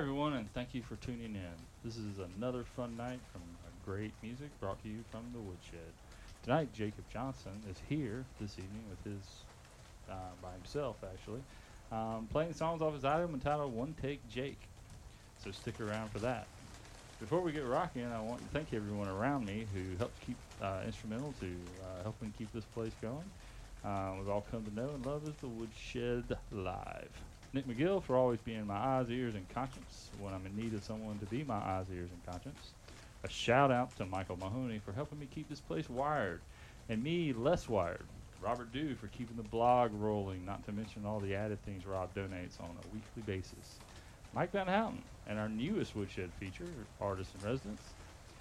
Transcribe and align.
everyone, 0.00 0.32
and 0.32 0.50
thank 0.54 0.72
you 0.72 0.80
for 0.80 0.96
tuning 0.96 1.34
in. 1.34 1.52
This 1.84 1.98
is 1.98 2.20
another 2.38 2.64
fun 2.64 2.96
night 2.96 3.20
from 3.30 3.42
great 3.84 4.12
music 4.22 4.48
brought 4.58 4.82
to 4.82 4.88
you 4.88 5.04
from 5.10 5.20
the 5.34 5.38
Woodshed. 5.38 5.92
Tonight, 6.42 6.72
Jacob 6.72 7.04
Johnson 7.12 7.52
is 7.70 7.76
here 7.86 8.24
this 8.40 8.52
evening 8.52 8.82
with 8.88 9.12
his, 9.12 9.22
uh, 10.10 10.14
by 10.40 10.52
himself 10.52 10.96
actually, 11.04 11.42
um, 11.92 12.26
playing 12.32 12.54
songs 12.54 12.80
off 12.80 12.94
his 12.94 13.04
album 13.04 13.34
entitled 13.34 13.76
One 13.76 13.94
Take 14.00 14.26
Jake. 14.30 14.62
So 15.44 15.50
stick 15.50 15.78
around 15.82 16.10
for 16.10 16.20
that. 16.20 16.46
Before 17.20 17.42
we 17.42 17.52
get 17.52 17.66
rocking, 17.66 18.06
I 18.06 18.22
want 18.22 18.40
to 18.40 18.48
thank 18.54 18.72
everyone 18.72 19.08
around 19.08 19.44
me 19.44 19.66
who 19.74 19.98
helped 19.98 20.18
keep 20.24 20.38
uh, 20.62 20.80
instrumental 20.86 21.34
to 21.40 21.46
uh, 21.46 22.04
helping 22.04 22.32
keep 22.38 22.50
this 22.54 22.64
place 22.64 22.92
going. 23.02 23.30
Uh, 23.84 24.14
we've 24.16 24.30
all 24.30 24.46
come 24.50 24.64
to 24.64 24.74
know 24.74 24.88
and 24.88 25.04
love 25.04 25.28
as 25.28 25.34
the 25.42 25.48
Woodshed 25.48 26.38
Live. 26.50 27.10
Nick 27.52 27.66
McGill 27.66 28.00
for 28.00 28.16
always 28.16 28.40
being 28.40 28.64
my 28.66 28.76
eyes, 28.76 29.10
ears, 29.10 29.34
and 29.34 29.48
conscience 29.48 30.10
when 30.20 30.32
I'm 30.32 30.46
in 30.46 30.56
need 30.56 30.72
of 30.72 30.84
someone 30.84 31.18
to 31.18 31.26
be 31.26 31.42
my 31.42 31.56
eyes, 31.56 31.86
ears, 31.92 32.10
and 32.12 32.24
conscience. 32.24 32.74
A 33.24 33.28
shout 33.28 33.72
out 33.72 33.96
to 33.96 34.06
Michael 34.06 34.36
Mahoney 34.36 34.78
for 34.78 34.92
helping 34.92 35.18
me 35.18 35.26
keep 35.34 35.48
this 35.48 35.58
place 35.60 35.90
wired, 35.90 36.40
and 36.88 37.02
me 37.02 37.32
less 37.32 37.68
wired. 37.68 38.06
Robert 38.40 38.72
Dew 38.72 38.94
for 38.94 39.08
keeping 39.08 39.36
the 39.36 39.42
blog 39.42 39.90
rolling, 39.94 40.46
not 40.46 40.64
to 40.66 40.72
mention 40.72 41.04
all 41.04 41.18
the 41.18 41.34
added 41.34 41.60
things 41.64 41.84
Rob 41.84 42.14
donates 42.14 42.60
on 42.60 42.70
a 42.70 42.94
weekly 42.94 43.22
basis. 43.26 43.80
Mike 44.32 44.52
Van 44.52 44.68
Houten 44.68 45.02
and 45.26 45.36
our 45.36 45.48
newest 45.48 45.96
Woodshed 45.96 46.30
feature, 46.38 46.68
Artists 47.00 47.34
in 47.34 47.50
Residence, 47.50 47.82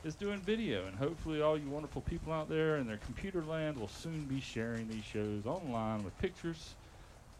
is 0.05 0.13
doing 0.13 0.39
video, 0.39 0.85
and 0.85 0.95
hopefully 0.95 1.41
all 1.41 1.57
you 1.57 1.67
wonderful 1.67 2.03
people 2.03 2.31
out 2.31 2.47
there 2.47 2.77
in 2.77 2.85
their 2.85 2.97
computer 2.97 3.43
land 3.43 3.75
will 3.75 3.87
soon 3.87 4.25
be 4.25 4.39
sharing 4.39 4.87
these 4.87 5.03
shows 5.03 5.47
online 5.47 6.03
with 6.03 6.17
pictures 6.19 6.75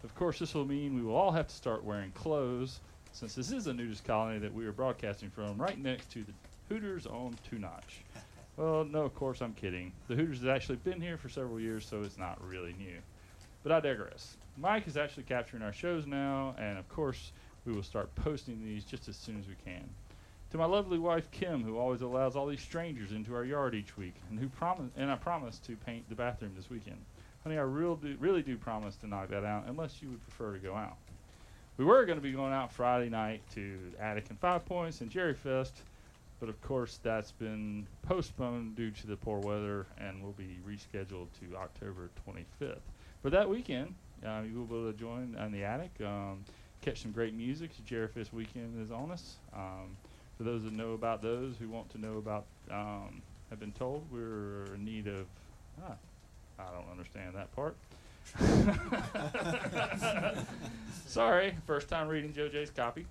of 0.04 0.16
course, 0.16 0.40
this 0.40 0.54
will 0.54 0.66
mean 0.66 0.96
we 0.96 1.02
will 1.02 1.16
all 1.16 1.32
have 1.32 1.48
to 1.48 1.56
start 1.56 1.84
wearing 1.84 2.12
clothes, 2.12 2.80
since 3.12 3.34
this 3.34 3.52
is 3.52 3.68
a 3.68 3.74
nudist 3.74 4.06
colony 4.06 4.40
that 4.40 4.54
we 4.54 4.66
are 4.66 4.72
broadcasting 4.72 5.30
from 5.30 5.58
right 5.58 5.82
next 5.82 6.12
to 6.12 6.24
the 6.24 6.34
Hooters 6.70 7.06
on 7.06 7.36
Two 7.50 7.60
Notch. 7.60 8.02
Well, 8.58 8.84
no, 8.84 9.02
of 9.04 9.16
course, 9.16 9.42
I'm 9.42 9.54
kidding. 9.54 9.92
The 10.08 10.16
Hooters 10.16 10.40
has 10.40 10.48
actually 10.48 10.78
been 10.78 11.02
here 11.02 11.18
for 11.18 11.30
several 11.30 11.60
years, 11.60 11.86
so 11.86 12.04
it's 12.04 12.18
not 12.18 12.46
really 12.46 12.76
new. 12.78 12.98
But 13.64 13.72
I 13.72 13.80
digress. 13.80 14.38
Mike 14.58 14.88
is 14.88 14.98
actually 14.98 15.24
capturing 15.24 15.64
our 15.64 15.74
shows 15.74 16.06
now, 16.06 16.56
and 16.58 16.78
of 16.78 16.88
course, 16.90 17.32
we 17.66 17.74
will 17.74 17.84
start 17.84 18.14
posting 18.16 18.64
these 18.64 18.84
just 18.84 19.08
as 19.08 19.16
soon 19.16 19.40
as 19.40 19.48
we 19.48 19.56
can. 19.66 19.88
To 20.52 20.58
my 20.58 20.66
lovely 20.66 20.98
wife 20.98 21.30
Kim, 21.32 21.64
who 21.64 21.78
always 21.78 22.02
allows 22.02 22.36
all 22.36 22.48
these 22.48 22.62
strangers 22.62 23.12
into 23.12 23.36
our 23.36 23.46
yard 23.46 23.76
each 23.76 23.98
week, 23.98 24.16
and 24.30 24.40
who 24.40 24.50
promise 24.50 24.92
and 24.98 25.12
I 25.12 25.16
promise 25.16 25.60
to 25.60 25.76
paint 25.76 26.10
the 26.10 26.16
bathroom 26.16 26.54
this 26.56 26.70
weekend. 26.70 27.00
Honey, 27.50 27.58
I 27.58 27.64
real 27.64 27.96
do, 27.96 28.16
really 28.20 28.44
do 28.44 28.56
promise 28.58 28.96
to 28.98 29.08
knock 29.08 29.30
that 29.30 29.44
out, 29.44 29.64
unless 29.66 30.04
you 30.04 30.10
would 30.10 30.22
prefer 30.22 30.54
to 30.54 30.60
go 30.60 30.76
out. 30.76 30.98
We 31.78 31.86
were 31.86 32.06
going 32.06 32.20
to 32.20 32.22
be 32.22 32.32
going 32.32 32.54
out 32.54 32.72
Friday 32.72 33.10
night 33.10 33.42
to 33.56 33.80
Attic 34.00 34.30
and 34.30 34.38
Five 34.38 34.68
Points 34.68 35.02
and 35.02 35.10
Jerry 35.10 35.34
Fest, 35.34 35.82
but 36.40 36.48
of 36.48 36.62
course 36.62 37.00
that's 37.02 37.32
been 37.32 37.88
postponed 38.04 38.76
due 38.76 38.92
to 38.92 39.08
the 39.08 39.16
poor 39.16 39.40
weather 39.40 39.88
and 39.98 40.22
will 40.22 40.34
be 40.34 40.60
rescheduled 40.64 41.26
to 41.40 41.58
October 41.58 42.12
25th. 42.30 42.78
But 43.24 43.32
that 43.32 43.50
weekend, 43.50 43.96
uh, 44.24 44.42
you 44.48 44.60
will 44.60 44.66
be 44.66 44.76
able 44.76 44.92
to 44.92 45.00
join 45.00 45.36
in 45.44 45.52
the 45.52 45.64
Attic, 45.64 45.90
um, 46.06 46.46
catch 46.82 47.02
some 47.02 47.12
great 47.12 47.34
music. 47.34 47.72
Jerry 47.84 48.10
Fest 48.10 48.32
weekend 48.32 48.80
is 48.80 48.92
on 48.92 49.10
us. 49.10 49.38
Um, 49.56 49.98
for 50.38 50.44
those 50.44 50.66
that 50.66 50.74
know 50.74 50.92
about 50.94 51.24
those, 51.24 51.56
who 51.58 51.68
want 51.68 51.90
to 51.94 51.98
know 51.98 52.20
about, 52.20 52.46
um, 52.70 53.24
have 53.50 53.60
been 53.60 53.72
told, 53.72 54.06
we're 54.12 54.66
in 54.76 54.86
need 54.86 55.08
of. 55.08 55.26
Ah, 55.84 55.96
I 56.60 56.74
don't 56.74 56.90
understand 56.92 57.36
that 57.36 57.56
part. 57.56 57.76
Sorry, 61.08 61.56
first 61.66 61.88
time 61.88 62.08
reading 62.08 62.34
Joe 62.34 62.50
J's 62.50 62.70
copy. 62.70 63.06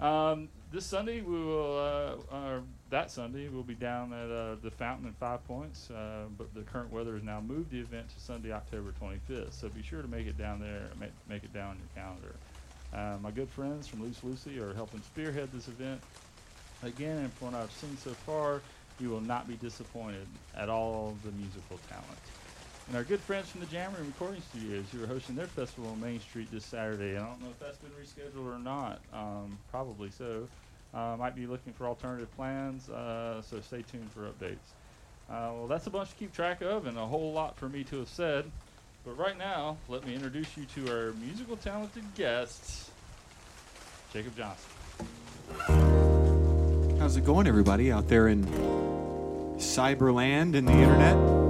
Um, 0.00 0.48
this 0.72 0.84
Sunday 0.84 1.20
we 1.20 1.38
will, 1.38 1.78
uh, 1.78 2.34
uh, 2.34 2.60
that 2.90 3.10
Sunday 3.10 3.48
we'll 3.48 3.62
be 3.62 3.74
down 3.74 4.12
at 4.12 4.30
uh, 4.30 4.56
the 4.62 4.70
Fountain 4.70 5.06
in 5.06 5.12
Five 5.14 5.46
Points, 5.46 5.90
uh, 5.90 6.24
but 6.36 6.52
the 6.54 6.62
current 6.62 6.92
weather 6.92 7.14
has 7.14 7.22
now 7.22 7.40
moved 7.40 7.70
the 7.70 7.78
event 7.78 8.08
to 8.08 8.20
Sunday, 8.20 8.52
October 8.52 8.92
25th. 9.00 9.52
So 9.52 9.68
be 9.68 9.82
sure 9.82 10.02
to 10.02 10.08
make 10.08 10.26
it 10.26 10.36
down 10.36 10.60
there, 10.60 10.88
make, 10.98 11.10
make 11.28 11.44
it 11.44 11.52
down 11.52 11.70
on 11.70 11.76
your 11.76 12.04
calendar. 12.04 12.34
Uh, 12.92 13.18
my 13.22 13.30
good 13.30 13.48
friends 13.48 13.86
from 13.86 14.02
Loose 14.02 14.22
Lucy 14.22 14.58
are 14.58 14.74
helping 14.74 15.00
spearhead 15.02 15.50
this 15.52 15.68
event. 15.68 16.00
Again, 16.82 17.18
and 17.18 17.32
from 17.34 17.52
what 17.52 17.62
I've 17.62 17.72
seen 17.72 17.96
so 17.96 18.10
far, 18.10 18.60
you 18.98 19.08
will 19.08 19.20
not 19.20 19.46
be 19.46 19.54
disappointed 19.54 20.26
at 20.56 20.68
all 20.68 21.16
the 21.24 21.30
musical 21.32 21.78
talent. 21.88 22.18
And 22.88 22.96
our 22.96 23.04
good 23.04 23.20
friends 23.20 23.48
from 23.48 23.60
the 23.60 23.66
Jammer 23.66 23.98
Recording 24.04 24.42
Studios 24.50 24.84
who 24.92 25.02
are 25.02 25.06
hosting 25.06 25.34
their 25.34 25.46
festival 25.46 25.90
on 25.90 26.00
Main 26.00 26.20
Street 26.20 26.48
this 26.50 26.64
Saturday. 26.64 27.16
I 27.16 27.20
don't 27.20 27.40
know 27.40 27.48
if 27.48 27.58
that's 27.58 27.78
been 27.78 27.92
rescheduled 27.92 28.54
or 28.54 28.58
not. 28.58 29.00
Um, 29.12 29.58
probably 29.70 30.10
so. 30.10 30.46
Uh, 30.92 31.16
might 31.18 31.34
be 31.34 31.46
looking 31.46 31.72
for 31.72 31.86
alternative 31.86 32.30
plans, 32.36 32.90
uh, 32.90 33.40
so 33.40 33.60
stay 33.60 33.82
tuned 33.90 34.10
for 34.12 34.22
updates. 34.22 34.74
Uh, 35.30 35.52
well, 35.54 35.66
that's 35.66 35.86
a 35.86 35.90
bunch 35.90 36.10
to 36.10 36.14
keep 36.16 36.34
track 36.34 36.60
of 36.60 36.86
and 36.86 36.98
a 36.98 37.06
whole 37.06 37.32
lot 37.32 37.56
for 37.56 37.68
me 37.68 37.82
to 37.84 38.00
have 38.00 38.08
said. 38.08 38.44
But 39.04 39.16
right 39.16 39.38
now, 39.38 39.78
let 39.88 40.06
me 40.06 40.14
introduce 40.14 40.54
you 40.56 40.66
to 40.74 40.92
our 40.92 41.12
musical 41.12 41.56
talented 41.56 42.04
guest, 42.14 42.90
Jacob 44.12 44.36
Johnson. 44.36 44.68
How's 46.98 47.16
it 47.16 47.24
going, 47.24 47.46
everybody 47.46 47.90
out 47.90 48.08
there 48.08 48.28
in 48.28 48.44
cyberland 49.56 50.54
and 50.54 50.68
the 50.68 50.72
internet? 50.72 51.41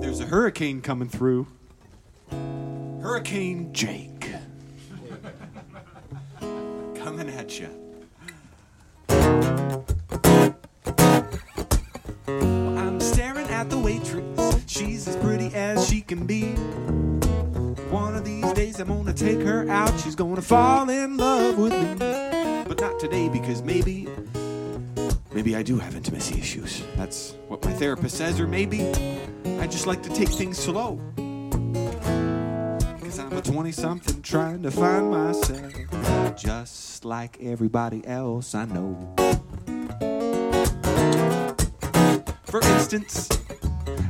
There's 0.00 0.20
a 0.20 0.26
hurricane 0.26 0.82
coming 0.82 1.08
through. 1.08 1.46
Hurricane 2.30 3.72
Jake. 3.72 4.30
coming 6.94 7.28
at 7.30 7.58
you. 7.58 7.68
I'm 12.76 13.00
staring 13.00 13.46
at 13.48 13.70
the 13.70 13.78
waitress. 13.78 14.62
She's 14.66 15.08
as 15.08 15.16
pretty 15.16 15.54
as 15.54 15.88
she 15.88 16.02
can 16.02 16.26
be. 16.26 16.52
One 17.90 18.14
of 18.14 18.24
these 18.24 18.52
days 18.52 18.78
I'm 18.80 18.88
gonna 18.88 19.14
take 19.14 19.40
her 19.40 19.68
out. 19.70 19.98
She's 20.00 20.14
gonna 20.14 20.42
fall 20.42 20.90
in 20.90 21.16
love 21.16 21.56
with 21.58 21.72
me. 21.72 21.94
But 22.68 22.80
not 22.80 23.00
today 23.00 23.28
because 23.28 23.62
maybe 23.62 24.08
Maybe 25.36 25.54
I 25.54 25.62
do 25.62 25.78
have 25.78 25.94
intimacy 25.94 26.40
issues. 26.40 26.82
That's 26.96 27.34
what 27.48 27.62
my 27.62 27.70
therapist 27.72 28.16
says, 28.16 28.40
or 28.40 28.46
maybe 28.46 28.80
I 29.60 29.66
just 29.66 29.86
like 29.86 30.02
to 30.04 30.08
take 30.08 30.30
things 30.30 30.56
slow. 30.56 30.98
Cause 33.02 33.18
I'm 33.18 33.36
a 33.36 33.42
20 33.42 33.70
something 33.70 34.22
trying 34.22 34.62
to 34.62 34.70
find 34.70 35.10
myself, 35.10 36.36
just 36.36 37.04
like 37.04 37.36
everybody 37.42 38.02
else 38.06 38.54
I 38.54 38.64
know. 38.64 39.14
For 42.46 42.62
instance, 42.62 43.28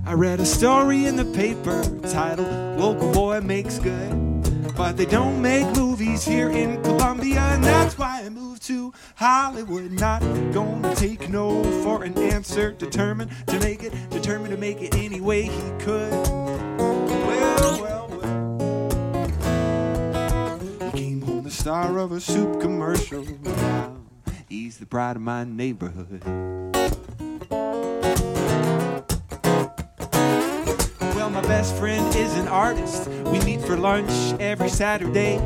I 0.06 0.12
read 0.12 0.38
a 0.38 0.46
story 0.46 1.06
in 1.06 1.16
the 1.16 1.24
paper 1.24 1.82
titled 2.08 2.78
Local 2.78 3.12
Boy 3.12 3.40
Makes 3.40 3.80
Good, 3.80 4.12
but 4.76 4.96
they 4.96 5.06
don't 5.06 5.40
make 5.40 5.66
movies 5.74 6.24
here 6.24 6.50
in 6.50 6.82
Columbia, 6.82 7.40
and 7.40 7.64
that's 7.64 7.96
why 7.96 8.22
I 8.24 8.28
moved 8.28 8.62
to 8.66 8.92
Hollywood. 9.14 9.90
Not 9.92 10.20
gonna 10.52 10.94
take 10.94 11.30
no 11.30 11.62
for 11.82 12.04
an 12.04 12.16
answer. 12.18 12.72
Determined 12.72 13.30
to 13.46 13.58
make 13.60 13.82
it, 13.82 13.92
determined 14.10 14.50
to 14.50 14.58
make 14.58 14.82
it 14.82 14.94
any 14.94 15.20
way 15.20 15.44
he 15.44 15.70
could. 15.78 16.12
Well, 16.12 17.80
well, 17.80 18.20
well. 18.20 18.40
He 20.90 20.98
came 20.98 21.22
home 21.22 21.44
the 21.44 21.50
star 21.50 21.98
of 21.98 22.12
a 22.12 22.20
soup 22.20 22.60
commercial. 22.60 23.24
Now 23.42 23.96
he's 24.48 24.76
the 24.78 24.86
pride 24.86 25.16
of 25.16 25.22
my 25.22 25.44
neighborhood. 25.44 26.22
Best 31.46 31.76
friend 31.76 32.14
is 32.16 32.34
an 32.34 32.48
artist. 32.48 33.08
We 33.08 33.38
meet 33.40 33.60
for 33.60 33.76
lunch 33.76 34.10
every 34.40 34.68
Saturday. 34.68 35.38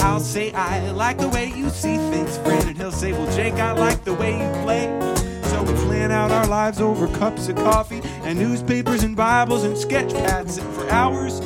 I'll 0.00 0.20
say, 0.20 0.52
I 0.52 0.90
like 0.90 1.18
the 1.18 1.28
way 1.28 1.52
you 1.54 1.68
see 1.70 1.96
things, 1.96 2.38
friend. 2.38 2.68
And 2.68 2.76
he'll 2.76 2.92
say, 2.92 3.12
Well, 3.12 3.30
Jake, 3.36 3.54
I 3.54 3.72
like 3.72 4.04
the 4.04 4.14
way 4.14 4.32
you 4.32 4.62
play. 4.62 4.86
So 5.44 5.62
we 5.62 5.72
plan 5.84 6.10
out 6.10 6.30
our 6.30 6.46
lives 6.46 6.80
over 6.80 7.06
cups 7.18 7.48
of 7.48 7.56
coffee 7.56 8.00
and 8.22 8.38
newspapers 8.38 9.02
and 9.02 9.16
Bibles 9.16 9.64
and 9.64 9.76
sketch 9.76 10.12
pads 10.12 10.58
for 10.58 10.88
hours 10.90 11.40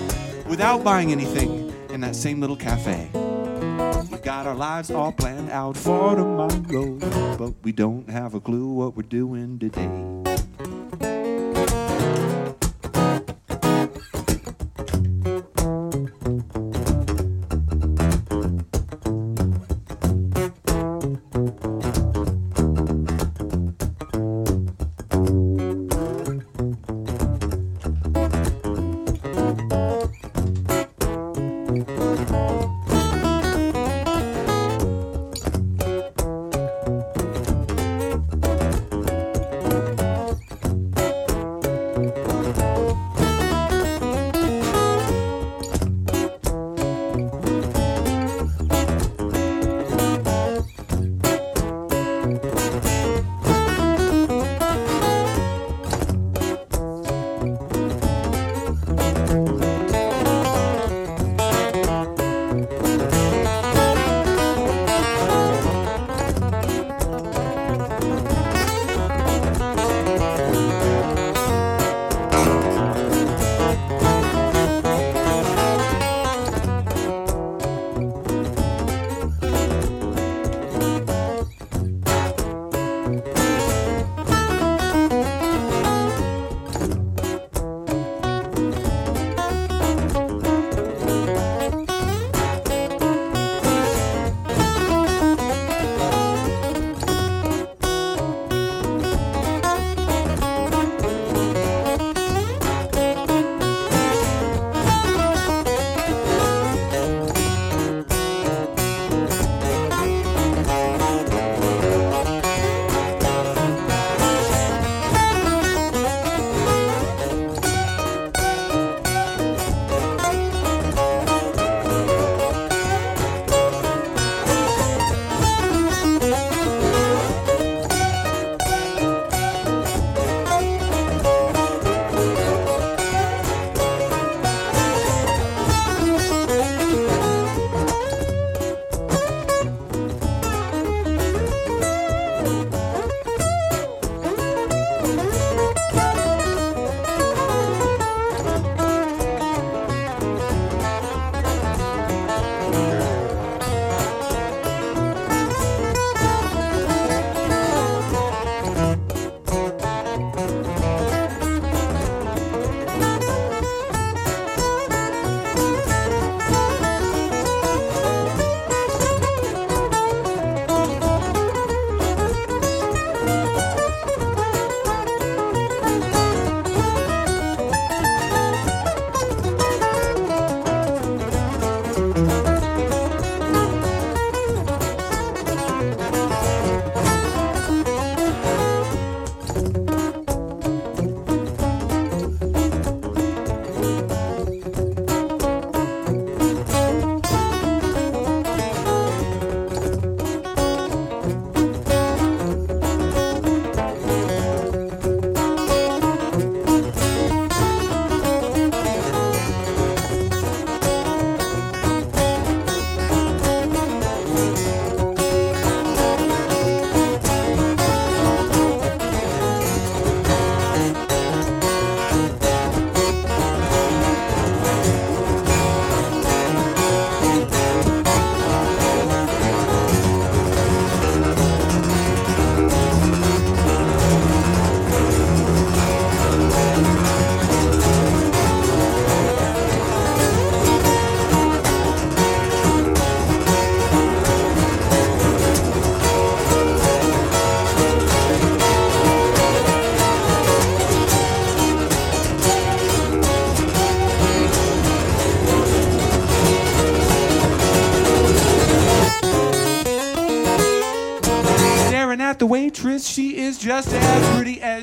without 0.47 0.85
buying 0.85 1.13
anything 1.13 1.73
in 1.91 2.01
that 2.01 2.15
same 2.15 2.41
little 2.41 2.57
cafe. 2.57 3.11
We 3.15 4.19
got 4.19 4.47
our 4.47 4.55
lives 4.55 4.91
all 4.91 5.13
planned 5.13 5.51
out 5.51 5.77
for 5.77 6.15
tomorrow, 6.15 7.37
but 7.37 7.55
we 7.63 7.73
don't 7.73 8.09
have 8.09 8.35
a 8.35 8.41
clue 8.41 8.69
what 8.69 8.97
we're 8.97 9.03
doing 9.03 9.59
today. 9.59 10.28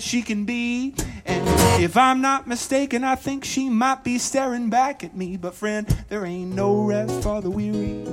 She 0.05 0.21
can 0.21 0.45
be. 0.45 0.93
And 1.25 1.43
if 1.83 1.97
I'm 1.97 2.21
not 2.21 2.47
mistaken, 2.47 3.03
I 3.03 3.15
think 3.15 3.43
she 3.43 3.69
might 3.69 4.03
be 4.03 4.19
staring 4.19 4.69
back 4.69 5.03
at 5.03 5.15
me. 5.15 5.35
But 5.35 5.55
friend, 5.55 5.87
there 6.09 6.25
ain't 6.25 6.53
no 6.53 6.83
rest 6.83 7.23
for 7.23 7.41
the 7.41 7.49
weary. 7.49 8.05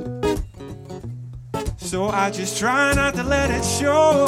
So 1.76 2.08
I 2.08 2.30
just 2.30 2.58
try 2.58 2.94
not 2.94 3.14
to 3.14 3.22
let 3.22 3.50
it 3.50 3.64
show. 3.64 4.26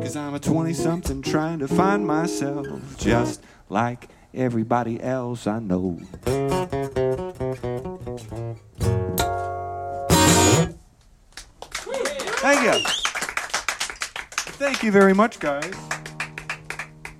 Cause 0.00 0.14
I'm 0.14 0.34
a 0.34 0.40
20 0.40 0.72
something 0.72 1.20
trying 1.22 1.58
to 1.58 1.68
find 1.68 2.06
myself 2.06 2.66
just 2.98 3.42
like 3.68 4.08
everybody 4.32 5.02
else 5.02 5.48
I 5.48 5.58
know. 5.58 5.98
Thank 14.76 14.84
you 14.84 14.92
very 14.92 15.14
much, 15.14 15.40
guys. 15.40 15.74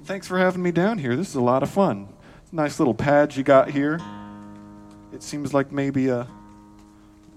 Thanks 0.04 0.26
for 0.26 0.38
having 0.38 0.62
me 0.62 0.72
down 0.72 0.98
here. 0.98 1.16
This 1.16 1.30
is 1.30 1.36
a 1.36 1.40
lot 1.40 1.62
of 1.62 1.70
fun. 1.70 2.06
Nice 2.52 2.78
little 2.78 2.92
pads 2.92 3.34
you 3.34 3.44
got 3.44 3.70
here. 3.70 3.98
It 5.10 5.22
seems 5.22 5.54
like 5.54 5.72
maybe 5.72 6.10
uh, 6.10 6.26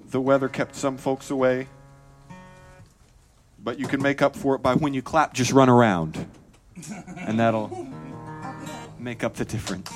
the 0.09 0.19
weather 0.19 0.49
kept 0.49 0.75
some 0.75 0.97
folks 0.97 1.31
away. 1.31 1.69
But 3.63 3.79
you 3.79 3.87
can 3.87 4.01
make 4.01 4.21
up 4.21 4.35
for 4.35 4.55
it 4.55 4.61
by 4.61 4.73
when 4.75 4.93
you 4.93 5.01
clap, 5.01 5.33
just 5.33 5.53
run 5.53 5.69
around. 5.69 6.27
And 7.19 7.39
that'll 7.39 7.87
make 8.99 9.23
up 9.23 9.35
the 9.35 9.45
difference. 9.45 9.89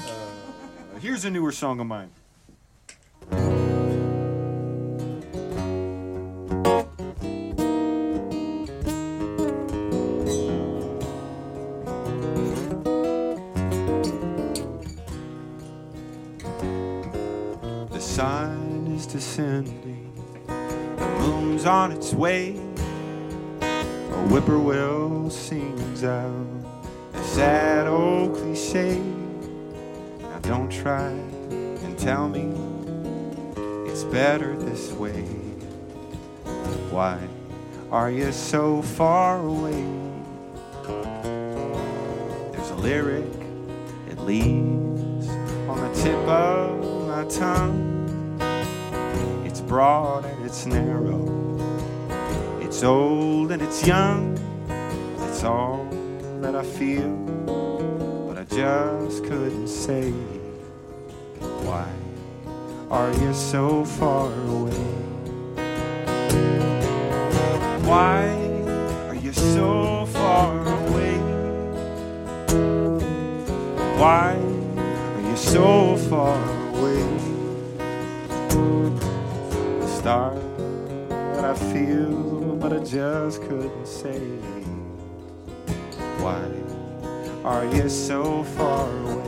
Uh, 0.00 0.98
here's 0.98 1.26
a 1.26 1.30
newer 1.30 1.52
song 1.52 1.78
of 1.78 1.86
mine. 1.86 3.57
Descending, 19.38 20.12
the 20.46 21.08
moon's 21.20 21.64
on 21.64 21.92
its 21.92 22.12
way. 22.12 22.56
A 23.60 24.26
whippoorwill 24.26 25.30
sings 25.30 26.02
out 26.02 26.46
a 27.14 27.22
sad 27.22 27.86
old 27.86 28.34
cliche. 28.34 28.98
Now 28.98 30.38
don't 30.42 30.68
try 30.68 31.10
and 31.10 31.96
tell 31.96 32.28
me 32.28 32.52
it's 33.88 34.02
better 34.02 34.56
this 34.56 34.90
way. 34.90 35.22
Why 36.90 37.18
are 37.92 38.10
you 38.10 38.32
so 38.32 38.82
far 38.82 39.38
away? 39.38 39.84
There's 42.50 42.70
a 42.70 42.76
lyric, 42.76 43.32
it 44.10 44.18
leaves 44.18 45.28
on 45.68 45.78
the 45.80 45.94
tip 45.94 46.26
of 46.26 47.06
my 47.06 47.24
tongue. 47.26 47.87
Broad 49.68 50.24
and 50.24 50.46
it's 50.46 50.64
narrow, 50.64 51.22
it's 52.62 52.82
old 52.82 53.52
and 53.52 53.60
it's 53.60 53.86
young. 53.86 54.38
It's 55.28 55.44
all 55.44 55.86
that 56.40 56.56
I 56.56 56.62
feel, 56.62 57.14
but 58.26 58.38
I 58.38 58.44
just 58.44 59.24
couldn't 59.24 59.68
say. 59.68 60.10
Why 61.68 61.86
are 62.90 63.12
you 63.12 63.34
so 63.34 63.84
far 63.84 64.32
away? 64.32 64.72
Why 67.84 68.26
are 69.08 69.16
you 69.16 69.34
so 69.34 70.06
far 70.06 70.66
away? 70.86 71.18
Why 73.98 74.34
are 74.34 75.30
you 75.30 75.36
so 75.36 75.98
far 76.08 76.42
away? 76.70 77.17
The 79.98 80.02
star 80.02 80.34
that 81.08 81.44
I 81.44 81.54
feel, 81.72 82.56
but 82.60 82.72
I 82.72 82.78
just 82.84 83.42
couldn't 83.42 83.86
say. 83.86 84.20
Why 86.22 86.40
are 87.44 87.64
you 87.66 87.88
so 87.88 88.44
far 88.44 88.88
away? 89.08 89.26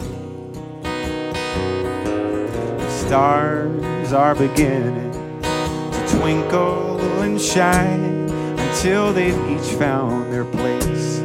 Stars 2.88 4.12
are 4.12 4.36
beginning 4.36 5.10
to 5.42 6.18
twinkle 6.20 7.00
and 7.20 7.40
shine 7.40 8.30
until 8.60 9.12
they've 9.12 9.34
each 9.50 9.74
found 9.74 10.32
their 10.32 10.44
place. 10.44 11.20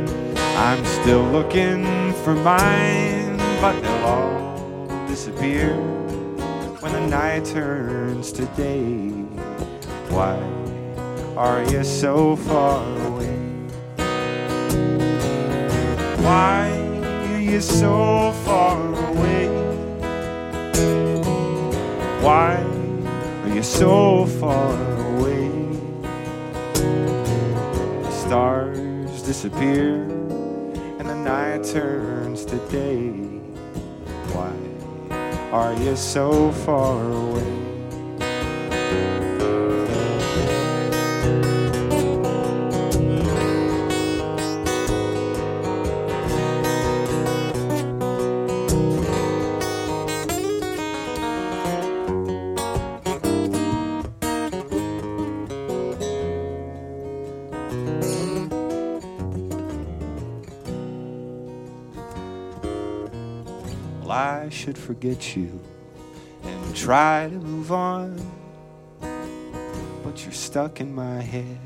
I'm 0.57 0.83
still 0.85 1.23
looking 1.23 1.85
for 2.23 2.33
mine, 2.33 3.37
but 3.61 3.79
they'll 3.79 4.05
all 4.05 5.07
disappear 5.07 5.75
when 6.85 6.93
the 6.93 7.07
night 7.07 7.43
turns 7.43 8.31
to 8.31 8.45
day. 8.53 9.09
Why 10.13 10.37
are 11.35 11.63
you 11.63 11.83
so 11.83 12.35
far 12.35 12.85
away? 13.07 13.39
Why 16.21 16.69
are 17.31 17.41
you 17.41 17.59
so 17.59 18.33
far 18.45 18.77
away? 19.09 19.47
Why 22.21 22.53
are 23.43 23.49
you 23.55 23.63
so 23.63 24.27
far 24.39 24.75
away? 25.15 25.49
The 28.03 28.11
stars 28.11 29.23
disappear 29.23 30.03
and 30.99 31.09
the 31.09 31.15
night 31.15 31.63
turns 31.63 32.45
to 32.45 32.57
day. 32.69 33.34
Are 35.55 35.73
you 35.73 35.95
so 35.95 36.51
far 36.51 36.99
away? 36.99 37.65
Should 64.65 64.77
forget 64.79 65.35
you 65.35 65.61
and 66.41 66.75
try 66.75 67.29
to 67.29 67.35
move 67.35 67.71
on. 67.71 68.19
But 70.03 70.23
you're 70.23 70.33
stuck 70.33 70.81
in 70.81 70.91
my 70.91 71.21
head 71.21 71.59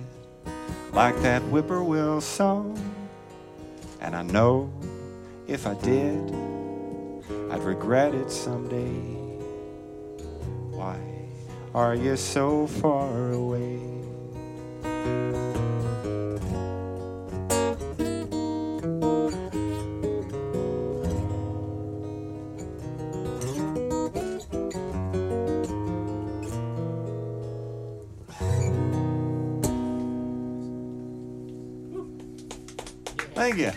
like 0.92 1.16
that 1.22 1.42
whippoorwill 1.44 2.20
song. 2.20 2.78
And 4.02 4.18
I 4.18 4.24
know 4.24 4.70
if 5.48 5.66
I 5.66 5.76
did, 5.76 6.20
I'd 7.50 7.64
regret 7.64 8.14
it 8.14 8.30
someday. 8.30 9.00
Why 10.76 11.00
are 11.74 11.96
you 11.96 12.18
so 12.18 12.68
far 12.68 13.32
away? 13.32 13.89
You. 33.60 33.74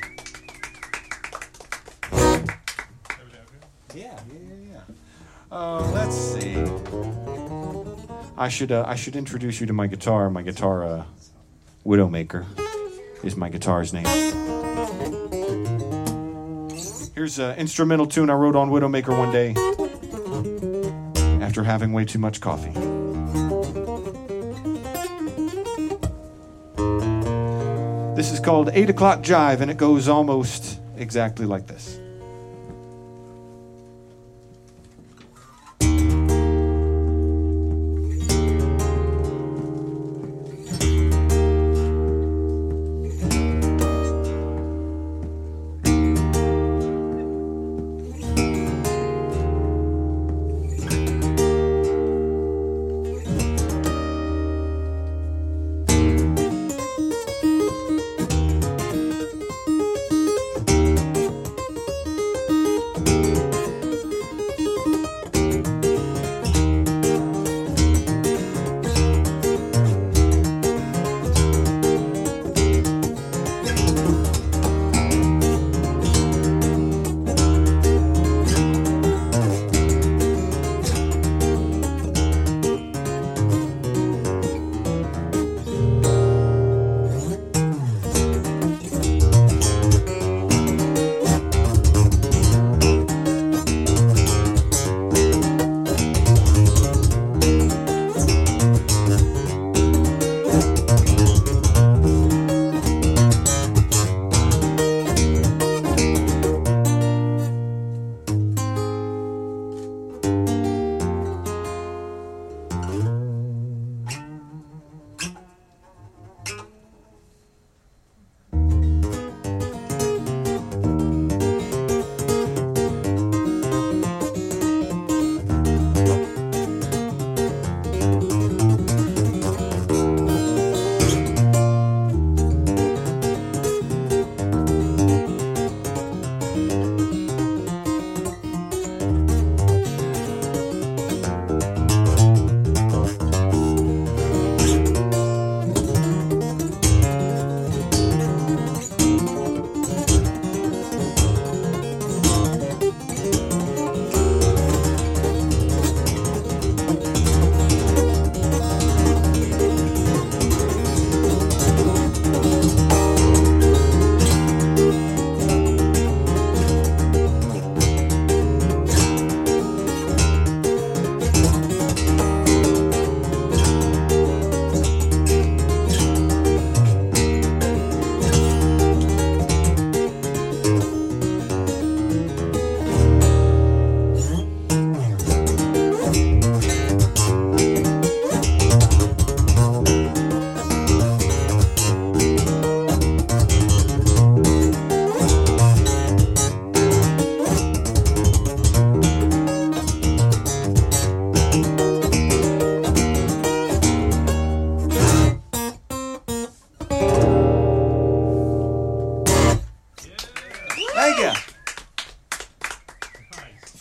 Yeah, 3.92 3.96
yeah, 3.96 4.14
yeah. 4.70 4.80
Uh, 5.50 5.90
let's 5.92 6.14
see. 6.14 6.54
I 8.36 8.48
should 8.48 8.70
uh, 8.70 8.84
I 8.86 8.94
should 8.94 9.16
introduce 9.16 9.60
you 9.60 9.66
to 9.66 9.72
my 9.72 9.88
guitar. 9.88 10.30
My 10.30 10.42
guitar, 10.42 10.84
uh, 10.84 11.04
Widowmaker, 11.84 12.46
is 13.24 13.34
my 13.34 13.48
guitar's 13.48 13.92
name. 13.92 14.06
Here's 17.16 17.40
an 17.40 17.58
instrumental 17.58 18.06
tune 18.06 18.30
I 18.30 18.34
wrote 18.34 18.54
on 18.54 18.70
Widowmaker 18.70 19.18
one 19.18 19.32
day 19.32 19.56
after 21.44 21.64
having 21.64 21.92
way 21.92 22.04
too 22.04 22.20
much 22.20 22.40
coffee. 22.40 22.91
This 28.22 28.30
is 28.30 28.38
called 28.38 28.70
8 28.72 28.90
O'Clock 28.90 29.22
Jive, 29.22 29.62
and 29.62 29.68
it 29.68 29.76
goes 29.76 30.06
almost 30.06 30.80
exactly 30.96 31.44
like 31.44 31.66
this. 31.66 31.91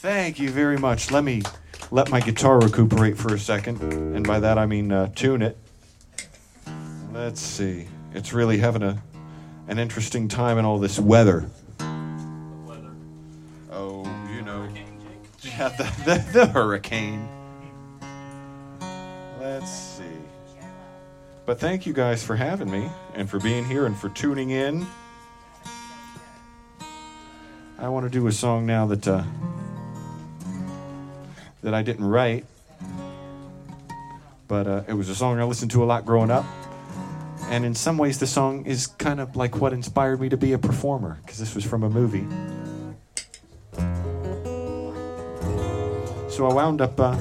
Thank 0.02 0.40
you 0.40 0.50
very 0.50 0.80
much. 0.80 1.12
Let 1.12 1.24
me 1.24 1.44
let 1.92 2.10
my 2.10 2.22
guitar 2.22 2.60
recuperate 2.60 3.20
for 3.20 3.36
a 3.36 3.40
second, 3.40 3.84
and 3.84 4.26
by 4.26 4.40
that 4.40 4.58
I 4.58 4.66
mean 4.66 4.92
uh, 4.92 5.12
tune 5.14 5.44
it. 5.44 5.56
Let's 7.14 7.40
see. 7.40 7.88
It's 8.12 8.34
really 8.34 8.58
having 8.58 8.82
a 8.82 9.00
an 9.68 9.78
interesting 9.78 10.28
time 10.28 10.58
in 10.58 10.66
all 10.66 10.80
this 10.80 10.98
weather. 10.98 11.48
weather. 11.80 12.92
Oh, 13.72 14.04
you 14.34 14.42
know, 14.42 14.68
yeah, 15.44 15.70
the, 15.70 15.84
the, 16.04 16.26
the 16.34 16.48
hurricane. 16.48 17.30
Let's 19.40 19.70
see. 19.70 20.04
But 21.46 21.60
thank 21.60 21.86
you 21.86 21.94
guys 21.94 22.24
for 22.24 22.36
having 22.36 22.72
me 22.72 22.90
and 23.14 23.30
for 23.30 23.40
being 23.40 23.66
here 23.66 23.86
and 23.86 23.96
for 23.96 24.10
tuning 24.10 24.50
in. 24.50 24.88
I 27.78 27.88
want 27.88 28.08
to 28.08 28.10
do 28.10 28.26
a 28.26 28.32
song 28.32 28.66
now 28.66 28.88
that 28.88 29.08
uh, 29.08 29.24
that 31.62 31.74
I 31.74 31.82
didn't 31.82 32.06
write, 32.06 32.46
but 34.48 34.68
uh, 34.68 34.84
it 34.88 34.94
was 34.94 35.10
a 35.10 35.16
song 35.16 35.40
I 35.40 35.44
listened 35.44 35.72
to 35.72 35.84
a 35.84 35.86
lot 35.86 36.06
growing 36.06 36.32
up. 36.32 36.46
And 37.50 37.66
in 37.66 37.76
some 37.76 37.98
ways, 37.98 38.18
the 38.20 38.28
song 38.28 38.66
is 38.66 38.88
kind 38.88 39.20
of 39.20 39.36
like 39.36 39.58
what 39.58 39.74
inspired 39.74 40.22
me 40.22 40.30
to 40.30 40.38
be 40.38 40.54
a 40.54 40.58
performer, 40.58 41.20
because 41.22 41.38
this 41.38 41.54
was 41.54 41.66
from 41.66 41.84
a 41.84 41.90
movie. 41.90 42.26
So 46.30 46.48
I 46.48 46.54
wound 46.54 46.80
up 46.80 46.98
uh, 46.98 47.18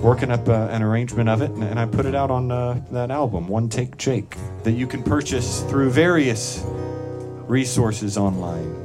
working 0.00 0.30
up 0.30 0.48
uh, 0.48 0.68
an 0.70 0.82
arrangement 0.82 1.28
of 1.28 1.42
it, 1.42 1.50
and, 1.50 1.62
and 1.62 1.78
I 1.78 1.84
put 1.84 2.06
it 2.06 2.14
out 2.14 2.30
on 2.30 2.50
uh, 2.50 2.80
that 2.92 3.10
album, 3.10 3.46
One 3.46 3.68
Take 3.68 3.98
Jake, 3.98 4.36
that 4.62 4.72
you 4.72 4.86
can 4.86 5.02
purchase 5.02 5.62
through 5.64 5.90
various 5.90 6.64
resources 7.46 8.16
online. 8.16 8.77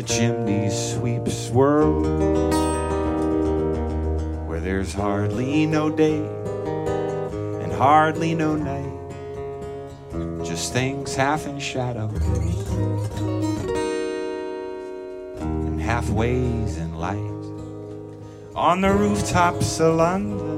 The 0.00 0.14
chimney 0.14 0.70
sweep 0.70 1.28
swirl 1.28 2.00
where 4.46 4.58
there's 4.58 4.94
hardly 4.94 5.66
no 5.66 5.90
day 5.90 6.24
and 7.62 7.70
hardly 7.70 8.34
no 8.34 8.56
night 8.56 8.96
just 10.42 10.72
things 10.72 11.14
half 11.14 11.46
in 11.46 11.58
shadow 11.58 12.08
and 15.38 15.78
halfways 15.78 16.78
in 16.78 16.94
light 16.94 17.18
on 18.56 18.80
the 18.80 18.90
rooftops 18.90 19.80
of 19.80 19.96
London. 19.96 20.49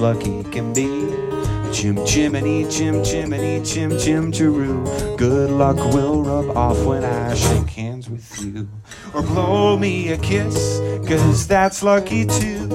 Lucky 0.00 0.42
can 0.44 0.72
be. 0.72 0.86
Chim 1.72 2.04
chimney, 2.06 2.66
chim 2.68 3.04
chimney, 3.04 3.62
chim 3.62 3.96
chim 3.98 4.32
chiroo. 4.32 5.16
Good 5.18 5.50
luck 5.50 5.76
will 5.94 6.22
rub 6.22 6.56
off 6.56 6.82
when 6.84 7.04
I 7.04 7.34
shake 7.34 7.68
hands 7.68 8.08
with 8.08 8.42
you. 8.42 8.68
Or 9.14 9.22
blow 9.22 9.76
me 9.78 10.08
a 10.10 10.18
kiss, 10.18 10.80
cause 11.06 11.46
that's 11.46 11.82
lucky 11.82 12.24
too. 12.24 12.66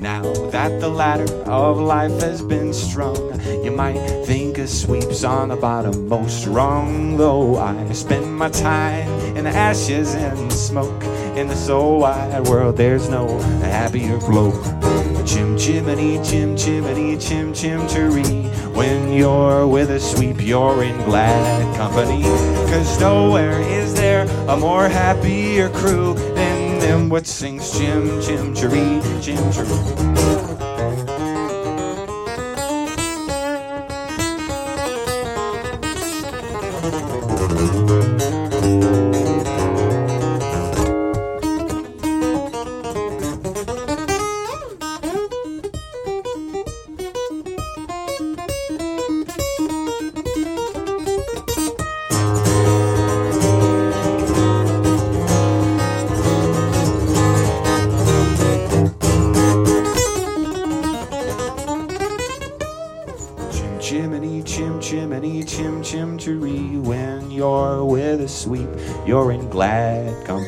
Now 0.00 0.22
that 0.50 0.80
the 0.80 0.88
ladder 0.88 1.32
of 1.44 1.78
life 1.78 2.20
has 2.20 2.42
been 2.42 2.72
strung, 2.72 3.40
you 3.64 3.72
might 3.72 4.00
think 4.24 4.58
a 4.58 4.68
sweep's 4.68 5.24
on 5.24 5.48
the 5.48 5.56
bottom 5.56 6.08
most 6.08 6.46
rung. 6.46 7.16
Though 7.16 7.58
I 7.58 7.92
spend 7.92 8.38
my 8.38 8.50
time 8.50 9.08
in 9.36 9.46
ashes 9.46 10.14
and 10.14 10.52
smoke 10.52 11.01
in 11.36 11.48
the 11.48 11.56
so 11.56 11.96
wide 11.96 12.46
world, 12.46 12.76
there's 12.76 13.08
no 13.08 13.38
happier 13.60 14.18
bloke. 14.18 14.62
Chim 15.26 15.56
chimney, 15.56 16.20
chim 16.22 16.56
chimney, 16.56 17.16
chim 17.16 17.54
chim 17.54 17.86
chiree. 17.88 18.48
When 18.74 19.12
you're 19.12 19.66
with 19.66 19.90
a 19.90 20.00
sweep, 20.00 20.40
you're 20.40 20.82
in 20.82 20.96
glad 21.04 21.76
company. 21.76 22.22
Cause 22.70 23.00
nowhere 23.00 23.60
is 23.60 23.94
there 23.94 24.26
a 24.48 24.56
more 24.56 24.88
happier 24.88 25.68
crew 25.70 26.14
than 26.34 26.78
them 26.80 27.08
what 27.08 27.26
sings 27.26 27.70
chim 27.78 28.20
chim 28.20 28.54
chiree, 28.54 29.00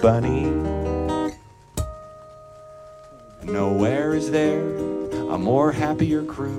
company. 0.04 0.44
Nowhere 3.42 4.14
is 4.14 4.30
there 4.30 4.60
a 5.30 5.38
more 5.38 5.72
happier 5.72 6.22
crew 6.22 6.58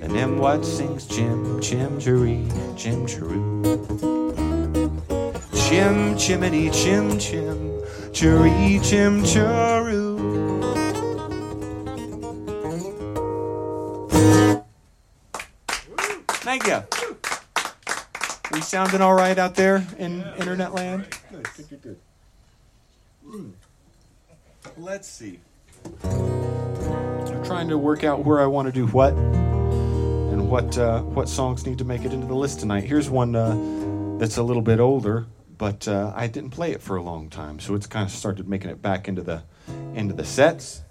than 0.00 0.14
them 0.14 0.38
what 0.38 0.64
sings 0.64 1.06
chim 1.06 1.60
chim 1.60 2.00
chiree, 2.00 2.48
chim 2.74 3.04
chiroo. 3.06 3.44
Chim 5.68 6.16
chimney, 6.16 6.70
chim 6.70 7.18
chim, 7.18 7.82
chiree, 8.14 8.80
chim 8.82 9.22
chiroo. 9.22 10.16
Thank 16.28 16.66
you. 16.66 16.82
We 18.52 18.62
sounding 18.62 19.02
all 19.02 19.14
right 19.14 19.38
out 19.38 19.54
there 19.54 19.86
in 19.98 20.24
internet 20.38 20.72
land? 20.72 21.17
Good, 21.30 21.46
good, 21.56 21.68
good, 21.68 21.82
good. 21.82 21.98
Hmm. 23.26 23.50
Let's 24.78 25.06
see. 25.06 25.40
I'm 26.02 27.44
trying 27.44 27.68
to 27.68 27.76
work 27.76 28.02
out 28.02 28.24
where 28.24 28.40
I 28.40 28.46
want 28.46 28.66
to 28.66 28.72
do 28.72 28.86
what 28.86 29.12
and 29.12 30.48
what 30.48 30.78
uh, 30.78 31.02
what 31.02 31.28
songs 31.28 31.66
need 31.66 31.76
to 31.78 31.84
make 31.84 32.06
it 32.06 32.14
into 32.14 32.26
the 32.26 32.34
list 32.34 32.60
tonight. 32.60 32.84
Here's 32.84 33.10
one 33.10 33.36
uh, 33.36 34.16
that's 34.18 34.38
a 34.38 34.42
little 34.42 34.62
bit 34.62 34.80
older, 34.80 35.26
but 35.58 35.86
uh, 35.86 36.14
I 36.16 36.28
didn't 36.28 36.50
play 36.50 36.72
it 36.72 36.80
for 36.80 36.96
a 36.96 37.02
long 37.02 37.28
time, 37.28 37.60
so 37.60 37.74
it's 37.74 37.86
kind 37.86 38.06
of 38.06 38.10
started 38.10 38.48
making 38.48 38.70
it 38.70 38.80
back 38.80 39.06
into 39.06 39.22
the 39.22 39.42
into 39.94 40.14
the 40.14 40.24
sets. 40.24 40.82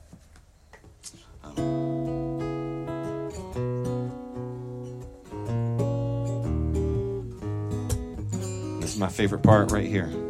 This 8.82 8.94
is 8.94 9.00
my 9.00 9.10
favorite 9.10 9.42
part 9.42 9.72
right 9.72 9.88
here. 9.88 10.27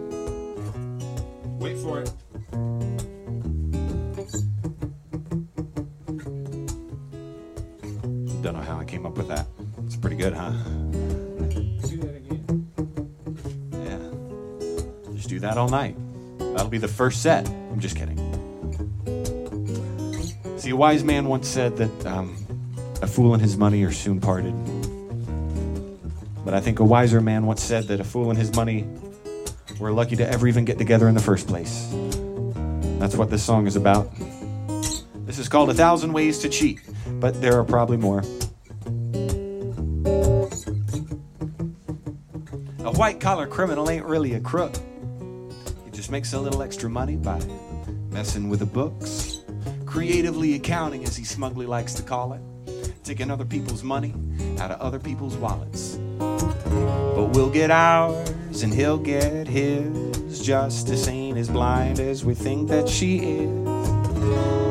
Wait 1.68 1.78
for 1.80 2.00
it. 2.00 2.10
Don't 8.42 8.54
know 8.54 8.62
how 8.62 8.78
I 8.80 8.86
came 8.86 9.06
up 9.06 9.18
with 9.18 9.28
that. 9.28 9.48
It's 9.86 9.98
pretty 9.98 10.16
good, 10.16 10.32
huh? 10.32 10.52
Do 10.52 11.98
that 11.98 12.16
again. 12.16 12.72
Yeah. 13.74 15.14
Just 15.14 15.28
do 15.28 15.42
that 15.42 15.58
all 15.58 15.68
night. 15.68 15.98
That'll 16.40 16.70
be 16.70 16.78
the 16.78 16.88
first 16.88 17.22
set. 17.22 17.46
I'm 17.50 17.82
just 17.82 17.98
kidding. 17.98 18.16
See, 20.58 20.70
a 20.70 20.76
wise 20.78 21.04
man 21.04 21.26
once 21.26 21.50
said 21.50 21.76
that 21.76 22.06
um, 22.06 22.38
a 23.02 23.08
fool 23.08 23.34
and 23.34 23.42
his 23.42 23.58
money 23.58 23.84
are 23.84 23.92
soon 23.92 24.22
parted. 24.22 24.54
But 26.46 26.54
I 26.54 26.62
think 26.62 26.80
a 26.80 26.86
wiser 26.86 27.20
man 27.20 27.46
once 27.46 27.62
said 27.62 27.90
that 27.90 28.00
a 28.00 28.06
fool 28.06 28.30
and 28.30 28.40
his 28.40 28.56
money 28.56 28.88
were 29.80 29.92
lucky 29.92 30.16
to 30.16 30.28
ever 30.28 30.48
even 30.48 30.66
get 30.66 30.78
together 30.78 31.08
in 31.08 31.16
the 31.16 31.22
first 31.22 31.48
place. 31.48 31.88
That's 33.00 33.16
what 33.16 33.30
this 33.30 33.44
song 33.44 33.68
is 33.68 33.76
about. 33.76 34.10
This 35.26 35.40
is 35.40 35.50
called 35.50 35.70
A 35.70 35.74
Thousand 35.74 36.14
Ways 36.14 36.40
to 36.40 36.50
Cheat, 36.50 36.80
but 37.20 37.40
there 37.42 37.60
are 37.60 37.64
probably 37.64 37.98
more. 37.98 38.20
A 42.80 42.92
white 42.92 43.20
collar 43.20 43.46
criminal 43.46 43.90
ain't 43.90 44.06
really 44.06 44.34
a 44.34 44.40
crook. 44.40 44.76
He 45.86 45.92
just 45.92 46.10
makes 46.10 46.34
a 46.34 46.40
little 46.40 46.64
extra 46.64 46.90
money 46.90 47.16
by 47.16 47.40
messing 48.10 48.50
with 48.50 48.60
the 48.60 48.66
books. 48.66 49.42
Creatively 49.86 50.56
accounting, 50.56 51.04
as 51.04 51.16
he 51.16 51.24
smugly 51.24 51.66
likes 51.66 51.94
to 51.96 52.04
call 52.04 52.34
it. 52.34 52.42
Taking 53.04 53.30
other 53.30 53.46
people's 53.46 53.84
money 53.84 54.14
out 54.60 54.72
of 54.72 54.80
other 54.80 55.00
people's 55.00 55.38
wallets. 55.38 56.00
But 56.70 57.30
we'll 57.36 57.50
get 57.50 57.72
ours 57.72 58.64
and 58.64 58.74
he'll 58.74 58.98
get 58.98 59.48
his. 59.48 60.42
Justice 60.42 61.08
ain't 61.08 61.38
as 61.38 61.50
blind 61.50 62.00
as 62.00 62.24
we 62.24 62.34
think 62.34 62.70
that 62.70 62.88
she 62.88 63.18
is. 63.18 63.50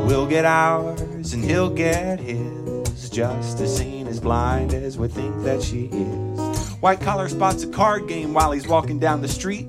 We'll 0.07 0.27
get 0.27 0.45
ours 0.45 1.33
and 1.33 1.45
he'll 1.45 1.71
get 1.71 2.19
his. 2.21 3.11
Justice 3.11 3.81
ain't 3.81 4.09
as 4.09 4.21
blind 4.21 4.75
as 4.75 4.99
we 4.99 5.09
think 5.09 5.43
that 5.43 5.63
she 5.63 5.87
is. 5.87 6.71
White 6.81 7.01
collar 7.01 7.29
spots 7.29 7.63
a 7.63 7.69
card 7.69 8.09
game 8.09 8.35
while 8.35 8.53
he's 8.53 8.69
walking 8.69 8.99
down 8.99 9.23
the 9.23 9.29
street. 9.29 9.67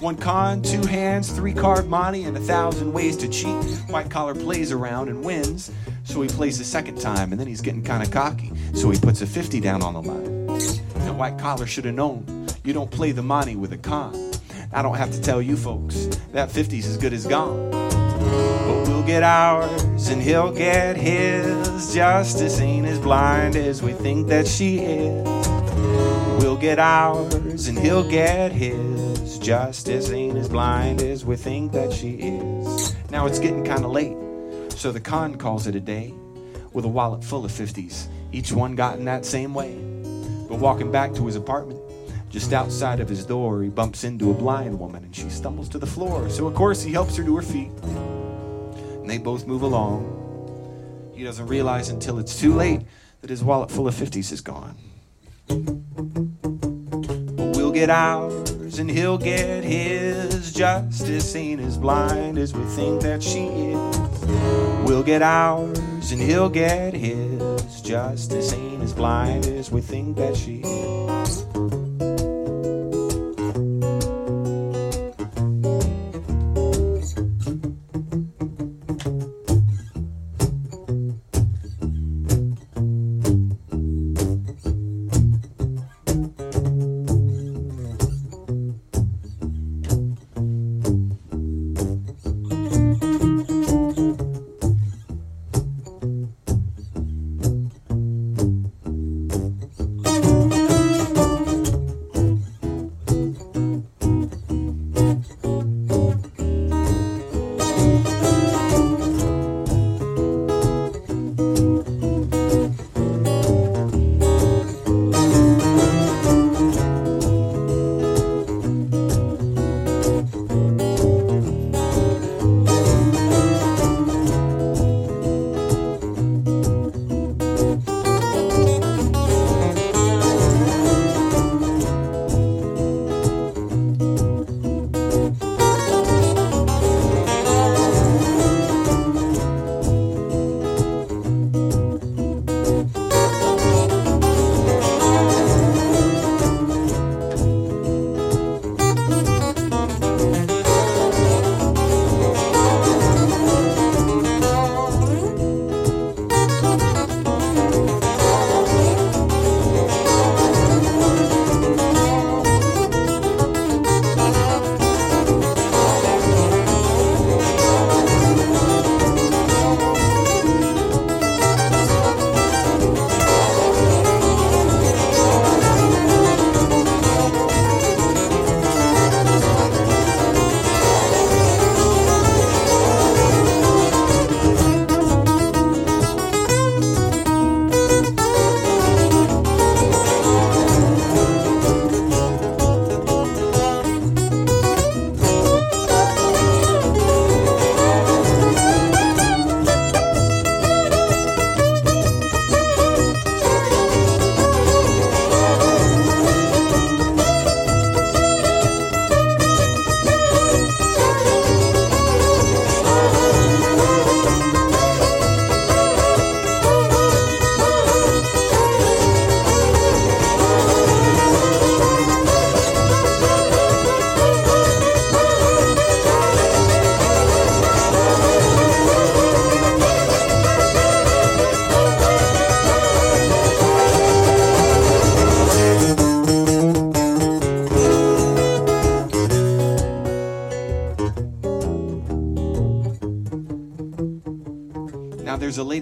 One 0.00 0.16
con, 0.16 0.62
two 0.62 0.86
hands, 0.86 1.30
three 1.32 1.52
card 1.52 1.88
money, 1.88 2.24
and 2.24 2.36
a 2.36 2.40
thousand 2.40 2.92
ways 2.92 3.16
to 3.18 3.28
cheat. 3.28 3.64
White 3.88 4.10
collar 4.10 4.34
plays 4.34 4.70
around 4.70 5.08
and 5.08 5.24
wins, 5.24 5.70
so 6.04 6.22
he 6.22 6.28
plays 6.28 6.60
a 6.60 6.64
second 6.64 7.00
time, 7.00 7.32
and 7.32 7.40
then 7.40 7.48
he's 7.48 7.60
getting 7.60 7.82
kind 7.82 8.02
of 8.02 8.10
cocky, 8.10 8.52
so 8.74 8.90
he 8.90 8.98
puts 8.98 9.22
a 9.22 9.26
50 9.26 9.60
down 9.60 9.82
on 9.82 9.94
the 9.94 10.02
line. 10.02 10.47
White 11.18 11.36
collar 11.36 11.66
should 11.66 11.84
have 11.84 11.96
known 11.96 12.46
you 12.62 12.72
don't 12.72 12.92
play 12.92 13.10
the 13.10 13.24
money 13.24 13.56
with 13.56 13.72
a 13.72 13.76
con. 13.76 14.14
I 14.72 14.82
don't 14.82 14.94
have 14.94 15.10
to 15.10 15.20
tell 15.20 15.42
you 15.42 15.56
folks 15.56 16.06
that 16.30 16.48
50's 16.48 16.86
as 16.86 16.96
good 16.96 17.12
as 17.12 17.26
gone. 17.26 17.72
But 17.72 18.86
we'll 18.86 19.02
get 19.02 19.24
ours 19.24 20.10
and 20.10 20.22
he'll 20.22 20.52
get 20.52 20.96
his. 20.96 21.92
Justice 21.92 22.60
ain't 22.60 22.86
as 22.86 23.00
blind 23.00 23.56
as 23.56 23.82
we 23.82 23.94
think 23.94 24.28
that 24.28 24.46
she 24.46 24.78
is. 24.78 25.26
We'll 26.40 26.56
get 26.56 26.78
ours 26.78 27.66
and 27.66 27.76
he'll 27.76 28.08
get 28.08 28.52
his. 28.52 29.40
Justice 29.40 30.10
ain't 30.10 30.38
as 30.38 30.48
blind 30.48 31.02
as 31.02 31.24
we 31.24 31.34
think 31.34 31.72
that 31.72 31.92
she 31.92 32.10
is. 32.10 32.94
Now 33.10 33.26
it's 33.26 33.40
getting 33.40 33.64
kind 33.64 33.84
of 33.84 33.90
late, 33.90 34.16
so 34.70 34.92
the 34.92 35.00
con 35.00 35.34
calls 35.34 35.66
it 35.66 35.74
a 35.74 35.80
day 35.80 36.14
with 36.72 36.84
a 36.84 36.88
wallet 36.88 37.24
full 37.24 37.44
of 37.44 37.50
50s, 37.50 38.06
each 38.30 38.52
one 38.52 38.76
got 38.76 39.00
in 39.00 39.04
that 39.06 39.24
same 39.24 39.52
way. 39.52 39.87
But 40.48 40.58
walking 40.58 40.90
back 40.90 41.14
to 41.14 41.26
his 41.26 41.36
apartment, 41.36 41.78
just 42.30 42.52
outside 42.52 42.98
of 43.00 43.08
his 43.08 43.24
door, 43.24 43.62
he 43.62 43.68
bumps 43.68 44.02
into 44.04 44.30
a 44.30 44.34
blind 44.34 44.78
woman 44.78 45.04
and 45.04 45.14
she 45.14 45.28
stumbles 45.30 45.68
to 45.70 45.78
the 45.78 45.86
floor. 45.86 46.28
So, 46.30 46.46
of 46.46 46.54
course, 46.54 46.82
he 46.82 46.92
helps 46.92 47.16
her 47.16 47.24
to 47.24 47.36
her 47.36 47.42
feet. 47.42 47.70
And 47.82 49.08
they 49.08 49.18
both 49.18 49.46
move 49.46 49.62
along. 49.62 51.12
He 51.14 51.24
doesn't 51.24 51.46
realize 51.46 51.90
until 51.90 52.18
it's 52.18 52.38
too 52.38 52.54
late 52.54 52.82
that 53.20 53.30
his 53.30 53.44
wallet 53.44 53.70
full 53.70 53.88
of 53.88 53.94
50s 53.94 54.32
is 54.32 54.40
gone. 54.40 54.76
But 55.46 55.58
we'll 57.56 57.72
get 57.72 57.90
ours 57.90 58.57
and 58.78 58.90
he'll 58.90 59.18
get 59.18 59.64
his. 59.64 60.52
Justice 60.52 61.34
ain't 61.34 61.60
as 61.60 61.76
blind 61.76 62.38
as 62.38 62.52
we 62.54 62.64
think 62.64 63.02
that 63.02 63.22
she 63.22 63.46
is. 63.46 63.98
We'll 64.84 65.02
get 65.02 65.22
ours 65.22 66.12
and 66.12 66.20
he'll 66.20 66.48
get 66.48 66.94
his. 66.94 67.80
Justice 67.80 68.52
ain't 68.52 68.82
as 68.82 68.92
blind 68.92 69.46
as 69.46 69.70
we 69.70 69.80
think 69.80 70.16
that 70.16 70.36
she 70.36 70.60
is. 70.64 71.17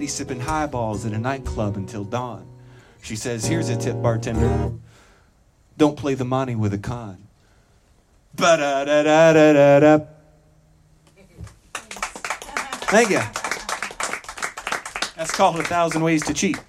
Sipping 0.07 0.39
highballs 0.39 1.05
at 1.05 1.13
a 1.13 1.17
nightclub 1.17 1.77
until 1.77 2.03
dawn. 2.03 2.47
She 3.01 3.15
says, 3.15 3.45
Here's 3.45 3.69
a 3.69 3.77
tip, 3.77 4.01
bartender. 4.01 4.71
Don't 5.77 5.97
play 5.97 6.13
the 6.13 6.25
money 6.25 6.55
with 6.55 6.73
a 6.73 6.77
con. 6.77 7.27
Ba 8.35 8.57
da 8.57 8.85
da 8.85 9.03
da 9.03 9.33
da 9.33 9.53
da 9.53 9.79
da. 9.79 10.05
Thank 12.89 13.09
you. 13.09 13.21
That's 15.15 15.31
called 15.31 15.59
A 15.59 15.63
Thousand 15.63 16.03
Ways 16.03 16.23
to 16.25 16.33
Cheat. 16.33 16.59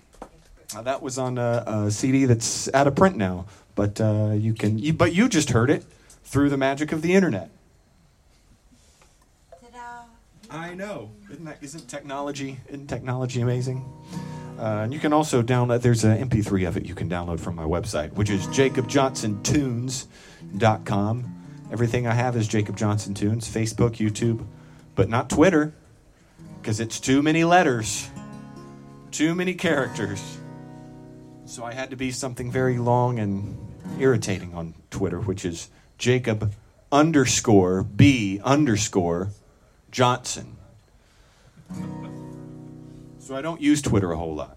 That 0.83 1.03
was 1.03 1.19
on 1.19 1.39
a, 1.39 1.65
a 1.67 1.91
CD 1.91 2.25
that's 2.25 2.73
out 2.75 2.87
of 2.87 2.95
print 2.95 3.17
now, 3.17 3.47
but 3.75 4.01
uh, 4.01 4.33
you 4.35 4.55
can. 4.55 4.79
You, 4.79 4.93
but 4.93 5.15
you 5.15 5.29
just 5.29 5.51
heard 5.51 5.71
it 5.71 5.85
through 6.25 6.51
the 6.51 6.57
magic 6.57 6.93
of 6.93 7.03
the 7.03 7.15
internet. 7.15 7.51
I 10.51 10.75
know. 10.75 11.11
Isn't 11.69 11.87
technology 11.87 12.59
isn't 12.69 12.87
technology 12.87 13.43
amazing? 13.43 13.85
Uh, 14.59 14.85
and 14.85 14.95
you 14.95 14.99
can 14.99 15.13
also 15.13 15.43
download. 15.43 15.83
There's 15.83 16.03
an 16.03 16.27
MP3 16.27 16.67
of 16.67 16.79
it 16.79 16.87
you 16.87 16.95
can 16.95 17.11
download 17.11 17.41
from 17.41 17.57
my 17.57 17.65
website, 17.65 18.15
which 18.15 18.31
is 18.31 18.47
jacobjohnsontunes.com. 18.47 21.45
Everything 21.71 22.07
I 22.07 22.15
have 22.15 22.37
is 22.37 22.49
Jacob 22.49 22.75
Johnson 22.75 23.13
Tunes, 23.13 23.47
Facebook, 23.47 23.97
YouTube, 23.97 24.47
but 24.95 25.11
not 25.11 25.29
Twitter, 25.29 25.75
because 26.59 26.81
it's 26.81 26.99
too 26.99 27.21
many 27.21 27.45
letters, 27.45 28.09
too 29.11 29.35
many 29.35 29.53
characters. 29.53 30.39
So 31.45 31.65
I 31.65 31.75
had 31.75 31.91
to 31.91 31.97
be 31.97 32.13
something 32.13 32.51
very 32.51 32.79
long 32.79 33.19
and 33.19 33.59
irritating 34.01 34.55
on 34.55 34.73
Twitter, 34.89 35.21
which 35.21 35.45
is 35.45 35.69
Jacob 35.99 36.51
underscore 36.91 37.83
B 37.83 38.41
underscore 38.43 39.33
Johnson. 39.91 40.55
So 43.21 43.37
I 43.37 43.43
don't 43.43 43.61
use 43.61 43.83
Twitter 43.83 44.11
a 44.11 44.17
whole 44.17 44.35
lot. 44.35 44.57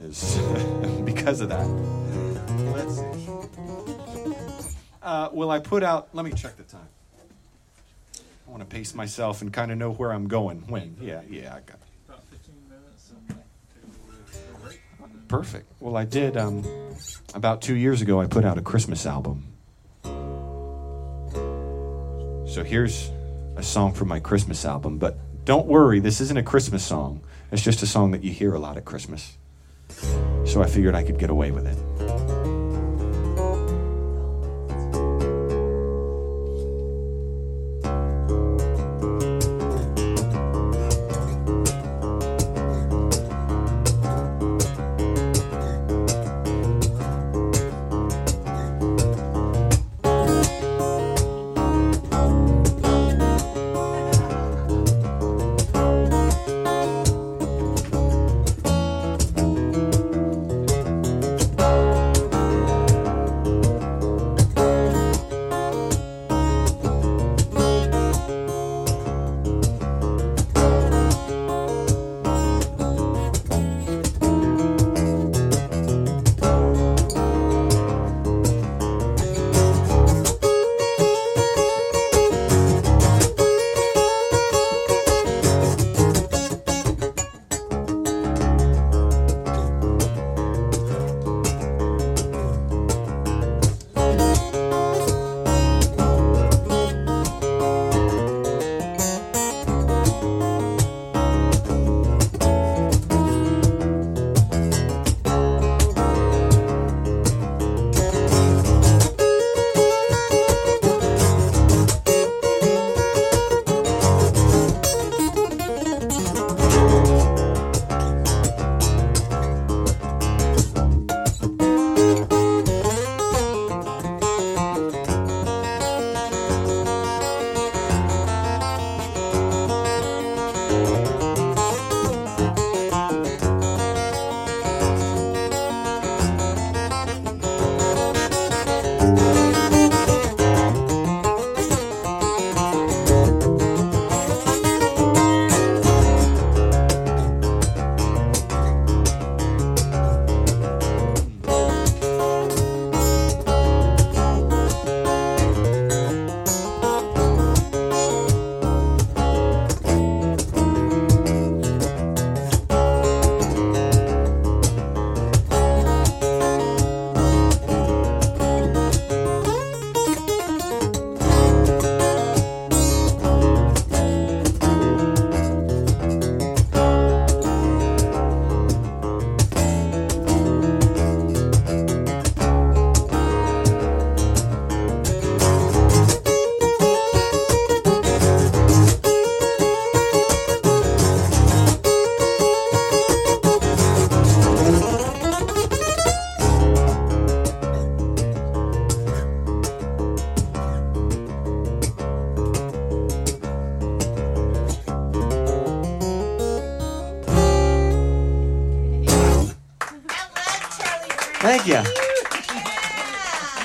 Is 0.00 0.38
because 1.04 1.42
of 1.42 1.50
that. 1.50 1.66
Let's 2.72 2.96
see. 2.96 3.24
Uh, 5.02 5.28
will 5.30 5.50
I 5.50 5.58
put 5.58 5.82
out? 5.82 6.08
Let 6.14 6.24
me 6.24 6.32
check 6.32 6.56
the 6.56 6.62
time. 6.62 6.88
I 8.48 8.50
want 8.50 8.62
to 8.62 8.66
pace 8.66 8.94
myself 8.94 9.42
and 9.42 9.52
kind 9.52 9.70
of 9.70 9.76
know 9.76 9.92
where 9.92 10.10
I'm 10.10 10.26
going. 10.26 10.60
When? 10.68 10.96
Yeah, 10.98 11.20
yeah, 11.28 11.50
I 11.50 11.60
got. 11.60 11.76
It. 11.76 11.82
About 12.08 12.24
15 12.30 12.54
minutes 12.70 13.10
and 13.10 13.28
take 13.28 13.36
a 13.36 14.42
little 14.42 14.60
break. 14.62 14.80
Perfect. 15.28 15.70
Well, 15.80 15.98
I 15.98 16.04
did. 16.04 16.38
Um, 16.38 16.64
about 17.34 17.60
two 17.60 17.74
years 17.74 18.00
ago, 18.00 18.22
I 18.22 18.26
put 18.26 18.46
out 18.46 18.56
a 18.56 18.62
Christmas 18.62 19.04
album. 19.04 19.44
So 22.46 22.64
here's 22.64 23.10
a 23.56 23.62
song 23.62 23.92
from 23.92 24.08
my 24.08 24.20
Christmas 24.20 24.64
album. 24.64 24.96
But 24.96 25.18
don't 25.44 25.66
worry, 25.66 26.00
this 26.00 26.20
isn't 26.20 26.36
a 26.36 26.42
Christmas 26.42 26.84
song. 26.84 27.20
It's 27.52 27.62
just 27.62 27.82
a 27.82 27.86
song 27.86 28.12
that 28.12 28.24
you 28.24 28.32
hear 28.32 28.54
a 28.54 28.58
lot 28.58 28.76
at 28.76 28.84
Christmas. 28.84 29.36
So 30.46 30.62
I 30.62 30.66
figured 30.66 30.94
I 30.94 31.02
could 31.02 31.18
get 31.18 31.30
away 31.30 31.50
with 31.50 31.66
it. 31.66 31.78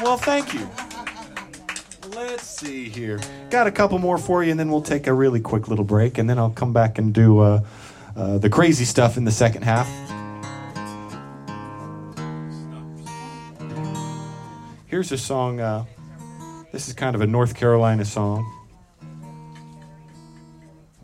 Well, 0.10 0.18
thank 0.18 0.56
you. 0.56 0.68
Let's 2.16 2.42
see 2.42 2.90
here. 2.90 3.20
Got 3.52 3.68
a 3.68 3.72
couple 3.72 4.00
more 4.00 4.18
for 4.18 4.44
you, 4.44 4.50
and 4.50 4.60
then 4.60 4.72
we'll 4.72 4.82
take 4.82 5.06
a 5.06 5.14
really 5.14 5.40
quick 5.40 5.68
little 5.68 5.86
break, 5.86 6.18
and 6.18 6.28
then 6.28 6.40
I'll 6.40 6.50
come 6.50 6.74
back 6.74 6.98
and 6.98 7.14
do 7.14 7.38
uh, 7.38 7.62
uh, 8.16 8.40
the 8.40 8.50
crazy 8.50 8.86
stuff 8.86 9.18
in 9.18 9.26
the 9.26 9.32
second 9.32 9.62
half. 9.62 9.88
Here's 14.88 15.12
a 15.12 15.18
song. 15.20 15.60
Uh, 15.60 15.86
this 16.72 16.88
is 16.88 16.96
kind 16.96 17.14
of 17.16 17.22
a 17.22 17.28
North 17.28 17.54
Carolina 17.54 18.04
song, 18.04 18.52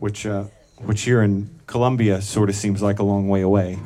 which 0.00 0.26
uh, 0.26 0.46
which 0.78 1.02
here 1.02 1.22
in 1.22 1.48
Columbia 1.68 2.20
sort 2.20 2.48
of 2.48 2.56
seems 2.56 2.82
like 2.82 2.98
a 2.98 3.04
long 3.04 3.28
way 3.28 3.42
away. 3.42 3.78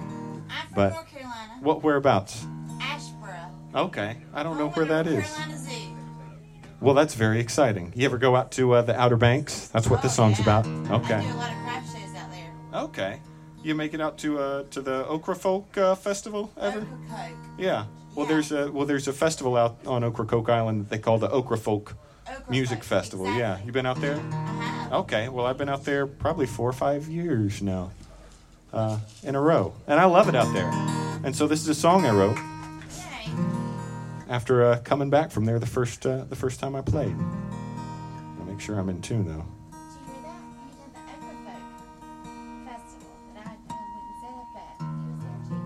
I'm 0.48 0.66
from 0.68 0.74
But- 0.74 0.92
North 0.94 1.10
Carolina. 1.10 1.58
What 1.60 1.82
whereabouts? 1.82 2.39
Okay, 3.80 4.16
I 4.34 4.42
don't 4.42 4.58
know 4.58 4.68
where 4.70 4.84
that 4.86 5.06
is. 5.06 5.24
Well, 6.80 6.94
that's 6.94 7.14
very 7.14 7.40
exciting. 7.40 7.92
You 7.96 8.04
ever 8.06 8.18
go 8.18 8.36
out 8.36 8.52
to 8.52 8.72
uh, 8.72 8.82
the 8.82 8.98
Outer 8.98 9.16
Banks? 9.16 9.68
That's 9.68 9.88
what 9.88 10.00
Oh, 10.00 10.02
this 10.02 10.14
song's 10.14 10.38
yeah. 10.38 10.44
about. 10.44 10.66
I 10.66 10.94
Okay. 10.96 11.20
do 11.20 11.34
a 11.34 11.36
lot 11.36 11.50
of 11.50 11.58
craft 11.62 11.92
shows 11.92 12.14
out 12.16 12.30
there. 12.30 12.80
Okay. 12.82 13.20
You 13.62 13.74
make 13.74 13.92
it 13.94 14.00
out 14.00 14.16
to 14.18 14.38
uh, 14.38 14.62
to 14.70 14.80
the 14.80 15.04
Ocrafolk 15.04 15.76
uh, 15.76 15.94
Festival 15.94 16.50
ever? 16.58 16.78
Ocracoke. 16.80 17.36
Yeah. 17.58 17.84
Well, 18.14 18.26
Yeah. 18.26 18.32
there's 18.32 18.52
a 18.52 18.70
well, 18.72 18.86
there's 18.86 19.08
a 19.08 19.12
festival 19.12 19.56
out 19.56 19.76
on 19.86 20.02
Ocracoke 20.04 20.48
Island 20.48 20.80
that 20.84 20.90
they 20.90 20.98
call 20.98 21.18
the 21.18 21.28
Ocrafolk 21.28 21.92
Music 22.48 22.82
Festival. 22.84 23.26
Yeah. 23.26 23.32
exactly. 23.52 23.66
You 23.66 23.72
been 23.72 23.86
out 23.86 24.00
there? 24.00 24.18
I. 24.32 24.88
Okay. 24.92 25.28
Well, 25.28 25.44
I've 25.46 25.58
been 25.58 25.68
out 25.68 25.84
there 25.84 26.06
probably 26.06 26.46
four 26.46 26.68
or 26.68 26.72
five 26.74 27.08
years 27.08 27.60
now, 27.62 27.90
uh, 28.72 28.98
in 29.22 29.34
a 29.34 29.40
row, 29.40 29.74
and 29.86 30.00
I 30.00 30.04
love 30.06 30.28
it 30.28 30.34
out 30.34 30.52
there. 30.54 30.70
And 31.24 31.34
so 31.36 31.46
this 31.46 31.60
is 31.60 31.68
a 31.68 31.74
song 31.74 32.06
I 32.06 32.10
wrote 32.12 32.36
Yay. 32.38 33.32
After 34.30 34.64
uh, 34.64 34.78
coming 34.84 35.10
back 35.10 35.30
from 35.30 35.44
there 35.44 35.58
the 35.58 35.66
first 35.66 36.06
uh, 36.06 36.24
the 36.24 36.36
first 36.36 36.58
time 36.60 36.74
I 36.76 36.80
played. 36.80 37.14
I'll 38.38 38.46
make 38.46 38.60
sure 38.60 38.78
I'm 38.78 38.88
in 38.88 39.02
tune 39.02 39.26
though. 39.26 39.34
Did 39.34 39.44
you 39.92 39.98
hear 40.06 40.22
that? 40.22 40.40
He 40.64 40.70
did 40.80 40.94
the 40.94 41.00
Ocracoke 41.00 41.58
Festival 42.64 43.12
that 43.34 43.46
I 43.46 43.56
went 43.68 43.82
and 43.98 44.14
set 44.22 44.34
up 44.38 44.56
at. 44.56 44.74
He 44.78 44.84
was 45.10 45.20
there 45.26 45.40
too. 45.48 45.60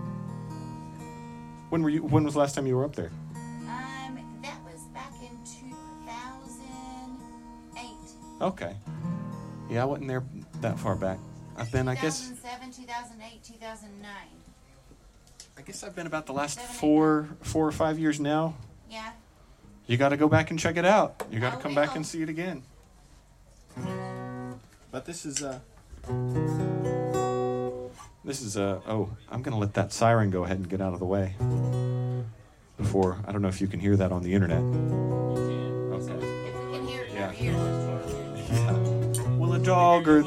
When 1.69 1.81
were 1.83 1.89
you? 1.91 2.01
When 2.03 2.23
was 2.25 2.33
the 2.33 2.39
last 2.39 2.55
time 2.55 2.65
you 2.67 2.75
were 2.75 2.83
up 2.83 2.95
there? 2.95 3.11
Um, 3.35 4.17
that 4.41 4.59
was 4.65 4.81
back 4.93 5.13
in 5.21 5.37
2008. 5.45 8.41
Okay. 8.41 8.75
Yeah, 9.69 9.83
I 9.83 9.85
wasn't 9.85 10.07
there 10.07 10.23
that 10.61 10.79
far 10.79 10.95
back. 10.95 11.19
I've 11.57 11.71
been, 11.71 11.87
I 11.87 11.95
guess, 11.95 12.29
2007, 12.29 12.71
2008, 12.71 13.43
2009. 13.43 14.11
I 15.57 15.61
guess 15.61 15.83
I've 15.83 15.95
been 15.95 16.07
about 16.07 16.25
the 16.25 16.33
last 16.33 16.55
Seven, 16.59 16.71
eight, 16.71 16.77
four, 16.79 17.29
four 17.41 17.67
or 17.67 17.71
five 17.71 17.97
years 17.97 18.19
now. 18.19 18.55
Yeah. 18.89 19.11
You 19.87 19.97
got 19.97 20.09
to 20.09 20.17
go 20.17 20.27
back 20.27 20.49
and 20.51 20.59
check 20.59 20.77
it 20.77 20.85
out. 20.85 21.23
You 21.31 21.39
got 21.39 21.51
to 21.53 21.57
I 21.57 21.61
come 21.61 21.75
back 21.75 21.95
and 21.95 22.05
see 22.05 22.21
it 22.21 22.29
again. 22.29 22.63
But 24.91 25.05
this 25.05 25.25
is 25.25 25.43
uh 25.43 25.59
This 28.23 28.41
is 28.41 28.57
uh 28.57 28.79
oh, 28.87 29.09
I'm 29.29 29.41
going 29.41 29.53
to 29.53 29.59
let 29.59 29.73
that 29.75 29.91
siren 29.93 30.29
go 30.29 30.43
ahead 30.43 30.57
and 30.57 30.69
get 30.69 30.81
out 30.81 30.93
of 30.93 30.99
the 30.99 31.05
way. 31.05 31.35
Before, 32.77 33.17
I 33.27 33.31
don't 33.31 33.41
know 33.41 33.47
if 33.47 33.61
you 33.61 33.67
can 33.67 33.79
hear 33.79 33.95
that 33.95 34.11
on 34.11 34.23
the 34.23 34.33
internet. 34.33 34.61
Okay. 34.61 36.13
If 36.25 36.71
we 36.71 36.77
can 36.77 36.87
hear 36.87 37.03
it 37.03 37.11
Yeah. 37.13 37.25
over 37.27 37.33
here. 37.33 37.53
Yeah. 38.51 39.27
Well, 39.37 39.53
a 39.53 39.59
dog 39.59 40.07
or 40.07 40.23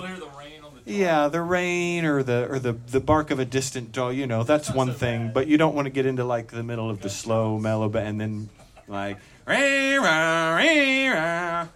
yeah, 0.89 1.29
the 1.29 1.43
rain 1.43 2.05
or 2.05 2.23
the 2.23 2.51
or 2.51 2.59
the 2.59 2.73
the 2.73 3.01
bark 3.01 3.31
of 3.31 3.39
a 3.39 3.45
distant 3.45 3.93
dog, 3.93 4.17
you 4.17 4.27
know, 4.27 4.43
that's 4.43 4.71
one 4.71 4.95
thing. 4.95 5.31
But 5.33 5.47
you 5.47 5.59
don't 5.59 5.75
want 5.75 5.87
to 5.87 5.91
get 5.91 6.07
into 6.07 6.25
like 6.25 6.49
the 6.49 6.63
middle 6.63 6.89
of 6.89 7.01
the 7.03 7.11
slow 7.11 7.59
mellow, 7.59 7.93
and 7.97 8.21
then 8.21 8.49
like. 8.89 9.19
"Rah, 9.47 9.55
rah, 9.97 10.57
rah, 10.57 11.13
rah." 11.13 11.67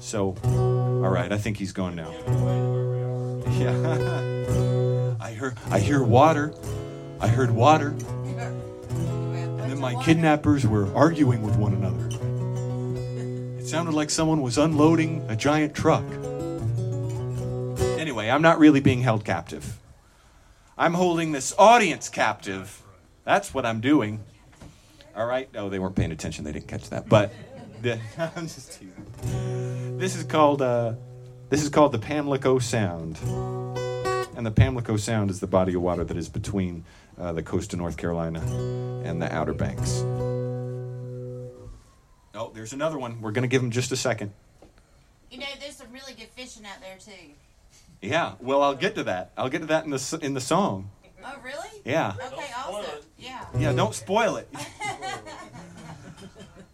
So, 0.00 0.36
all 0.44 1.10
right, 1.10 1.30
I 1.30 1.38
think 1.38 1.58
he's 1.58 1.72
gone 1.72 1.96
now. 1.96 2.10
Yeah. 3.60 5.16
I 5.20 5.32
heard 5.34 5.58
I 5.70 5.80
hear 5.80 6.02
water. 6.02 6.54
I 7.20 7.28
heard 7.28 7.50
water, 7.50 7.88
and 7.88 9.60
then 9.60 9.78
my 9.78 10.02
kidnappers 10.02 10.66
were 10.66 10.90
arguing 10.96 11.42
with 11.42 11.56
one 11.56 11.74
another. 11.74 12.08
It 13.60 13.66
sounded 13.66 13.92
like 13.92 14.08
someone 14.08 14.40
was 14.40 14.56
unloading 14.56 15.26
a 15.28 15.36
giant 15.36 15.74
truck. 15.74 16.04
I'm 18.30 18.42
not 18.42 18.58
really 18.58 18.80
being 18.80 19.02
held 19.02 19.24
captive. 19.24 19.78
I'm 20.78 20.94
holding 20.94 21.32
this 21.32 21.52
audience 21.58 22.08
captive. 22.08 22.82
That's 23.24 23.52
what 23.52 23.66
I'm 23.66 23.80
doing. 23.80 24.20
All 25.14 25.26
right. 25.26 25.48
Oh, 25.54 25.68
they 25.68 25.78
weren't 25.78 25.96
paying 25.96 26.12
attention. 26.12 26.44
They 26.44 26.52
didn't 26.52 26.68
catch 26.68 26.88
that. 26.90 27.08
But 27.08 27.32
the, 27.82 28.00
I'm 28.18 28.46
just 28.46 28.80
teasing. 28.80 29.98
This 29.98 30.16
is 30.16 30.24
called 30.24 30.62
uh, 30.62 30.94
this 31.50 31.62
is 31.62 31.68
called 31.68 31.92
the 31.92 31.98
Pamlico 31.98 32.58
Sound, 32.58 33.18
and 34.36 34.46
the 34.46 34.50
Pamlico 34.50 34.96
Sound 34.96 35.30
is 35.30 35.40
the 35.40 35.46
body 35.46 35.74
of 35.74 35.82
water 35.82 36.04
that 36.04 36.16
is 36.16 36.28
between 36.28 36.84
uh, 37.18 37.32
the 37.32 37.42
coast 37.42 37.72
of 37.72 37.78
North 37.78 37.96
Carolina 37.96 38.40
and 39.04 39.20
the 39.20 39.30
Outer 39.34 39.52
Banks. 39.52 40.00
Oh, 42.34 42.50
there's 42.54 42.72
another 42.72 42.98
one. 42.98 43.20
We're 43.20 43.32
gonna 43.32 43.48
give 43.48 43.60
them 43.60 43.70
just 43.70 43.92
a 43.92 43.96
second. 43.96 44.32
You 45.30 45.38
know, 45.38 45.46
there's 45.60 45.76
some 45.76 45.92
really 45.92 46.14
good 46.14 46.28
fishing 46.34 46.64
out 46.64 46.80
there 46.80 46.96
too. 46.98 47.34
Yeah. 48.02 48.34
Well, 48.40 48.62
I'll 48.62 48.74
get 48.74 48.94
to 48.96 49.04
that. 49.04 49.32
I'll 49.36 49.48
get 49.48 49.60
to 49.60 49.66
that 49.66 49.84
in 49.84 49.90
the 49.90 50.18
in 50.22 50.34
the 50.34 50.40
song. 50.40 50.90
Oh, 51.24 51.36
really? 51.42 51.68
Yeah. 51.84 52.14
Okay, 52.32 52.50
awesome. 52.56 53.00
Yeah. 53.18 53.44
Yeah, 53.58 53.72
don't 53.72 53.94
spoil 53.94 54.36
it. 54.36 54.48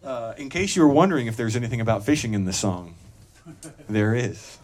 Uh, 0.03 0.33
in 0.37 0.47
case 0.49 0.73
you 0.73 0.81
were 0.81 0.87
wondering 0.87 1.27
if 1.27 1.35
there's 1.35 1.57
anything 1.57 1.81
about 1.81 2.05
fishing 2.05 2.33
in 2.33 2.45
the 2.45 2.53
song, 2.53 2.95
there 3.89 4.15
is. 4.15 4.57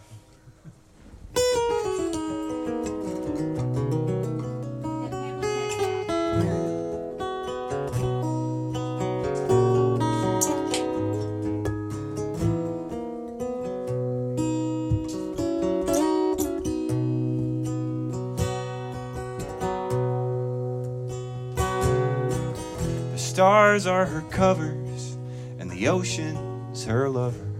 Stars 23.80 23.86
are 23.88 24.06
her 24.06 24.20
covers, 24.30 25.16
and 25.58 25.68
the 25.68 25.88
ocean's 25.88 26.84
her 26.84 27.08
lover. 27.08 27.50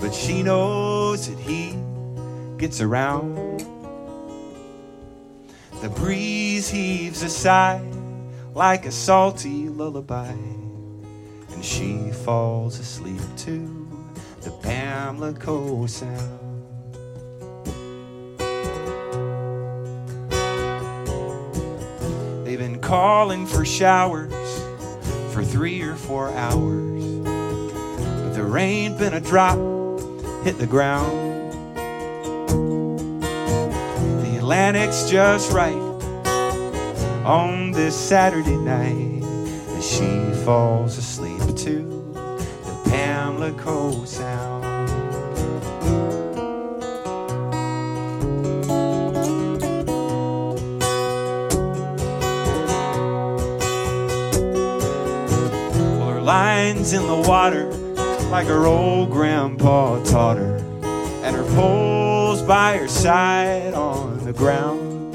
But 0.00 0.12
she 0.12 0.42
knows 0.42 1.28
that 1.28 1.38
he 1.38 1.76
gets 2.58 2.80
around. 2.80 3.60
The 5.80 5.90
breeze 5.90 6.68
heaves 6.68 7.22
a 7.22 7.28
sigh 7.28 7.80
like 8.52 8.84
a 8.84 8.90
salty 8.90 9.68
lullaby, 9.68 10.34
and 11.52 11.64
she 11.64 12.10
falls 12.24 12.80
asleep 12.80 13.22
to 13.46 13.88
the 14.40 14.50
Pamlico 14.50 15.86
sound. 15.86 16.40
They've 22.44 22.58
been 22.58 22.80
calling 22.80 23.46
for 23.46 23.64
showers 23.64 24.41
for 25.32 25.42
three 25.42 25.80
or 25.80 25.94
four 25.94 26.28
hours, 26.32 27.02
but 27.24 28.34
there 28.34 28.58
ain't 28.58 28.98
been 28.98 29.14
a 29.14 29.20
drop 29.20 29.56
hit 30.44 30.58
the 30.58 30.66
ground. 30.66 31.52
The 34.22 34.36
Atlantic's 34.36 35.08
just 35.08 35.50
right 35.52 35.72
on 37.24 37.70
this 37.72 37.96
Saturday 37.98 38.56
night 38.56 39.22
as 39.78 39.90
she 39.90 40.44
falls 40.44 40.98
asleep 40.98 41.40
to 41.56 42.12
the 42.12 42.90
Pamlico 42.90 44.04
sound. 44.06 44.61
Lines 56.42 56.92
in 56.92 57.06
the 57.06 57.22
water 57.28 57.66
like 58.34 58.48
her 58.48 58.66
old 58.66 59.12
grandpa 59.12 60.02
taught 60.02 60.36
her, 60.36 60.56
and 61.22 61.36
her 61.36 61.48
poles 61.54 62.42
by 62.42 62.76
her 62.78 62.88
side 62.88 63.74
on 63.74 64.24
the 64.24 64.32
ground. 64.32 65.14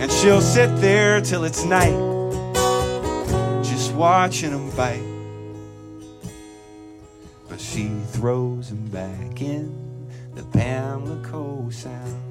And 0.00 0.12
she'll 0.12 0.42
sit 0.42 0.70
there 0.82 1.22
till 1.22 1.44
it's 1.44 1.64
night, 1.64 1.98
just 3.64 3.94
watching 3.94 4.50
them 4.50 4.68
bite. 4.76 5.08
But 7.48 7.58
she 7.58 7.88
throws 8.16 8.68
them 8.68 8.84
back 8.88 9.40
in 9.40 9.64
the 10.34 10.42
Pamlico 10.42 11.70
Sound. 11.70 12.27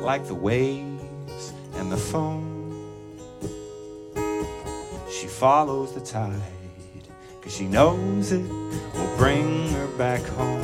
Like 0.00 0.26
the 0.26 0.34
waves 0.34 1.52
and 1.74 1.92
the 1.92 1.96
foam. 1.96 2.46
She 5.10 5.26
follows 5.26 5.92
the 5.92 6.00
tide, 6.00 6.40
cause 7.42 7.54
she 7.54 7.66
knows 7.66 8.32
it 8.32 8.48
will 8.94 9.16
bring 9.16 9.68
her 9.72 9.86
back 9.98 10.22
home. 10.22 10.59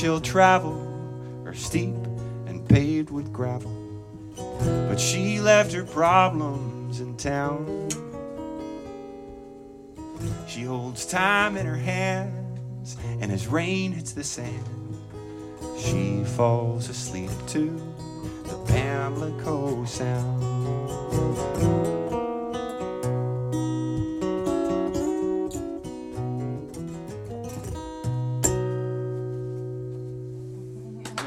She'll 0.00 0.20
travel 0.20 0.80
are 1.44 1.52
steep 1.52 1.94
and 2.46 2.66
paved 2.66 3.10
with 3.10 3.30
gravel. 3.30 3.70
But 4.88 4.98
she 4.98 5.40
left 5.40 5.74
her 5.74 5.84
problems 5.84 7.00
in 7.00 7.18
town. 7.18 7.90
She 10.48 10.62
holds 10.62 11.04
time 11.04 11.58
in 11.58 11.66
her 11.66 11.76
hands, 11.76 12.96
and 13.20 13.30
as 13.30 13.46
rain 13.46 13.92
hits 13.92 14.12
the 14.12 14.24
sand, 14.24 14.64
she 15.78 16.24
falls 16.24 16.88
asleep 16.88 17.30
to 17.48 17.68
the 18.44 18.56
Pamlico 18.68 19.84
sound. 19.84 21.99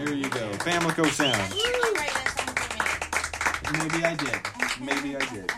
There 0.03 0.15
you 0.15 0.27
go, 0.27 0.51
Pamlico 0.57 1.05
sound. 1.05 1.53
You 1.55 1.63
can 1.63 1.93
write 1.93 2.13
that 2.13 2.27
song 2.35 2.55
for 2.57 3.71
me. 3.71 3.87
Maybe 3.87 4.03
I 4.03 4.15
did. 4.15 4.41
Maybe 4.81 5.15
I 5.15 5.23
did. 5.31 5.49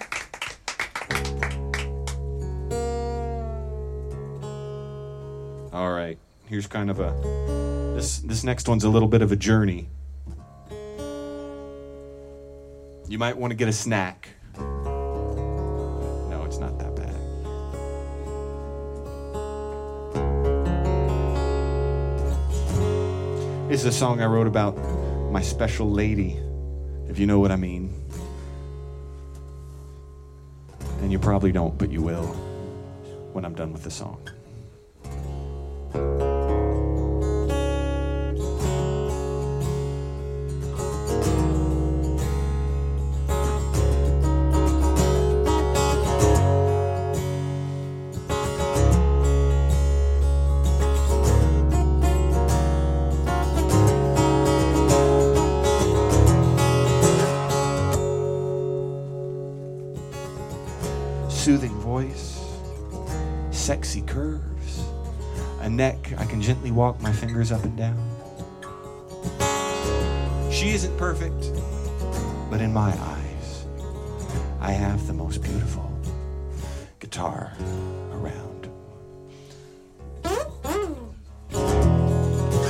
All 5.73 5.91
right. 5.91 6.19
Here's 6.45 6.67
kind 6.67 6.91
of 6.91 6.99
a 6.99 7.11
this 7.95 8.19
this 8.19 8.43
next 8.43 8.69
one's 8.69 8.83
a 8.83 8.89
little 8.89 9.07
bit 9.07 9.23
of 9.23 9.31
a 9.31 9.35
journey. 9.35 9.89
You 13.07 13.17
might 13.17 13.37
want 13.37 13.49
to 13.49 13.55
get 13.55 13.67
a 13.67 13.73
snack. 13.73 14.29
This 23.75 23.83
is 23.83 23.93
a 23.93 23.99
song 23.99 24.21
I 24.21 24.25
wrote 24.25 24.47
about 24.47 24.77
my 25.33 25.41
special 25.41 25.91
lady, 25.91 26.39
if 27.09 27.19
you 27.19 27.27
know 27.27 27.41
what 27.41 27.51
I 27.51 27.57
mean. 27.57 27.93
And 31.01 31.11
you 31.11 31.19
probably 31.19 31.51
don't, 31.51 31.77
but 31.77 31.91
you 31.91 32.01
will 32.01 32.27
when 33.33 33.43
I'm 33.43 33.53
done 33.53 33.73
with 33.73 33.83
the 33.83 33.91
song. 33.91 34.29
Fingers 67.35 67.51
up 67.51 67.65
and 67.65 67.75
down. 67.75 67.99
She 70.49 70.69
isn't 70.69 70.97
perfect, 70.97 71.51
but 72.49 72.61
in 72.61 72.71
my 72.71 72.97
eyes, 72.97 73.65
I 74.61 74.71
have 74.71 75.05
the 75.05 75.11
most 75.11 75.43
beautiful 75.43 75.91
guitar 77.01 77.51
around. 78.13 78.69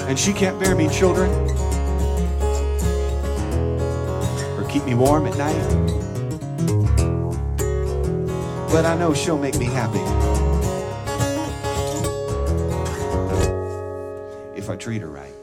And 0.09 0.17
she 0.17 0.33
can't 0.33 0.59
bear 0.59 0.73
me 0.73 0.89
children 0.89 1.29
or 4.57 4.67
keep 4.67 4.83
me 4.83 4.95
warm 4.95 5.27
at 5.27 5.37
night. 5.37 5.69
But 8.71 8.85
I 8.85 8.97
know 8.97 9.13
she'll 9.13 9.37
make 9.37 9.59
me 9.59 9.65
happy 9.65 10.14
treat 14.85 15.01
her 15.01 15.09
right. 15.09 15.34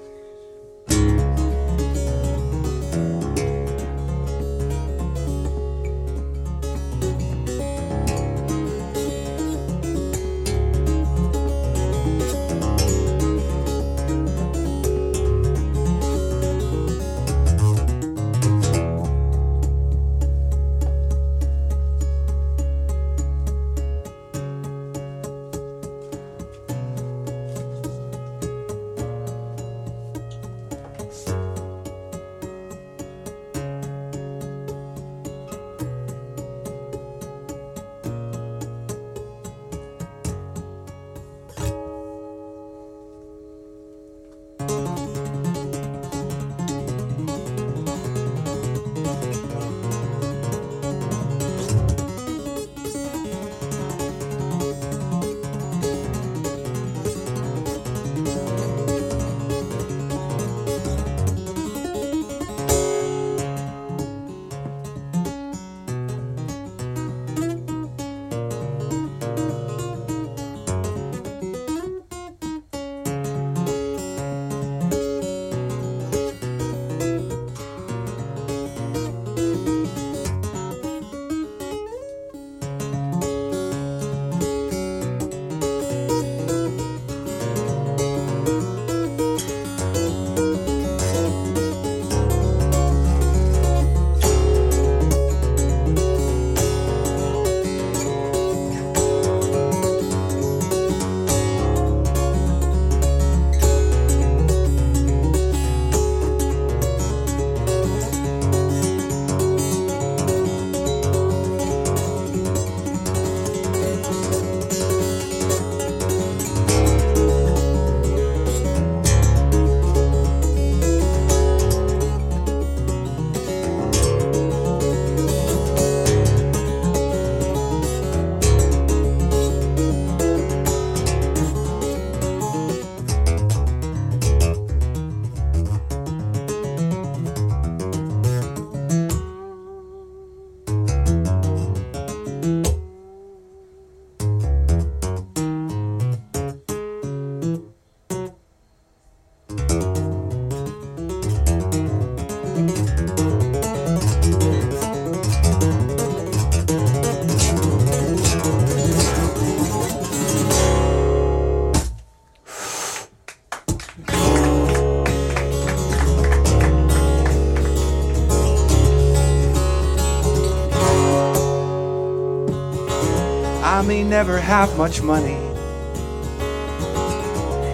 Never 174.22 174.38
have 174.38 174.78
much 174.78 175.02
money, 175.02 175.34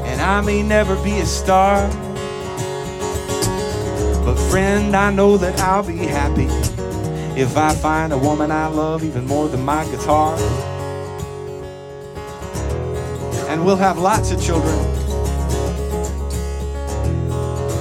and 0.08 0.18
I 0.18 0.40
may 0.40 0.62
never 0.62 0.96
be 1.04 1.18
a 1.18 1.26
star. 1.26 1.86
But, 4.24 4.36
friend, 4.50 4.96
I 4.96 5.12
know 5.12 5.36
that 5.36 5.60
I'll 5.60 5.82
be 5.82 5.98
happy 5.98 6.46
if 7.38 7.54
I 7.58 7.74
find 7.74 8.14
a 8.14 8.18
woman 8.18 8.50
I 8.50 8.68
love 8.68 9.04
even 9.04 9.26
more 9.26 9.46
than 9.50 9.62
my 9.62 9.84
guitar. 9.90 10.38
And 13.50 13.62
we'll 13.66 13.76
have 13.76 13.98
lots 13.98 14.30
of 14.30 14.42
children. 14.42 14.74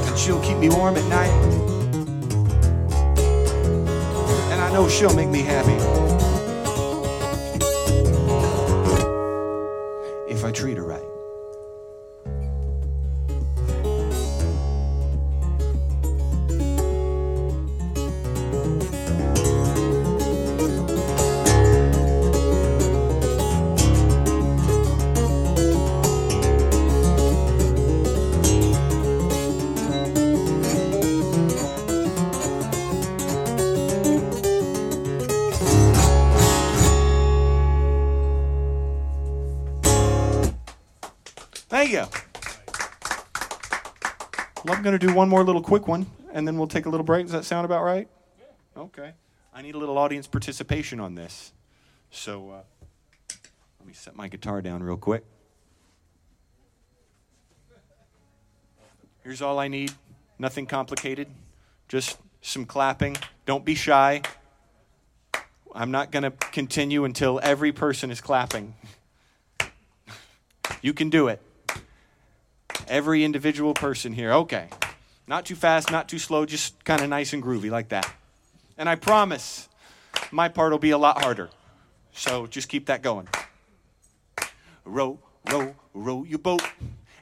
And 0.07 0.17
she'll 0.19 0.41
keep 0.41 0.57
me 0.57 0.67
warm 0.67 0.97
at 0.97 1.07
night. 1.07 1.31
And 4.51 4.59
I 4.59 4.69
know 4.73 4.89
she'll 4.89 5.15
make 5.15 5.29
me 5.29 5.43
happy. 5.43 5.86
One 45.17 45.27
more 45.27 45.43
little 45.43 45.63
quick 45.63 45.87
one, 45.87 46.05
and 46.31 46.47
then 46.47 46.57
we'll 46.57 46.67
take 46.67 46.85
a 46.85 46.89
little 46.89 47.03
break. 47.03 47.25
Does 47.25 47.33
that 47.33 47.43
sound 47.43 47.65
about 47.65 47.83
right? 47.83 48.07
Yeah. 48.39 48.83
Okay. 48.83 49.11
I 49.51 49.63
need 49.63 49.73
a 49.73 49.77
little 49.79 49.97
audience 49.97 50.27
participation 50.27 50.99
on 50.99 51.15
this. 51.15 51.51
So 52.11 52.51
uh, 52.51 52.61
let 53.79 53.87
me 53.87 53.93
set 53.93 54.15
my 54.15 54.27
guitar 54.27 54.61
down 54.61 54.83
real 54.83 54.95
quick. 54.95 55.25
Here's 59.23 59.41
all 59.41 59.57
I 59.57 59.67
need 59.67 59.91
nothing 60.37 60.67
complicated, 60.67 61.27
just 61.87 62.17
some 62.41 62.65
clapping. 62.65 63.17
Don't 63.47 63.65
be 63.65 63.73
shy. 63.73 64.21
I'm 65.73 65.89
not 65.91 66.11
going 66.11 66.23
to 66.23 66.31
continue 66.31 67.05
until 67.05 67.39
every 67.41 67.71
person 67.71 68.11
is 68.11 68.21
clapping. 68.21 68.75
You 70.83 70.93
can 70.93 71.09
do 71.09 71.27
it. 71.27 71.41
Every 72.87 73.23
individual 73.23 73.73
person 73.73 74.13
here. 74.13 74.31
Okay. 74.31 74.67
Not 75.27 75.45
too 75.45 75.55
fast, 75.55 75.91
not 75.91 76.07
too 76.07 76.19
slow, 76.19 76.45
just 76.45 76.83
kind 76.85 77.01
of 77.01 77.09
nice 77.09 77.33
and 77.33 77.43
groovy 77.43 77.69
like 77.69 77.89
that. 77.89 78.11
And 78.77 78.87
I 78.87 78.95
promise 78.95 79.67
my 80.31 80.47
part 80.47 80.71
will 80.71 80.79
be 80.79 80.91
a 80.91 80.97
lot 80.97 81.21
harder. 81.21 81.49
So 82.13 82.47
just 82.47 82.69
keep 82.69 82.85
that 82.85 83.01
going. 83.01 83.27
Row, 84.85 85.19
row, 85.51 85.75
row 85.93 86.23
your 86.23 86.39
boat 86.39 86.63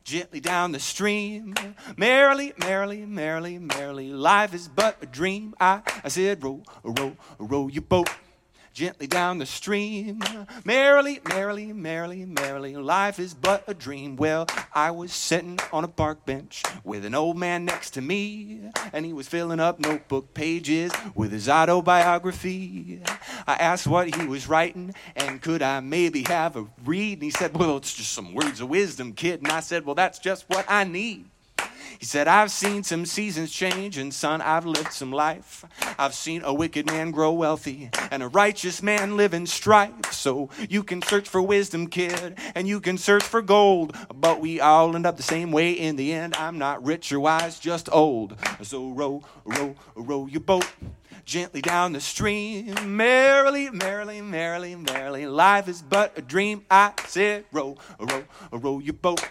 gently 0.03 0.39
down 0.39 0.72
the 0.72 0.80
stream. 0.80 1.56
Merrily, 1.97 2.53
merrily, 2.60 3.06
merrily, 3.06 3.58
merrily, 3.58 4.10
life 4.10 4.53
is 4.53 4.68
but 4.68 4.97
a 5.01 5.08
dream. 5.08 5.56
I, 5.60 5.82
I 6.03 6.10
said, 6.10 6.43
row, 6.43 6.62
row, 6.84 7.18
row 7.39 7.68
your 7.68 7.82
boat 7.82 8.10
gently 8.76 9.08
down 9.08 9.38
the 9.38 9.46
stream. 9.46 10.22
Merrily, 10.66 11.22
merrily, 11.30 11.72
merrily, 11.72 12.26
merrily, 12.26 12.76
life 12.76 13.20
is 13.20 13.34
but 13.34 13.64
a 13.68 13.74
dream. 13.74 14.18
Well, 14.18 14.48
I 14.74 14.92
was 14.92 15.14
sitting 15.14 15.58
on 15.72 15.86
a 15.86 15.88
park 15.88 16.26
bench 16.26 16.62
with 16.84 17.06
an 17.06 17.16
old 17.16 17.38
man 17.38 17.64
next 17.64 17.92
to 17.92 18.02
me, 18.02 18.70
and 18.92 19.06
he 19.06 19.14
was 19.14 19.30
filling 19.30 19.62
up 19.62 19.80
notebook 19.80 20.34
pages 20.34 20.92
with 21.16 21.32
his 21.32 21.48
autobiography. 21.48 23.02
I 23.48 23.54
asked 23.54 23.88
what 23.88 24.14
he 24.14 24.28
was 24.28 24.50
writing, 24.50 24.94
and 25.16 25.42
could 25.42 25.62
I 25.62 25.80
maybe 25.80 26.24
have 26.24 26.58
a 26.58 26.68
read? 26.84 27.14
And 27.14 27.24
he 27.24 27.32
said, 27.32 27.58
Well, 27.58 27.78
it's 27.78 27.94
just 27.94 28.12
some 28.12 28.34
words 28.34 28.60
of 28.60 28.68
wisdom, 28.68 29.14
kid. 29.14 29.42
And 29.42 29.52
I 29.54 29.62
said, 29.62 29.86
Well, 29.86 29.96
that's 29.96 30.20
just 30.20 30.50
what 30.50 30.66
I 30.68 30.84
need. 30.84 31.30
He 32.06 32.08
said, 32.08 32.28
I've 32.28 32.51
seen 32.51 32.84
some 32.84 33.03
seasons 33.08 33.51
change, 33.51 33.97
and 33.97 34.14
son, 34.14 34.39
I've 34.39 34.68
lived 34.68 34.93
some 34.93 35.12
life. 35.12 35.66
I've 35.97 36.14
seen 36.14 36.43
a 36.43 36.53
wicked 36.53 36.86
man 36.86 37.10
grow 37.10 37.34
wealthy, 37.34 37.89
and 38.12 38.22
a 38.22 38.28
righteous 38.28 38.84
man 38.84 39.18
live 39.18 39.34
in 39.34 39.47
strife. 39.47 40.14
So 40.14 40.51
you 40.70 40.84
can 40.84 41.01
search 41.01 41.28
for 41.28 41.41
wisdom, 41.41 41.88
kid, 41.88 42.38
and 42.53 42.68
you 42.68 42.80
can 42.80 42.99
search 42.99 43.24
for 43.24 43.41
gold, 43.41 43.97
but 44.14 44.39
we 44.39 44.62
all 44.62 44.95
end 44.95 45.08
up 45.08 45.18
the 45.18 45.24
same 45.24 45.51
way 45.51 45.72
in 45.72 45.95
the 45.95 46.14
end. 46.14 46.36
I'm 46.36 46.60
not 46.60 46.86
rich 46.86 47.12
or 47.12 47.20
wise, 47.20 47.58
just 47.58 47.89
old. 47.91 48.38
So 48.62 48.91
row, 48.91 49.24
row, 49.43 49.76
row 49.95 50.28
your 50.28 50.41
boat 50.41 50.68
gently 51.26 51.62
down 51.62 51.93
the 51.93 52.01
stream. 52.01 52.95
Merrily, 52.95 53.72
merrily, 53.72 54.22
merrily, 54.22 54.76
merrily, 54.76 55.26
life 55.26 55.68
is 55.68 55.82
but 55.82 56.16
a 56.16 56.22
dream. 56.22 56.68
I 56.70 56.93
said, 57.08 57.45
row, 57.51 57.78
row, 57.99 58.26
row 58.51 58.78
your 58.78 58.93
boat 58.93 59.28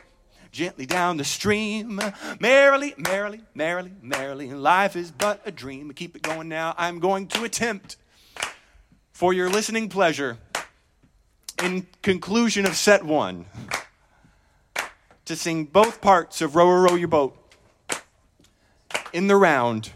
gently 0.55 0.87
down 0.87 1.17
the 1.17 1.25
stream. 1.25 2.01
Merrily, 2.39 2.95
merrily, 2.97 3.41
merrily, 3.55 3.93
merrily, 4.01 4.51
life 4.53 4.95
is 4.95 5.11
but 5.11 5.43
a 5.45 5.51
dream. 5.51 5.93
Keep 5.93 6.17
it 6.17 6.23
going 6.23 6.49
now. 6.49 6.75
I'm 6.79 7.01
going 7.01 7.27
to 7.29 7.43
attempt, 7.45 7.97
for 9.13 9.35
your 9.35 9.51
listening 9.51 9.89
pleasure, 9.89 10.39
in 11.63 11.87
conclusion 12.03 12.67
of 12.67 12.77
set 12.77 13.05
one, 13.05 13.47
to 15.25 15.35
sing 15.35 15.65
both 15.65 16.01
parts 16.01 16.41
of 16.41 16.55
Row, 16.55 16.71
Row 16.71 16.95
Your 16.95 17.09
Boat 17.09 17.37
in 19.13 19.27
the 19.27 19.37
round 19.37 19.91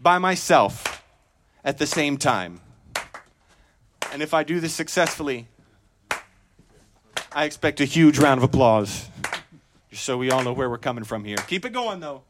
by 0.00 0.18
myself 0.18 1.04
at 1.64 1.78
the 1.78 1.86
same 1.86 2.16
time. 2.16 2.60
And 4.10 4.22
if 4.22 4.32
I 4.32 4.42
do 4.42 4.58
this 4.58 4.72
successfully, 4.72 5.48
I 7.30 7.44
expect 7.44 7.80
a 7.80 7.84
huge 7.84 8.18
round 8.18 8.38
of 8.38 8.44
applause. 8.44 9.08
Just 9.90 10.04
so 10.04 10.18
we 10.18 10.30
all 10.30 10.42
know 10.42 10.52
where 10.52 10.68
we're 10.68 10.78
coming 10.78 11.04
from 11.04 11.24
here. 11.24 11.38
Keep 11.46 11.64
it 11.64 11.72
going, 11.72 12.00
though. 12.00 12.22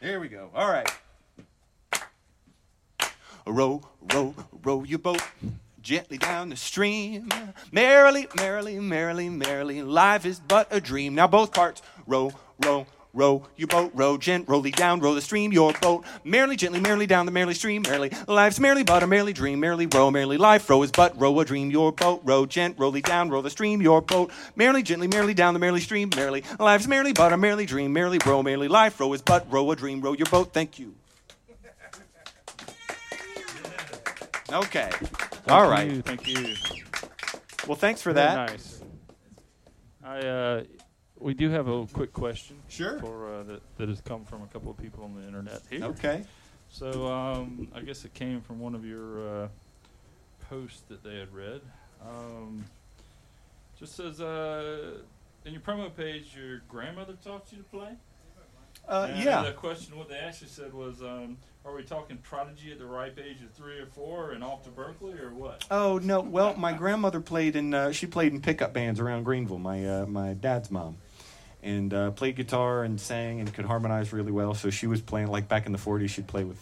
There 0.00 0.20
we 0.20 0.28
go. 0.28 0.50
All 0.54 0.70
right. 0.70 0.88
Row, 3.46 3.82
row, 4.12 4.34
row 4.62 4.84
your 4.84 4.98
boat 4.98 5.22
gently 5.80 6.18
down 6.18 6.50
the 6.50 6.56
stream. 6.56 7.30
Merrily, 7.72 8.28
merrily, 8.36 8.78
merrily, 8.78 9.28
merrily, 9.30 9.82
life 9.82 10.26
is 10.26 10.38
but 10.38 10.68
a 10.70 10.80
dream. 10.80 11.14
Now, 11.14 11.28
both 11.28 11.52
parts. 11.52 11.80
Row, 12.06 12.32
row, 12.64 12.86
row 13.12 13.46
your 13.56 13.68
boat, 13.68 13.92
row 13.94 14.16
gently 14.16 14.50
rowly 14.52 14.70
down, 14.70 15.00
row 15.00 15.14
the 15.14 15.20
stream, 15.20 15.52
your 15.52 15.72
boat. 15.74 16.04
Merrily, 16.24 16.56
gently, 16.56 16.80
merrily 16.80 17.06
down 17.06 17.26
the 17.26 17.32
merrily 17.32 17.54
stream, 17.54 17.82
merrily. 17.82 18.10
Life's 18.26 18.60
merrily 18.60 18.82
but 18.82 19.02
a 19.02 19.06
merrily 19.06 19.32
dream, 19.32 19.60
merrily 19.60 19.86
row, 19.86 20.10
merrily 20.10 20.38
life. 20.38 20.68
Row 20.68 20.82
is 20.82 20.90
but 20.90 21.18
row 21.20 21.38
a 21.40 21.44
dream, 21.44 21.70
your 21.70 21.92
boat, 21.92 22.20
row 22.24 22.46
gently 22.46 23.00
down, 23.02 23.30
row 23.30 23.42
the 23.42 23.50
stream, 23.50 23.82
your 23.82 24.02
boat. 24.02 24.30
Merrily, 24.56 24.82
gently, 24.82 25.08
merrily 25.08 25.34
down 25.34 25.54
the 25.54 25.60
merrily 25.60 25.80
stream, 25.80 26.10
merrily. 26.14 26.42
Life's 26.58 26.86
merrily 26.86 27.12
but 27.12 27.32
a 27.32 27.36
merrily 27.36 27.66
dream, 27.66 27.92
merrily 27.92 28.18
row, 28.24 28.42
merrily 28.42 28.68
life. 28.68 28.98
Row 29.00 29.12
is 29.12 29.22
but 29.22 29.50
row 29.50 29.70
a 29.70 29.76
dream, 29.76 30.00
row 30.00 30.12
your 30.12 30.26
boat. 30.26 30.52
Thank 30.52 30.78
you. 30.78 30.94
Okay. 34.50 34.90
All 35.48 35.68
Thank 35.68 35.70
right. 35.70 35.90
you, 35.90 36.02
thank 36.02 36.26
you. 36.26 36.54
Well, 37.66 37.76
thanks 37.76 38.00
for 38.00 38.12
Very 38.12 38.26
that. 38.26 38.50
nice. 38.50 38.80
I 40.02 40.20
uh, 40.20 40.62
we 41.20 41.34
do 41.34 41.50
have 41.50 41.68
a 41.68 41.86
quick 41.86 42.12
question. 42.12 42.56
Sure. 42.68 42.98
For 42.98 43.34
uh, 43.34 43.42
that 43.44 43.62
that 43.76 43.88
has 43.88 44.00
come 44.00 44.24
from 44.24 44.42
a 44.42 44.46
couple 44.46 44.70
of 44.70 44.76
people 44.76 45.04
on 45.04 45.14
the 45.14 45.26
internet 45.26 45.62
here. 45.70 45.84
Okay. 45.84 46.24
So 46.70 47.06
um, 47.06 47.68
I 47.74 47.80
guess 47.80 48.04
it 48.04 48.14
came 48.14 48.40
from 48.40 48.60
one 48.60 48.74
of 48.74 48.84
your 48.84 49.44
uh, 49.44 49.48
posts 50.50 50.82
that 50.88 51.02
they 51.02 51.18
had 51.18 51.32
read. 51.32 51.60
Um, 52.06 52.64
just 53.78 53.96
says 53.96 54.20
uh, 54.20 54.98
in 55.44 55.52
your 55.52 55.62
promo 55.62 55.94
page, 55.94 56.36
your 56.36 56.58
grandmother 56.68 57.14
taught 57.24 57.46
you 57.50 57.58
to 57.58 57.64
play. 57.64 57.92
Uh, 58.88 59.08
And 59.10 59.24
yeah. 59.24 59.42
The 59.42 59.52
question 59.52 59.96
what 59.98 60.08
they 60.08 60.16
actually 60.16 60.48
said 60.48 60.72
was, 60.72 61.02
um, 61.02 61.36
are 61.64 61.74
we 61.74 61.82
talking 61.82 62.16
prodigy 62.18 62.72
at 62.72 62.78
the 62.78 62.86
ripe 62.86 63.18
age 63.18 63.42
of 63.42 63.50
three 63.52 63.78
or 63.78 63.86
four 63.86 64.32
and 64.32 64.42
off 64.42 64.64
to 64.64 64.70
Berkeley 64.70 65.18
or 65.18 65.30
what? 65.30 65.64
Oh 65.70 65.98
no! 65.98 66.20
Well, 66.20 66.54
my 66.56 66.72
grandmother 66.72 67.20
played 67.20 67.56
in 67.56 67.74
uh, 67.74 67.92
she 67.92 68.06
played 68.06 68.32
in 68.32 68.40
pickup 68.40 68.72
bands 68.72 69.00
around 69.00 69.24
Greenville. 69.24 69.58
My 69.58 69.86
uh, 69.86 70.06
my 70.06 70.32
dad's 70.32 70.70
mom, 70.70 70.96
and 71.62 71.92
uh, 71.92 72.10
played 72.12 72.36
guitar 72.36 72.84
and 72.84 73.00
sang 73.00 73.40
and 73.40 73.52
could 73.52 73.64
harmonize 73.64 74.12
really 74.12 74.32
well. 74.32 74.54
So 74.54 74.70
she 74.70 74.86
was 74.86 75.00
playing 75.00 75.28
like 75.28 75.48
back 75.48 75.66
in 75.66 75.72
the 75.72 75.78
'40s. 75.78 76.08
She'd 76.10 76.26
play 76.26 76.44
with, 76.44 76.58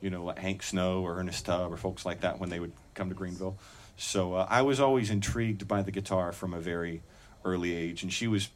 you 0.00 0.10
know, 0.10 0.24
like 0.24 0.38
Hank 0.38 0.62
Snow 0.62 1.02
or 1.02 1.18
Ernest 1.18 1.46
Tubb 1.46 1.72
or 1.72 1.76
folks 1.76 2.06
like 2.06 2.20
that 2.20 2.38
when 2.38 2.50
they 2.50 2.60
would 2.60 2.72
come 2.94 3.08
to 3.08 3.14
Greenville. 3.14 3.56
So 3.96 4.34
uh, 4.34 4.46
I 4.48 4.62
was 4.62 4.80
always 4.80 5.10
intrigued 5.10 5.66
by 5.66 5.82
the 5.82 5.90
guitar 5.90 6.32
from 6.32 6.54
a 6.54 6.60
very 6.60 7.02
early 7.44 7.74
age, 7.74 8.02
and 8.02 8.12
she 8.12 8.26
was, 8.26 8.48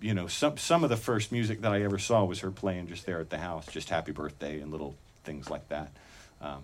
you 0.00 0.14
know, 0.14 0.26
some 0.26 0.56
some 0.56 0.84
of 0.84 0.90
the 0.90 0.96
first 0.96 1.32
music 1.32 1.60
that 1.62 1.72
I 1.72 1.82
ever 1.82 1.98
saw 1.98 2.24
was 2.24 2.40
her 2.40 2.50
playing 2.50 2.88
just 2.88 3.06
there 3.06 3.20
at 3.20 3.30
the 3.30 3.38
house, 3.38 3.66
just 3.66 3.88
Happy 3.90 4.12
Birthday 4.12 4.60
and 4.60 4.70
little 4.70 4.94
things 5.24 5.50
like 5.50 5.68
that. 5.68 5.90
Um, 6.40 6.62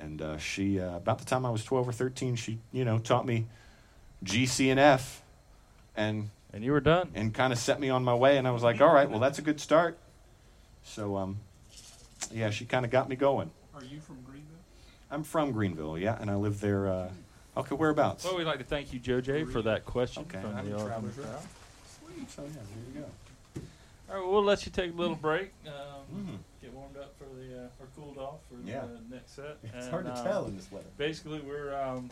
And 0.00 0.22
uh, 0.22 0.38
she, 0.38 0.78
uh, 0.78 0.96
about 0.96 1.18
the 1.18 1.24
time 1.24 1.44
I 1.44 1.50
was 1.50 1.64
12 1.64 1.88
or 1.88 1.92
13, 1.92 2.36
she, 2.36 2.58
you 2.70 2.84
know, 2.84 2.98
taught 3.00 3.26
me 3.26 3.46
G, 4.22 4.46
C, 4.46 4.70
and 4.70 4.78
F, 4.78 5.22
and 5.96 6.30
And 6.58 6.64
you 6.64 6.72
were 6.72 6.80
done. 6.80 7.10
and 7.14 7.32
kind 7.32 7.52
of 7.52 7.58
set 7.60 7.78
me 7.78 7.88
on 7.88 8.02
my 8.02 8.14
way. 8.14 8.36
And 8.36 8.44
I 8.48 8.50
was 8.50 8.64
like, 8.64 8.80
all 8.80 8.92
right, 8.92 9.08
well, 9.08 9.20
that's 9.20 9.38
a 9.38 9.42
good 9.42 9.60
start. 9.60 9.96
So, 10.82 11.16
um, 11.16 11.36
yeah, 12.32 12.50
she 12.50 12.64
kind 12.64 12.84
of 12.84 12.90
got 12.90 13.08
me 13.08 13.14
going. 13.14 13.52
Are 13.76 13.84
you 13.84 14.00
from 14.00 14.16
Greenville? 14.22 14.56
I'm 15.08 15.22
from 15.22 15.52
Greenville, 15.52 15.96
yeah, 15.96 16.18
and 16.20 16.28
I 16.28 16.34
live 16.34 16.58
there. 16.60 16.88
Uh, 16.88 17.10
okay, 17.58 17.76
whereabouts? 17.76 18.24
Well, 18.24 18.36
we'd 18.36 18.42
like 18.42 18.58
to 18.58 18.64
thank 18.64 18.92
you, 18.92 18.98
Joe 18.98 19.20
J, 19.20 19.44
for 19.44 19.62
that 19.62 19.84
question 19.84 20.24
Okay, 20.28 20.40
from 20.40 20.56
I'm 20.56 20.64
the 20.68 20.72
a 20.72 20.80
Orphan 20.80 20.88
traveler's 20.88 21.14
crowd. 21.14 21.28
rep. 21.28 21.46
Sweet. 22.16 22.30
So 22.32 22.42
yeah, 22.42 22.48
there 22.54 22.94
you 22.94 23.00
go. 23.02 23.60
All 24.10 24.16
right, 24.16 24.24
well, 24.24 24.32
we'll 24.32 24.42
let 24.42 24.66
you 24.66 24.72
take 24.72 24.92
a 24.92 24.96
little 24.96 25.14
break. 25.14 25.52
Um, 25.64 25.72
Mhm. 26.12 26.38
Get 26.60 26.72
warmed 26.74 26.96
up 26.96 27.14
for 27.18 27.24
the 27.36 27.66
uh, 27.66 27.68
or 27.78 27.86
cooled 27.94 28.18
off 28.18 28.40
for 28.50 28.68
Yeah. 28.68 28.80
the 28.80 29.14
next 29.14 29.36
set. 29.36 29.58
It's 29.62 29.72
And, 29.84 29.90
hard 29.92 30.06
to 30.06 30.18
um, 30.18 30.24
tell 30.24 30.44
in 30.46 30.56
this 30.56 30.72
weather. 30.72 30.88
Basically, 30.96 31.38
we're 31.38 31.72
um, 31.80 32.10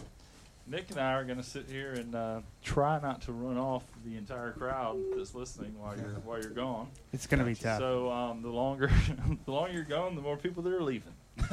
Nick 0.69 0.91
and 0.91 0.99
I 0.99 1.13
are 1.13 1.25
going 1.25 1.39
to 1.39 1.45
sit 1.45 1.67
here 1.69 1.93
and 1.93 2.15
uh, 2.15 2.41
try 2.63 3.01
not 3.01 3.23
to 3.23 3.33
run 3.33 3.57
off 3.57 3.85
the 4.05 4.17
entire 4.17 4.51
crowd 4.51 4.99
that's 5.17 5.35
listening 5.35 5.75
while 5.79 5.97
you're 5.97 6.15
while 6.25 6.41
you're 6.41 6.51
gone. 6.51 6.89
It's 7.13 7.27
gonna 7.27 7.45
be 7.45 7.55
tough. 7.55 7.79
So 7.79 8.11
um, 8.11 8.43
the 8.43 8.51
longer 8.51 8.91
the 9.45 9.51
longer 9.51 9.73
you're 9.73 9.85
gone, 9.85 10.17
the 10.17 10.23
more 10.23 10.37
people 10.37 10.63
that 10.65 10.73
are 10.73 10.83
leaving. 10.83 11.13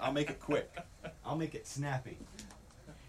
I'll 0.00 0.12
make 0.12 0.30
it 0.30 0.38
quick. 0.38 0.72
I'll 1.24 1.36
make 1.36 1.54
it 1.54 1.66
snappy. 1.66 2.16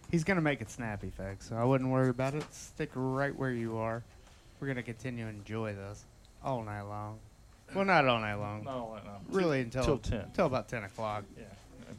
He's 0.09 0.23
gonna 0.23 0.41
make 0.41 0.61
it 0.61 0.71
snappy, 0.71 1.11
folks. 1.11 1.49
So 1.49 1.55
I 1.55 1.63
wouldn't 1.63 1.91
worry 1.91 2.09
about 2.09 2.33
it. 2.33 2.43
Stick 2.51 2.89
right 2.95 3.35
where 3.35 3.51
you 3.51 3.77
are. 3.77 4.03
We're 4.59 4.67
gonna 4.67 4.81
continue 4.81 5.25
to 5.25 5.29
enjoy 5.29 5.73
this 5.73 6.05
all 6.43 6.63
night 6.63 6.81
long. 6.81 7.19
Well, 7.75 7.85
not 7.85 8.07
all 8.07 8.19
night 8.19 8.35
long. 8.35 8.63
Not 8.63 8.73
all 8.73 8.93
that 8.95 9.05
now. 9.05 9.19
Really 9.29 9.61
until 9.61 9.83
till 9.83 9.97
10. 9.99 10.19
Until 10.21 10.47
about 10.47 10.67
ten 10.67 10.83
o'clock. 10.83 11.23
Yeah, 11.37 11.43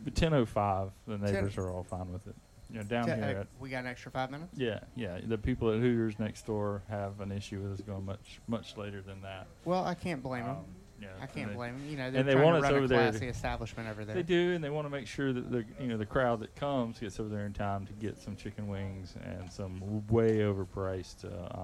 but 0.05 0.17
ten 0.17 0.35
oh 0.35 0.45
five, 0.45 0.91
the 1.07 1.17
neighbors 1.17 1.57
are 1.59 1.71
all 1.71 1.85
fine 1.85 2.13
with 2.13 2.27
it. 2.27 2.35
You 2.73 2.79
know, 2.79 2.85
down 2.85 3.07
here 3.07 3.37
uh, 3.39 3.41
at 3.41 3.47
we 3.59 3.69
got 3.69 3.81
an 3.85 3.87
extra 3.91 4.11
five 4.13 4.31
minutes. 4.31 4.57
Yeah, 4.57 4.81
yeah. 4.95 5.19
The 5.27 5.39
people 5.39 5.71
at 5.73 5.81
Hooters 5.81 6.19
next 6.19 6.47
door 6.47 6.83
have 6.89 7.21
an 7.21 7.33
issue 7.33 7.61
with 7.61 7.73
us 7.73 7.81
going 7.81 8.05
much, 8.07 8.41
much 8.47 8.77
later 8.77 9.03
than 9.03 9.21
that. 9.23 9.47
Well, 9.65 9.85
I 9.85 9.95
can't 9.95 10.23
blame 10.23 10.45
them. 10.45 10.57
Um, 10.57 10.65
yeah, 11.03 11.09
I 11.19 11.23
and 11.25 11.33
can't 11.35 11.49
they- 11.51 11.55
blame 11.57 11.79
them. 11.79 11.89
You 11.89 11.97
know, 11.97 12.11
they're 12.11 12.21
and 12.21 12.29
they 12.29 12.35
trying 12.35 12.45
want 12.45 12.63
to 12.63 12.67
us 12.69 12.73
run 12.73 12.75
over 12.75 12.85
a 12.85 12.89
there 12.89 12.99
to- 13.07 13.11
classy 13.11 13.29
establishment 13.29 13.89
over 13.89 14.05
there. 14.05 14.15
They 14.15 14.23
do, 14.23 14.53
and 14.55 14.63
they 14.63 14.71
want 14.71 14.87
to 14.87 14.91
make 14.91 15.07
sure 15.09 15.33
that 15.33 15.51
the 15.51 15.65
you 15.81 15.89
know 15.89 15.97
the 15.97 16.07
crowd 16.07 16.41
that 16.41 16.55
comes 16.55 16.99
gets 17.01 17.19
over 17.19 17.29
there 17.29 17.45
in 17.47 17.53
time 17.53 17.87
to 17.87 17.93
get 17.95 18.19
some 18.19 18.37
chicken 18.37 18.69
wings 18.69 19.15
and 19.25 19.51
some 19.51 20.07
way 20.09 20.39
overpriced 20.39 21.25
uh, 21.25 21.61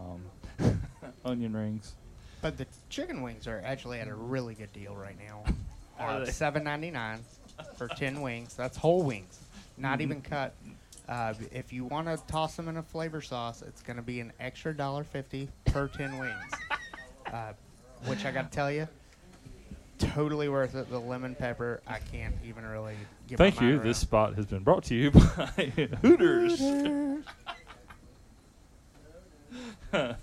um, 0.65 0.81
onion 1.25 1.55
rings. 1.57 1.95
But 2.43 2.59
the 2.59 2.67
chicken 2.91 3.23
wings 3.23 3.47
are 3.47 3.63
actually 3.65 4.01
at 4.01 4.09
a 4.09 4.15
really 4.15 4.55
good 4.55 4.73
deal 4.73 4.95
right 4.97 5.17
now. 5.19 5.45
Are 5.99 6.11
Uh, 6.11 6.25
they? 6.27 6.31
Seven 6.33 6.65
ninety 6.65 6.91
nine 6.91 7.21
for 7.77 7.89
ten 7.89 8.21
wings. 8.21 8.55
That's 8.55 8.77
whole 8.77 9.03
wings, 9.03 9.39
not 9.79 9.95
Mm-hmm. 9.95 10.03
even 10.03 10.21
cut. 10.23 10.55
Uh, 11.09 11.35
if 11.53 11.73
you 11.73 11.85
want 11.85 12.07
to 12.09 12.17
toss 12.27 12.57
them 12.57 12.69
in 12.69 12.77
a 12.79 12.83
flavor 12.83 13.21
sauce, 13.21 13.63
it's 13.63 13.83
going 13.83 13.97
to 13.97 14.03
be 14.03 14.21
an 14.21 14.33
extra 14.41 14.77
dollar 14.77 15.05
fifty 15.05 15.49
per 15.67 15.89
ten 15.89 16.19
wings. 16.19 16.35
Uh, 17.33 17.53
which 18.05 18.25
I 18.25 18.31
got 18.31 18.53
to 18.53 18.55
tell 18.55 18.71
you, 18.71 18.87
totally 19.99 20.49
worth 20.49 20.77
it. 20.77 20.89
The 20.89 21.01
lemon 21.01 21.35
pepper, 21.35 21.81
I 21.85 21.99
can't 21.99 22.37
even 22.47 22.65
really. 22.65 22.95
Get 23.27 23.39
Thank 23.39 23.57
my 23.57 23.63
mind 23.63 23.71
you. 23.73 23.77
around. 23.79 23.89
This 23.89 23.99
spot 23.99 24.35
has 24.37 24.47
been 24.47 24.63
brought 24.63 24.85
to 24.85 24.95
you 24.95 25.11
by 25.11 25.73
Hooters. 26.03 26.63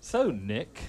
so, 0.00 0.30
Nick, 0.30 0.82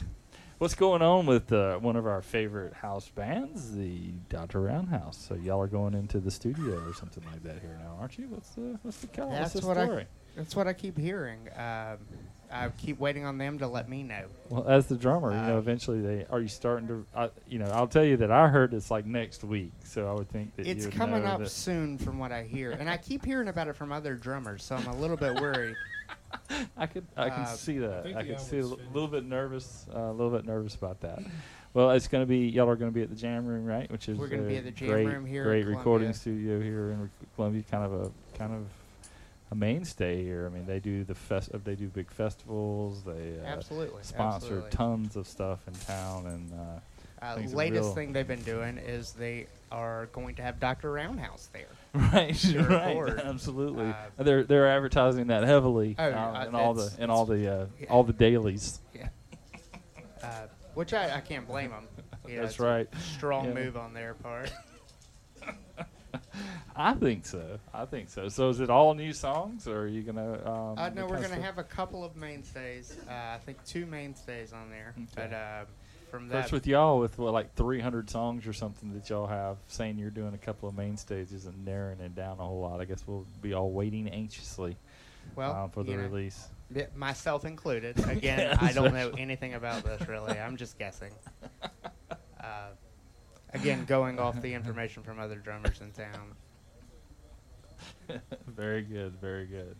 what's 0.61 0.75
going 0.75 1.01
on 1.01 1.25
with 1.25 1.51
uh, 1.51 1.75
one 1.79 1.95
of 1.95 2.05
our 2.05 2.21
favorite 2.21 2.71
house 2.71 3.09
bands, 3.09 3.75
the 3.75 4.11
Dr. 4.29 4.61
Roundhouse? 4.61 5.17
So, 5.17 5.33
y'all 5.33 5.59
are 5.59 5.65
going 5.67 5.95
into 5.95 6.19
the 6.19 6.29
studio 6.29 6.87
or 6.87 6.93
something 6.93 7.23
like 7.31 7.41
that 7.41 7.59
here 7.61 7.75
now, 7.83 7.97
aren't 7.99 8.15
you? 8.19 8.27
What's 8.29 8.49
the 8.51 8.77
what's 8.83 8.97
the 8.97 9.07
call? 9.07 9.29
What's 9.29 9.53
That's 9.53 9.61
the 9.61 9.67
what 9.67 9.77
I- 9.79 9.85
story? 9.85 10.05
That's 10.35 10.55
what 10.55 10.65
I 10.67 10.73
keep 10.73 10.97
hearing. 10.97 11.49
Um, 11.57 11.97
I 12.53 12.69
keep 12.77 12.99
waiting 12.99 13.25
on 13.25 13.37
them 13.37 13.57
to 13.59 13.67
let 13.67 13.89
me 13.89 14.01
know. 14.03 14.25
Well, 14.49 14.65
as 14.67 14.85
the 14.87 14.95
drummer, 14.95 15.31
you 15.31 15.37
know, 15.41 15.55
Uh, 15.55 15.59
eventually 15.59 15.99
they 16.01 16.25
are 16.29 16.39
you 16.39 16.47
starting 16.47 16.87
to, 16.89 17.05
I, 17.15 17.29
you 17.47 17.59
know, 17.59 17.65
I'll 17.65 17.87
tell 17.87 18.05
you 18.05 18.15
that 18.17 18.31
I 18.31 18.47
heard 18.47 18.73
it's 18.73 18.89
like 18.91 19.05
next 19.05 19.43
week, 19.43 19.71
so 19.83 20.07
I 20.09 20.13
would 20.13 20.29
think 20.29 20.55
that 20.57 20.67
It's 20.67 20.85
coming 20.85 21.25
up 21.25 21.45
soon, 21.47 21.97
from 21.97 22.17
what 22.19 22.31
I 22.31 22.43
hear, 22.43 22.71
and 22.71 22.89
I 22.89 22.95
keep 22.97 23.25
hearing 23.25 23.47
about 23.49 23.67
it 23.67 23.75
from 23.75 23.91
other 23.91 24.15
drummers, 24.15 24.63
so 24.63 24.75
I'm 24.75 24.85
a 24.87 24.95
little 24.95 25.17
bit 25.17 25.35
worried. 25.41 25.75
I 26.77 26.85
could, 26.85 27.05
I 27.17 27.29
can 27.29 27.41
Uh, 27.41 27.45
see 27.45 27.77
that. 27.79 28.03
think 28.03 28.17
I 28.17 28.23
can 28.23 28.37
see 28.37 28.59
a 28.59 28.65
little 28.65 29.07
bit 29.07 29.25
nervous, 29.25 29.85
uh, 29.95 29.99
a 29.99 30.11
little 30.11 30.31
bit 30.31 30.45
nervous 30.45 30.75
about 30.75 30.99
that. 31.01 31.19
Well, 31.73 31.91
it's 31.91 32.07
going 32.07 32.21
to 32.23 32.27
be 32.27 32.47
y'all 32.49 32.69
are 32.69 32.75
going 32.75 32.91
to 32.91 32.95
be 32.95 33.01
at 33.01 33.09
the 33.09 33.15
Jam 33.15 33.45
Room, 33.45 33.65
right? 33.65 33.89
Which 33.91 34.09
is 34.09 34.17
We're 34.17 34.27
gonna 34.27 34.41
be 34.43 34.57
at 34.57 34.65
the 34.65 34.71
Jam 34.71 34.89
great, 34.89 35.05
Room 35.07 35.25
here 35.25 35.43
great 35.43 35.65
recording 35.65 36.13
studio 36.13 36.59
here 36.59 36.91
in 36.91 37.01
Re- 37.03 37.09
Columbia. 37.35 37.63
Kind 37.71 37.85
of 37.85 37.93
a 37.93 38.37
kind 38.37 38.53
of 38.53 38.65
a 39.51 39.55
mainstay 39.55 40.21
here. 40.23 40.45
I 40.45 40.53
mean, 40.53 40.65
they 40.65 40.79
do 40.79 41.03
the 41.05 41.15
fest, 41.15 41.51
uh, 41.53 41.59
they 41.63 41.75
do 41.75 41.87
big 41.87 42.11
festivals. 42.11 43.03
They 43.03 43.37
uh, 43.41 43.45
absolutely, 43.45 44.03
sponsor 44.03 44.45
absolutely. 44.45 44.69
tons 44.71 45.15
of 45.15 45.27
stuff 45.27 45.59
in 45.67 45.73
town, 45.73 46.27
and 46.27 46.53
uh, 46.53 46.79
Uh, 47.21 47.37
latest 47.53 47.93
thing 47.95 48.11
they've 48.13 48.27
been 48.27 48.41
doing 48.43 48.77
is 48.77 49.13
they 49.13 49.45
are 49.71 50.07
going 50.07 50.35
to 50.35 50.41
have 50.41 50.59
Dr. 50.59 50.91
Roundhouse 50.91 51.47
there. 51.53 51.67
right, 52.13 52.33
to 52.35 52.63
right, 52.63 53.09
absolutely. 53.25 53.85
Uh, 53.87 54.23
they're 54.23 54.43
they're 54.43 54.67
advertising 54.69 55.27
that 55.27 55.43
heavily 55.43 55.95
Oh, 55.99 56.03
uh, 56.05 56.45
in 56.47 56.55
all 56.55 56.73
the 56.73 56.89
in 56.99 57.09
all 57.09 57.25
the 57.25 57.53
uh, 57.53 57.65
yeah. 57.79 57.87
all 57.89 58.03
the 58.03 58.13
dailies. 58.13 58.79
Yeah. 58.93 59.09
Uh, 60.23 60.45
which 60.75 60.93
I, 60.93 61.15
I 61.17 61.19
can't 61.19 61.47
blame 61.47 61.71
them. 61.71 61.87
That's 62.27 62.59
right. 62.59 62.87
Strong 62.99 63.45
Yeah. 63.45 63.53
move 63.55 63.75
on 63.75 63.91
their 63.91 64.13
part. 64.13 64.51
I 66.75 66.93
think 66.93 67.25
so. 67.25 67.59
I 67.73 67.85
think 67.85 68.09
so. 68.09 68.27
So 68.29 68.49
is 68.49 68.59
it 68.59 68.69
all 68.69 68.93
new 68.93 69.13
songs, 69.13 69.67
or 69.67 69.81
are 69.81 69.87
you 69.87 70.03
gonna? 70.03 70.33
Um, 70.45 70.77
Uh, 70.77 70.89
no, 70.89 71.07
we're 71.07 71.21
gonna 71.21 71.41
have 71.41 71.57
a 71.57 71.63
couple 71.63 72.03
of 72.03 72.15
mainstays. 72.15 72.95
Uh, 73.09 73.13
I 73.13 73.39
think 73.45 73.63
two 73.65 73.85
mainstays 73.85 74.53
on 74.53 74.69
there. 74.69 74.93
Okay. 74.97 75.07
But 75.15 75.33
uh, 75.33 75.65
from 76.11 76.27
that, 76.27 76.43
First 76.43 76.53
with 76.53 76.67
y'all 76.67 76.99
with 76.99 77.17
what, 77.17 77.33
like 77.33 77.55
300 77.55 78.09
songs 78.09 78.45
or 78.45 78.53
something 78.53 78.93
that 78.93 79.09
y'all 79.09 79.27
have, 79.27 79.57
saying 79.67 79.97
you're 79.97 80.11
doing 80.11 80.33
a 80.33 80.37
couple 80.37 80.67
of 80.67 80.75
main 80.77 80.97
stages 80.97 81.45
and 81.45 81.65
narrowing 81.65 82.01
it 82.01 82.13
down 82.13 82.37
a 82.39 82.45
whole 82.45 82.59
lot. 82.59 82.81
I 82.81 82.85
guess 82.85 83.03
we'll 83.07 83.25
be 83.41 83.53
all 83.53 83.71
waiting 83.71 84.09
anxiously 84.09 84.75
well, 85.35 85.51
uh, 85.53 85.67
for 85.69 85.83
the 85.83 85.93
know, 85.93 86.03
release. 86.03 86.49
Myself 86.95 87.45
included. 87.45 87.97
Again, 88.09 88.39
Yeah, 88.39 88.57
I 88.59 88.73
don't 88.73 88.93
know 88.93 89.11
anything 89.17 89.53
about 89.55 89.83
this 89.83 90.07
really. 90.07 90.37
I'm 90.37 90.57
just 90.57 90.77
guessing. 90.77 91.11
Uh, 92.43 92.69
again, 93.53 93.85
going 93.85 94.17
off 94.17 94.41
the 94.41 94.51
information 94.51 95.03
from 95.03 95.19
other 95.19 95.35
drummers 95.35 95.79
in 95.79 95.91
town. 95.91 96.33
very 98.47 98.81
good, 98.81 99.13
very 99.21 99.45
good. 99.45 99.75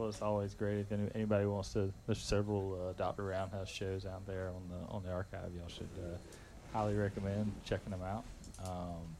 Well, 0.00 0.08
it's 0.08 0.22
always 0.22 0.54
great 0.54 0.78
if 0.78 0.92
any, 0.92 1.10
anybody 1.14 1.44
wants 1.44 1.74
to. 1.74 1.92
There's 2.06 2.22
several 2.22 2.88
uh, 2.88 2.94
Doctor 2.94 3.22
Roundhouse 3.22 3.68
shows 3.68 4.06
out 4.06 4.26
there 4.26 4.48
on 4.48 4.62
the 4.70 4.90
on 4.90 5.02
the 5.02 5.12
archive. 5.12 5.50
Y'all 5.54 5.68
should 5.68 5.90
uh, 6.02 6.16
highly 6.72 6.94
recommend 6.94 7.52
checking 7.66 7.90
them 7.90 8.00
out. 8.02 8.24
Um, 8.64 9.14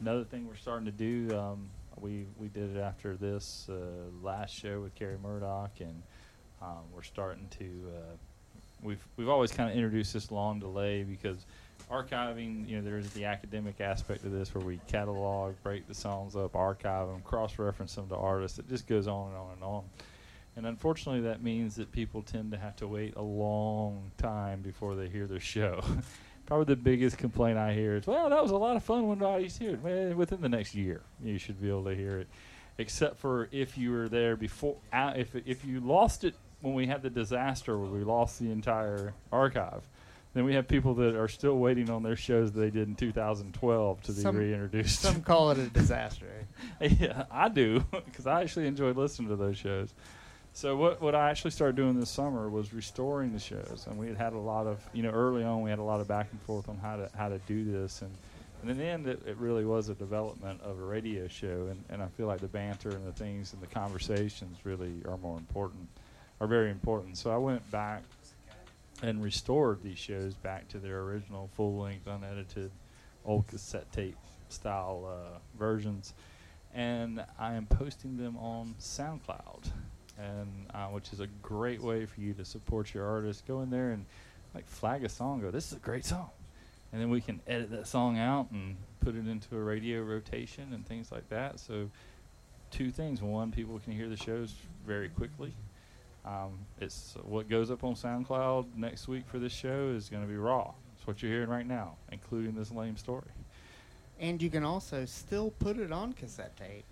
another 0.00 0.22
thing 0.22 0.46
we're 0.46 0.54
starting 0.54 0.86
to 0.86 0.92
do, 0.92 1.36
um, 1.36 1.68
we 2.00 2.26
we 2.38 2.46
did 2.46 2.76
it 2.76 2.78
after 2.78 3.16
this 3.16 3.66
uh, 3.68 3.74
last 4.22 4.54
show 4.54 4.80
with 4.80 4.94
Kerry 4.94 5.16
Murdoch, 5.20 5.72
and 5.80 6.00
um, 6.62 6.84
we're 6.94 7.02
starting 7.02 7.48
to. 7.58 7.64
Uh, 7.64 8.14
we've 8.80 9.04
we've 9.16 9.28
always 9.28 9.50
kind 9.50 9.70
of 9.70 9.74
introduced 9.74 10.12
this 10.12 10.30
long 10.30 10.60
delay 10.60 11.02
because 11.02 11.46
archiving, 11.90 12.68
you 12.68 12.76
know, 12.76 12.82
there's 12.82 13.10
the 13.10 13.24
academic 13.24 13.80
aspect 13.80 14.22
of 14.22 14.30
this 14.30 14.54
where 14.54 14.64
we 14.64 14.78
catalog, 14.86 15.54
break 15.64 15.88
the 15.88 15.94
songs 15.94 16.36
up, 16.36 16.54
archive 16.54 17.08
them, 17.08 17.22
cross-reference 17.22 17.96
them 17.96 18.08
to 18.08 18.14
artists. 18.14 18.60
It 18.60 18.68
just 18.68 18.86
goes 18.86 19.08
on 19.08 19.30
and 19.30 19.36
on 19.36 19.52
and 19.54 19.64
on. 19.64 19.84
And 20.56 20.66
unfortunately, 20.66 21.22
that 21.22 21.42
means 21.42 21.76
that 21.76 21.92
people 21.92 22.22
tend 22.22 22.52
to 22.52 22.58
have 22.58 22.76
to 22.76 22.86
wait 22.86 23.16
a 23.16 23.22
long 23.22 24.10
time 24.18 24.60
before 24.60 24.94
they 24.94 25.08
hear 25.08 25.26
their 25.26 25.40
show. 25.40 25.82
Probably 26.46 26.66
the 26.66 26.76
biggest 26.76 27.16
complaint 27.18 27.56
I 27.56 27.72
hear 27.72 27.96
is, 27.96 28.06
"Well, 28.06 28.28
that 28.28 28.42
was 28.42 28.50
a 28.50 28.56
lot 28.56 28.76
of 28.76 28.82
fun 28.84 29.06
when 29.08 29.22
I 29.22 29.38
used 29.38 29.58
to 29.58 29.64
hear 29.64 29.74
it." 29.74 29.80
Well, 29.80 30.14
within 30.14 30.40
the 30.40 30.48
next 30.48 30.74
year, 30.74 31.00
you 31.22 31.38
should 31.38 31.60
be 31.60 31.68
able 31.68 31.84
to 31.84 31.94
hear 31.94 32.18
it. 32.18 32.28
Except 32.78 33.16
for 33.18 33.48
if 33.52 33.78
you 33.78 33.92
were 33.92 34.08
there 34.08 34.36
before, 34.36 34.76
uh, 34.92 35.12
if 35.16 35.34
if 35.46 35.64
you 35.64 35.80
lost 35.80 36.24
it 36.24 36.34
when 36.60 36.74
we 36.74 36.86
had 36.86 37.02
the 37.02 37.10
disaster 37.10 37.78
where 37.78 37.90
we 37.90 38.04
lost 38.04 38.38
the 38.38 38.50
entire 38.50 39.14
archive, 39.30 39.88
then 40.34 40.44
we 40.44 40.54
have 40.54 40.66
people 40.66 40.94
that 40.94 41.14
are 41.14 41.28
still 41.28 41.58
waiting 41.58 41.90
on 41.90 42.02
their 42.02 42.16
shows 42.16 42.52
that 42.52 42.60
they 42.60 42.70
did 42.70 42.88
in 42.88 42.94
2012 42.94 44.02
to 44.02 44.12
be 44.12 44.22
reintroduced. 44.22 45.00
Some 45.00 45.22
call 45.22 45.50
it 45.52 45.58
a 45.58 45.66
disaster. 45.68 46.46
yeah, 46.80 47.24
I 47.30 47.48
do 47.48 47.84
because 47.90 48.26
I 48.26 48.42
actually 48.42 48.66
enjoyed 48.66 48.96
listening 48.96 49.28
to 49.28 49.36
those 49.36 49.56
shows. 49.56 49.94
So 50.54 50.76
what 50.76 51.00
what 51.00 51.14
I 51.14 51.30
actually 51.30 51.52
started 51.52 51.76
doing 51.76 51.98
this 51.98 52.10
summer 52.10 52.48
was 52.48 52.74
restoring 52.74 53.32
the 53.32 53.38
shows, 53.38 53.86
and 53.88 53.98
we 53.98 54.06
had 54.06 54.16
had 54.16 54.32
a 54.34 54.38
lot 54.38 54.66
of 54.66 54.86
you 54.92 55.02
know 55.02 55.10
early 55.10 55.44
on 55.44 55.62
we 55.62 55.70
had 55.70 55.78
a 55.78 55.84
lot 55.84 56.00
of 56.00 56.08
back 56.08 56.28
and 56.30 56.40
forth 56.42 56.68
on 56.68 56.76
how 56.76 56.96
to 56.96 57.10
how 57.16 57.28
to 57.28 57.38
do 57.40 57.64
this, 57.64 58.02
and 58.02 58.10
and 58.60 58.70
in 58.70 58.76
the 58.76 58.84
end 58.84 59.06
it, 59.06 59.22
it 59.26 59.36
really 59.38 59.64
was 59.64 59.88
a 59.88 59.94
development 59.94 60.60
of 60.62 60.78
a 60.78 60.82
radio 60.82 61.26
show, 61.26 61.68
and 61.70 61.82
and 61.88 62.02
I 62.02 62.06
feel 62.08 62.26
like 62.26 62.40
the 62.40 62.48
banter 62.48 62.90
and 62.90 63.06
the 63.06 63.12
things 63.12 63.54
and 63.54 63.62
the 63.62 63.66
conversations 63.66 64.58
really 64.64 65.02
are 65.06 65.16
more 65.16 65.38
important, 65.38 65.88
are 66.40 66.46
very 66.46 66.70
important. 66.70 67.16
So 67.16 67.30
I 67.30 67.38
went 67.38 67.68
back 67.70 68.02
and 69.02 69.22
restored 69.22 69.82
these 69.82 69.98
shows 69.98 70.34
back 70.34 70.68
to 70.68 70.78
their 70.78 71.00
original 71.00 71.48
full 71.54 71.78
length 71.78 72.06
unedited 72.06 72.70
old 73.24 73.46
cassette 73.46 73.90
tape 73.90 74.16
style 74.50 75.08
uh, 75.08 75.38
versions 75.58 76.12
and 76.74 77.24
I 77.38 77.54
am 77.54 77.66
posting 77.66 78.16
them 78.16 78.36
on 78.38 78.74
SoundCloud, 78.80 79.70
and 80.18 80.48
uh, 80.74 80.86
which 80.86 81.12
is 81.12 81.20
a 81.20 81.26
great 81.42 81.80
way 81.80 82.06
for 82.06 82.20
you 82.20 82.32
to 82.34 82.44
support 82.44 82.94
your 82.94 83.06
artist. 83.06 83.46
Go 83.46 83.62
in 83.62 83.70
there 83.70 83.90
and 83.90 84.04
like 84.54 84.66
flag 84.66 85.04
a 85.04 85.08
song. 85.08 85.40
Go, 85.40 85.50
this 85.50 85.66
is 85.66 85.72
a 85.74 85.80
great 85.80 86.04
song, 86.04 86.30
and 86.92 87.00
then 87.00 87.10
we 87.10 87.20
can 87.20 87.40
edit 87.46 87.70
that 87.70 87.86
song 87.86 88.18
out 88.18 88.50
and 88.50 88.76
put 89.00 89.14
it 89.14 89.26
into 89.26 89.56
a 89.56 89.62
radio 89.62 90.02
rotation 90.02 90.72
and 90.72 90.86
things 90.86 91.10
like 91.10 91.28
that. 91.30 91.60
So, 91.60 91.88
two 92.70 92.90
things: 92.90 93.22
one, 93.22 93.50
people 93.50 93.78
can 93.78 93.92
hear 93.92 94.08
the 94.08 94.16
shows 94.16 94.54
very 94.86 95.08
quickly. 95.08 95.54
Um, 96.24 96.58
it's 96.80 97.16
what 97.24 97.48
goes 97.48 97.70
up 97.70 97.82
on 97.82 97.94
SoundCloud 97.94 98.76
next 98.76 99.08
week 99.08 99.24
for 99.26 99.38
this 99.38 99.52
show 99.52 99.92
is 99.96 100.08
going 100.08 100.22
to 100.22 100.28
be 100.28 100.36
raw. 100.36 100.72
It's 100.96 101.06
what 101.06 101.20
you're 101.20 101.32
hearing 101.32 101.48
right 101.48 101.66
now, 101.66 101.96
including 102.12 102.54
this 102.54 102.70
lame 102.70 102.96
story. 102.96 103.30
And 104.20 104.40
you 104.40 104.48
can 104.48 104.62
also 104.62 105.04
still 105.04 105.50
put 105.58 105.78
it 105.78 105.90
on 105.90 106.12
cassette 106.12 106.56
tape. 106.56 106.84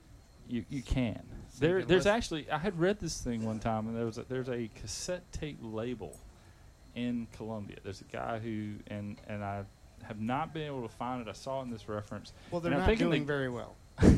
You 0.51 0.65
you 0.69 0.83
can. 0.83 1.23
So 1.51 1.67
you 1.67 1.69
There 1.73 1.79
can 1.81 1.89
there's 1.89 1.99
listen. 2.07 2.17
actually 2.17 2.51
I 2.51 2.59
had 2.59 2.79
read 2.79 2.99
this 3.01 3.21
thing 3.21 3.45
one 3.45 3.59
time 3.59 3.87
and 3.89 3.97
there 3.97 4.07
was 4.07 4.19
a, 4.19 4.25
there's 4.29 4.49
a 4.49 4.69
cassette 4.75 5.31
tape 5.33 5.59
label 5.63 6.19
in 6.95 7.27
Columbia. 7.37 7.77
There's 7.83 8.01
a 8.01 8.05
guy 8.13 8.39
who 8.39 8.75
and 8.89 9.17
and 9.29 9.45
I 9.45 9.63
have 10.05 10.21
not 10.21 10.53
been 10.55 10.63
able 10.67 10.83
to 10.83 10.89
find 10.89 11.21
it. 11.21 11.29
I 11.29 11.33
saw 11.33 11.61
it 11.61 11.65
in 11.65 11.71
this 11.71 11.89
reference. 11.89 12.33
Well, 12.51 12.61
they're 12.61 12.73
not 12.73 12.97
doing 12.97 13.25
very 13.27 13.49
well. 13.49 13.77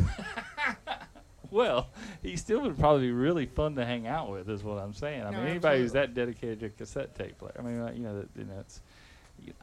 Well, 1.51 1.91
he 2.23 2.37
still 2.37 2.63
would 2.63 2.79
probably 2.79 3.09
be 3.09 3.13
really 3.13 3.45
fun 3.45 3.75
to 3.75 3.85
hang 3.85 4.07
out 4.07 4.31
with, 4.31 4.49
is 4.49 4.65
what 4.65 4.79
I'm 4.79 4.95
saying. 4.95 5.21
I 5.23 5.31
No, 5.31 5.37
mean, 5.37 5.49
anybody 5.49 5.81
who's 5.81 5.93
that 5.93 6.15
dedicated 6.15 6.61
to 6.61 6.67
a 6.67 6.71
cassette 6.71 7.15
tape 7.15 7.37
player. 7.39 7.53
I 7.59 7.63
mean, 7.63 7.83
like, 7.83 7.95
you 7.95 8.03
know, 8.03 8.21
that, 8.21 8.29
you 8.35 8.45
know, 8.45 8.59
it's. 8.61 8.81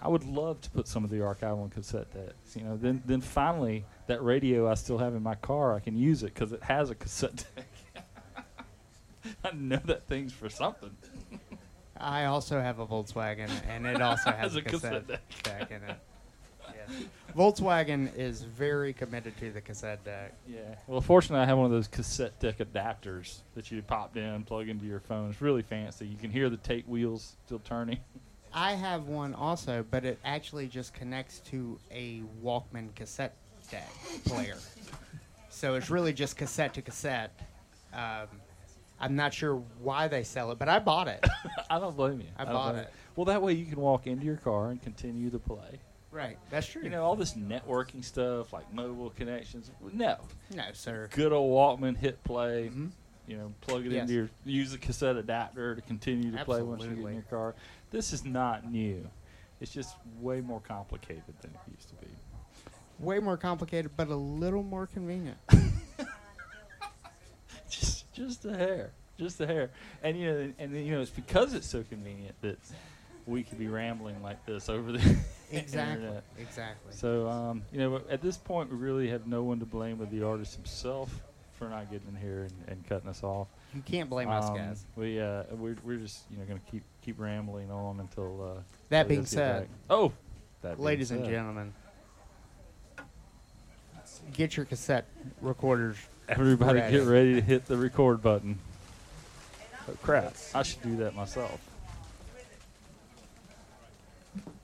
I 0.01 0.07
would 0.07 0.23
love 0.23 0.61
to 0.61 0.69
put 0.69 0.87
some 0.87 1.03
of 1.03 1.09
the 1.09 1.23
archive 1.23 1.57
on 1.57 1.69
cassette 1.69 2.11
decks. 2.13 2.55
You 2.55 2.63
know, 2.63 2.77
then 2.77 3.01
then 3.05 3.21
finally 3.21 3.85
that 4.07 4.23
radio 4.23 4.69
I 4.69 4.75
still 4.75 4.97
have 4.97 5.15
in 5.15 5.23
my 5.23 5.35
car, 5.35 5.75
I 5.75 5.79
can 5.79 5.95
use 5.95 6.23
it 6.23 6.33
because 6.33 6.51
it 6.51 6.63
has 6.63 6.89
a 6.89 6.95
cassette 6.95 7.45
deck. 7.55 8.05
I 9.43 9.51
know 9.53 9.81
that 9.85 10.07
thing's 10.07 10.33
for 10.33 10.49
something. 10.49 10.95
I 11.97 12.25
also 12.25 12.61
have 12.61 12.79
a 12.79 12.87
Volkswagen, 12.87 13.49
and 13.67 13.85
it 13.85 14.01
also 14.01 14.31
has 14.31 14.55
a 14.55 14.59
a 14.59 14.61
cassette 14.61 15.07
cassette 15.07 15.43
deck 15.43 15.71
in 15.71 15.83
it. 15.83 15.97
Yes. 16.73 17.03
Volkswagen 17.35 18.15
is 18.15 18.43
very 18.43 18.93
committed 18.93 19.37
to 19.37 19.51
the 19.51 19.61
cassette 19.61 20.03
deck. 20.03 20.33
Yeah. 20.47 20.75
Well, 20.87 21.01
fortunately, 21.01 21.43
I 21.43 21.45
have 21.45 21.57
one 21.57 21.65
of 21.65 21.71
those 21.71 21.87
cassette 21.87 22.39
deck 22.39 22.59
adapters 22.59 23.39
that 23.55 23.69
you 23.69 23.81
popped 23.81 24.17
in, 24.17 24.43
plug 24.43 24.69
into 24.69 24.85
your 24.85 24.99
phone. 24.99 25.29
It's 25.29 25.41
really 25.41 25.61
fancy. 25.61 26.07
You 26.07 26.17
can 26.17 26.31
hear 26.31 26.49
the 26.49 26.57
tape 26.57 26.87
wheels 26.87 27.35
still 27.45 27.59
turning. 27.59 27.99
I 28.53 28.73
have 28.73 29.07
one 29.07 29.33
also, 29.33 29.85
but 29.89 30.05
it 30.05 30.19
actually 30.25 30.67
just 30.67 30.93
connects 30.93 31.39
to 31.51 31.77
a 31.91 32.21
Walkman 32.43 32.93
cassette 32.95 33.35
deck 33.69 33.89
player. 34.25 34.57
so 35.49 35.75
it's 35.75 35.89
really 35.89 36.13
just 36.13 36.35
cassette 36.37 36.73
to 36.75 36.81
cassette. 36.81 37.31
Um, 37.93 38.27
I'm 38.99 39.15
not 39.15 39.33
sure 39.33 39.55
why 39.81 40.07
they 40.07 40.23
sell 40.23 40.51
it, 40.51 40.59
but 40.59 40.67
I 40.67 40.79
bought 40.79 41.07
it. 41.07 41.23
I 41.69 41.79
don't 41.79 41.95
blame 41.95 42.19
you. 42.21 42.27
I 42.37 42.45
don't 42.45 42.53
bought 42.53 42.75
it. 42.75 42.89
you. 42.91 42.93
Well, 43.15 43.25
that 43.25 43.41
way 43.41 43.53
you 43.53 43.65
can 43.65 43.79
walk 43.79 44.07
into 44.07 44.25
your 44.25 44.37
car 44.37 44.69
and 44.69 44.81
continue 44.81 45.29
to 45.29 45.39
play. 45.39 45.79
right, 46.11 46.37
that's 46.49 46.67
true. 46.67 46.81
You 46.83 46.89
know, 46.89 47.03
all 47.03 47.15
this 47.15 47.33
networking 47.35 48.03
stuff 48.03 48.51
like 48.51 48.71
mobile 48.73 49.11
connections. 49.11 49.69
No, 49.93 50.17
no, 50.55 50.63
sir. 50.73 51.07
good 51.13 51.31
old 51.31 51.51
Walkman 51.79 51.95
hit 51.97 52.23
play. 52.23 52.71
Mhm. 52.73 52.89
You 53.27 53.37
know, 53.37 53.53
plug 53.61 53.85
it 53.85 53.91
Yes. 53.91 54.01
into 54.01 54.13
your 54.13 54.29
use 54.43 54.71
the 54.71 54.79
cassette 54.79 55.15
adapter 55.15 55.75
to 55.75 55.81
continue 55.81 56.31
to 56.35 56.43
play 56.45 56.63
once 56.63 56.83
you 56.83 56.89
get 56.89 57.05
in 57.05 57.13
your 57.13 57.21
car. 57.23 57.53
This 57.91 58.13
is 58.13 58.23
not 58.23 58.69
new. 58.71 59.07
It's 59.59 59.71
just 59.71 59.95
way 60.19 60.41
more 60.41 60.61
complicated 60.61 61.23
than 61.41 61.51
it 61.51 61.59
used 61.75 61.89
to 61.89 61.95
be. 61.95 62.07
Way 62.99 63.19
more 63.19 63.37
complicated, 63.37 63.91
but 63.97 64.07
a 64.09 64.15
little 64.15 64.63
more 64.63 64.87
convenient. 64.87 65.37
just 67.69 68.11
just 68.13 68.45
a 68.45 68.55
hair, 68.55 68.91
just 69.17 69.39
a 69.41 69.47
hair. 69.47 69.71
And 70.03 70.17
you 70.19 70.31
know, 70.31 70.37
and, 70.39 70.53
and 70.59 70.73
then, 70.75 70.85
you 70.85 70.93
know, 70.93 71.01
it's 71.01 71.09
because 71.11 71.53
it's 71.53 71.67
so 71.67 71.83
convenient 71.83 72.35
that 72.41 72.57
we 73.25 73.43
could 73.43 73.59
be 73.59 73.67
rambling 73.67 74.21
like 74.21 74.45
this 74.45 74.69
over 74.69 74.91
the 74.91 74.99
Exactly. 75.51 75.95
internet. 76.03 76.23
Exactly. 76.37 76.93
So, 76.93 77.27
um, 77.27 77.63
you 77.71 77.79
know, 77.79 78.01
at 78.09 78.21
this 78.21 78.37
point, 78.37 78.71
we 78.71 78.77
really 78.77 79.09
have 79.09 79.27
no 79.27 79.43
one 79.43 79.59
to 79.59 79.65
blame 79.65 79.97
but 79.97 80.11
the 80.11 80.23
artist 80.23 80.55
himself 80.55 81.21
for 81.59 81.67
not 81.69 81.91
getting 81.91 82.07
in 82.07 82.15
here 82.15 82.43
and, 82.43 82.53
and 82.69 82.87
cutting 82.87 83.09
us 83.09 83.21
off. 83.21 83.47
You 83.75 83.81
can't 83.81 84.09
blame 84.09 84.29
us, 84.29 84.49
Um, 84.49 84.55
guys. 84.55 84.85
We 84.95 85.19
uh, 85.19 85.43
we're, 85.51 85.75
we're 85.83 85.97
just 85.97 86.21
you 86.31 86.37
know 86.37 86.45
going 86.45 86.59
to 86.59 86.71
keep 86.71 86.83
keep 87.03 87.19
rambling 87.19 87.69
on 87.69 87.99
until. 87.99 88.55
Uh, 88.57 88.61
That 88.87 89.07
being 89.09 89.19
you 89.19 89.23
get 89.25 89.29
said, 89.29 89.61
back. 89.63 89.69
oh, 89.89 90.13
that 90.61 90.77
being 90.77 90.85
ladies 90.85 91.11
and 91.11 91.21
said, 91.25 91.29
gentlemen, 91.29 91.73
get 94.33 94.55
your 94.55 94.65
cassette 94.65 95.05
recorders. 95.41 95.97
everybody 96.29 96.79
ready. 96.79 96.97
get 96.97 97.05
ready 97.05 97.33
to 97.35 97.41
hit 97.41 97.65
the 97.65 97.77
record 97.77 98.21
button. 98.23 98.57
Oh 99.87 99.93
crap! 100.01 100.33
I 100.55 100.63
should 100.63 100.81
do 100.81 100.95
that 100.97 101.13
myself. 101.15 101.59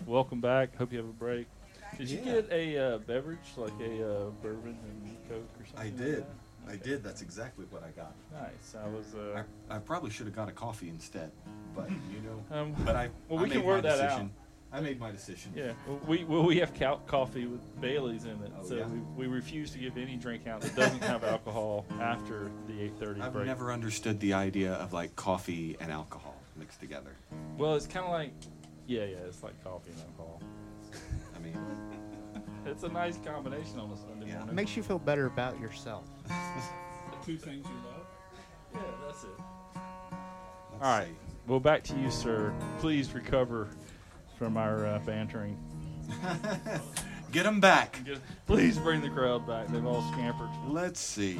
Welcome 0.05 0.39
back. 0.39 0.75
Hope 0.77 0.91
you 0.93 0.99
have 0.99 1.07
a 1.09 1.11
break. 1.13 1.47
Did 1.97 2.09
you 2.09 2.19
Yeah. 2.23 2.33
get 2.41 2.51
a 2.51 2.77
uh, 2.77 2.97
beverage 2.99 3.39
like 3.57 3.73
a 3.81 4.27
uh, 4.27 4.29
bourbon 4.41 4.77
and 4.87 5.17
coke 5.29 5.49
or 5.59 5.65
something? 5.65 5.79
I 5.79 5.83
like 5.85 5.97
did. 5.97 6.17
that? 6.19 6.27
I 6.69 6.75
did. 6.77 7.03
That's 7.03 7.21
exactly 7.21 7.65
what 7.69 7.83
I 7.83 7.89
got. 7.91 8.13
Nice. 8.33 8.75
I 8.81 8.87
was. 8.87 9.13
Uh, 9.15 9.43
I, 9.69 9.75
I 9.75 9.79
probably 9.79 10.09
should 10.09 10.25
have 10.25 10.35
got 10.35 10.49
a 10.49 10.51
coffee 10.51 10.89
instead, 10.89 11.31
but 11.75 11.89
you 11.89 12.21
know. 12.25 12.43
Um, 12.51 12.73
but 12.85 12.95
I. 12.95 13.09
well, 13.29 13.39
I 13.39 13.43
we 13.43 13.49
can 13.49 13.59
made 13.59 13.65
work 13.65 13.83
my 13.83 13.89
that 13.95 13.99
out. 14.11 14.25
I 14.73 14.81
made 14.81 14.99
my 14.99 15.09
decision. 15.11 15.53
Yeah, 15.55 15.71
well, 15.87 15.99
we 16.07 16.23
well, 16.25 16.43
we 16.43 16.57
have 16.57 16.73
co- 16.73 16.99
coffee 17.07 17.45
with 17.45 17.61
Bailey's 17.79 18.25
in 18.25 18.31
it, 18.43 18.51
Oh, 18.59 18.65
so 18.67 18.75
yeah? 18.75 18.85
we, 19.15 19.27
we 19.27 19.33
refuse 19.33 19.71
to 19.71 19.77
give 19.77 19.95
any 19.97 20.17
drink 20.17 20.47
out 20.47 20.59
that 20.61 20.75
doesn't 20.75 21.01
have 21.03 21.23
alcohol 21.35 21.85
after 22.01 22.51
the 22.67 22.81
eight 22.81 22.97
thirty 22.99 23.21
I've 23.21 23.31
break. 23.31 23.45
never 23.45 23.71
understood 23.71 24.19
the 24.19 24.33
idea 24.33 24.73
of 24.73 24.91
like 24.91 25.15
coffee 25.15 25.77
and 25.79 25.91
alcohol 25.91 26.35
mixed 26.57 26.81
together. 26.81 27.11
Well, 27.57 27.75
it's 27.75 27.87
kind 27.87 28.05
of 28.05 28.11
like, 28.11 28.31
yeah, 28.87 29.05
yeah, 29.05 29.17
it's 29.27 29.43
like 29.43 29.61
coffee 29.63 29.91
and 29.91 30.01
alcohol. 30.01 30.41
I 31.35 31.39
mean, 31.39 31.57
It's 32.65 32.83
a 32.83 32.89
nice 32.89 33.17
combination 33.23 33.79
on 33.79 33.91
a 33.91 33.97
Sunday 33.97 34.25
Yeah. 34.27 34.33
morning. 34.39 34.49
It 34.49 34.55
makes 34.55 34.75
you 34.75 34.83
feel 34.83 34.99
better 34.99 35.27
about 35.27 35.57
yourself. 35.59 36.05
The 36.27 37.25
two 37.25 37.37
things 37.37 37.65
you 37.65 37.75
love. 37.91 38.05
yeah, 38.73 38.79
that's 39.05 39.23
it. 39.23 39.29
let's 39.35 40.83
All 40.83 40.91
right, 40.97 41.07
see. 41.07 41.13
well, 41.47 41.59
back 41.59 41.83
to 41.85 41.95
you, 41.97 42.09
sir. 42.11 42.53
Please 42.79 43.13
recover 43.13 43.69
from 44.37 44.57
our 44.57 44.85
uh, 44.85 44.99
bantering. 45.05 45.57
Get 47.31 47.43
them 47.43 47.59
back. 47.59 47.99
Just- 48.05 48.21
Please 48.47 48.77
bring 48.77 49.01
the 49.01 49.09
crowd 49.09 49.47
back. 49.47 49.67
They've 49.67 49.85
all 49.85 50.01
scampered. 50.13 50.49
Let's 50.67 50.99
see. 50.99 51.39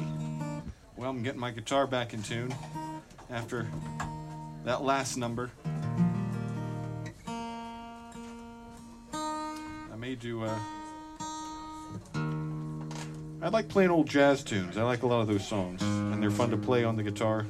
Well, 0.96 1.10
I'm 1.10 1.22
getting 1.22 1.40
my 1.40 1.50
guitar 1.50 1.86
back 1.86 2.14
in 2.14 2.22
tune 2.22 2.54
after 3.30 3.66
that 4.64 4.82
last 4.82 5.16
number. 5.16 5.50
I 9.12 9.96
made 9.98 10.22
you. 10.24 10.42
Uh, 10.42 10.58
I 13.42 13.48
like 13.48 13.68
playing 13.68 13.90
old 13.90 14.08
jazz 14.08 14.42
tunes. 14.42 14.76
I 14.76 14.82
like 14.82 15.02
a 15.02 15.06
lot 15.06 15.20
of 15.20 15.26
those 15.26 15.46
songs, 15.46 15.82
and 15.82 16.22
they're 16.22 16.30
fun 16.30 16.50
to 16.50 16.56
play 16.56 16.84
on 16.84 16.96
the 16.96 17.02
guitar. 17.02 17.46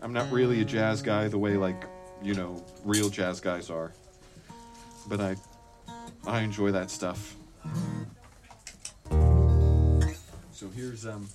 I'm 0.00 0.12
not 0.12 0.30
really 0.30 0.60
a 0.60 0.64
jazz 0.64 1.02
guy 1.02 1.28
the 1.28 1.38
way 1.38 1.56
like 1.56 1.84
you 2.22 2.34
know 2.34 2.64
real 2.84 3.08
jazz 3.08 3.40
guys 3.40 3.68
are, 3.68 3.92
but 5.08 5.20
I 5.20 5.36
I 6.26 6.40
enjoy 6.40 6.70
that 6.72 6.90
stuff. 6.90 7.36
So 10.52 10.68
here's 10.74 11.04
um 11.04 11.28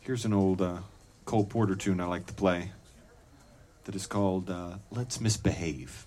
here's 0.00 0.24
an 0.24 0.32
old 0.32 0.62
uh, 0.62 0.78
Cole 1.26 1.44
Porter 1.44 1.76
tune 1.76 2.00
I 2.00 2.06
like 2.06 2.26
to 2.26 2.34
play 2.34 2.72
that 3.84 3.94
is 3.94 4.06
called 4.06 4.50
uh, 4.50 4.78
"Let's 4.90 5.20
Misbehave." 5.20 6.06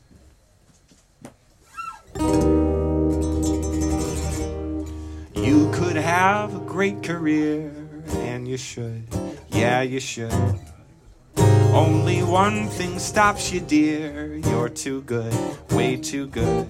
You 5.46 5.70
could 5.72 5.96
have 5.96 6.56
a 6.56 6.60
great 6.60 7.04
career, 7.04 7.72
and 8.18 8.48
you 8.48 8.58
should. 8.58 9.06
Yeah, 9.50 9.84
you 9.84 10.00
should. 10.00 10.34
Only 11.72 12.24
one 12.24 12.68
thing 12.68 12.98
stops 12.98 13.54
you, 13.54 13.60
dear. 13.60 14.38
You're 14.38 14.70
too 14.70 15.04
good, 15.04 15.32
way 15.70 15.98
too 15.98 16.26
good. 16.26 16.68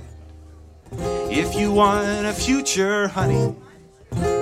If 0.91 1.55
you 1.55 1.71
want 1.71 2.25
a 2.25 2.33
future, 2.33 3.07
honey, 3.07 3.55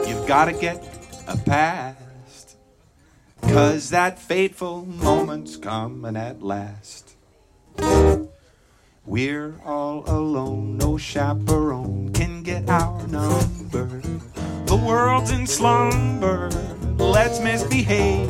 you've 0.08 0.26
gotta 0.26 0.54
get 0.54 0.82
a 1.28 1.38
past. 1.38 2.58
Cause 3.44 3.92
that 3.92 4.18
fateful 4.18 4.84
moment's 4.84 5.58
coming 5.58 6.18
at 6.18 6.42
last. 6.42 7.16
We're 9.06 9.54
all 9.64 10.04
alone, 10.08 10.78
no 10.78 10.98
chaperone 10.98 12.12
can 12.14 12.42
get 12.42 12.68
our 12.68 13.06
number. 13.08 13.63
The 13.74 14.84
world's 14.86 15.32
in 15.32 15.48
slumber, 15.48 16.52
let's 17.00 17.40
misbehave. 17.40 18.28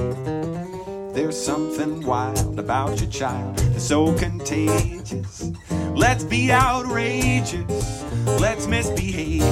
There's 1.13 1.37
something 1.37 2.05
wild 2.05 2.57
about 2.57 3.01
your 3.01 3.09
child 3.09 3.59
so 3.77 4.17
contagious. 4.17 5.51
Let's 5.93 6.23
be 6.23 6.49
outrageous, 6.49 8.05
let's 8.39 8.67
misbehave. 8.67 9.43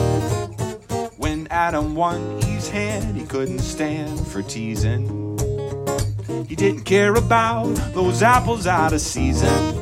When 1.18 1.48
Adam 1.52 1.94
won 1.94 2.38
Eve's 2.48 2.70
hand, 2.70 3.18
he 3.18 3.26
couldn't 3.26 3.60
stand 3.60 4.26
for 4.28 4.42
teasing. 4.42 5.38
He 6.48 6.56
didn't 6.56 6.84
care 6.84 7.16
about 7.16 7.76
those 7.94 8.24
apples 8.24 8.66
out 8.66 8.94
of 8.94 9.02
season. 9.02 9.81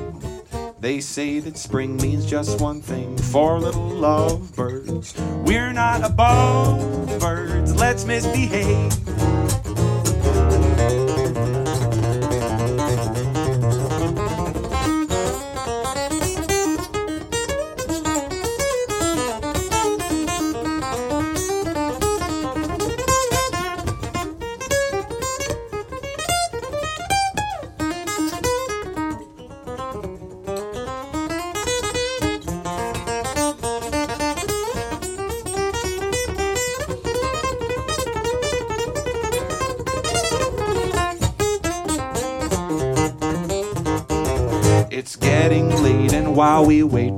They 0.81 1.01
say 1.01 1.39
that 1.39 1.57
spring 1.57 1.97
means 1.97 2.25
just 2.25 2.61
one 2.61 2.81
thing 2.81 3.17
for 3.17 3.59
little 3.59 3.89
lovebirds. 3.89 5.13
We're 5.45 5.73
not 5.73 6.05
above 6.05 7.19
birds, 7.19 7.75
let's 7.75 8.05
misbehave. 8.05 9.38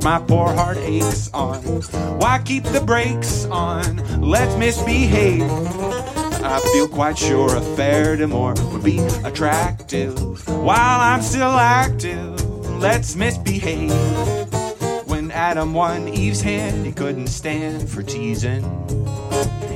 My 0.04 0.20
poor 0.20 0.48
heart 0.54 0.78
aches 0.78 1.30
on. 1.34 1.62
Why 2.20 2.42
keep 2.44 2.64
the 2.64 2.82
brakes 2.82 3.46
on? 3.46 3.98
Let's 4.22 4.56
misbehave. 4.58 5.44
I 6.44 6.60
feel 6.74 6.88
quite 6.88 7.18
sure 7.18 7.56
a 7.56 7.62
fair 7.76 8.16
de 8.16 8.28
more 8.28 8.56
would 8.72 8.84
be 8.84 9.00
attractive. 9.24 10.48
While 10.48 11.00
I'm 11.00 11.22
still 11.22 11.44
active, 11.44 12.44
let's 12.80 13.16
misbehave. 13.16 13.92
When 15.08 15.30
Adam 15.32 15.74
won 15.74 16.08
Eve's 16.08 16.42
hand, 16.42 16.86
he 16.86 16.92
couldn't 16.92 17.28
stand 17.28 17.88
for 17.90 18.02
teasing. 18.02 18.64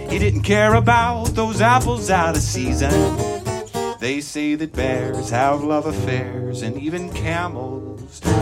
He 0.09 0.17
didn't 0.17 0.43
care 0.43 0.73
about 0.73 1.35
those 1.35 1.61
apples 1.61 2.09
out 2.09 2.35
of 2.35 2.41
season. 2.41 2.91
They 3.99 4.21
say 4.21 4.55
that 4.55 4.73
bears 4.73 5.29
have 5.29 5.63
love 5.63 5.85
affairs 5.85 6.61
and 6.61 6.77
even 6.77 7.11
camels. 7.13 7.94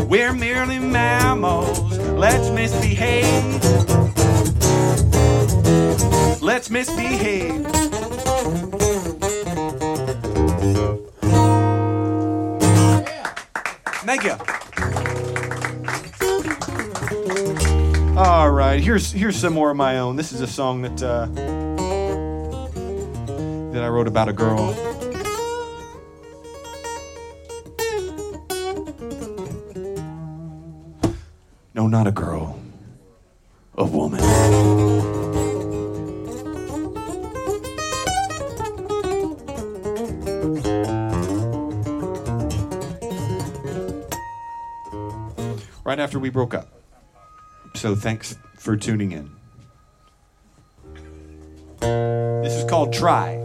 We're 0.07 0.34
merely 0.34 0.80
mammals. 0.80 1.97
Let's 1.97 2.49
misbehave. 2.49 3.61
Let's 6.41 6.70
misbehave. 6.70 7.66
Thank 14.05 14.24
you. 14.26 14.36
All 18.18 18.51
right, 18.51 18.80
here's 18.80 19.11
here's 19.11 19.36
some 19.36 19.53
more 19.53 19.72
of 19.72 19.78
my 19.78 19.97
own. 19.97 20.18
This 20.18 20.32
is 20.32 20.41
a 20.41 20.47
song 20.47 20.84
that 20.84 21.01
uh, 21.01 21.26
that 23.72 23.84
I 23.84 23.88
wrote 23.88 24.07
about 24.07 24.30
a 24.30 24.34
girl. 24.34 24.93
Not 32.04 32.10
a 32.10 32.12
girl. 32.12 32.60
A 33.78 33.86
woman. 33.86 34.20
Right 45.86 45.99
after 45.99 46.20
we 46.20 46.30
broke 46.30 46.54
up. 46.54 46.68
So 47.76 47.95
thanks 47.95 48.36
for 48.58 48.76
tuning 48.76 49.14
in. 49.14 49.32
This 51.80 52.54
is 52.54 52.70
called 52.70 52.91
Try. 52.91 53.43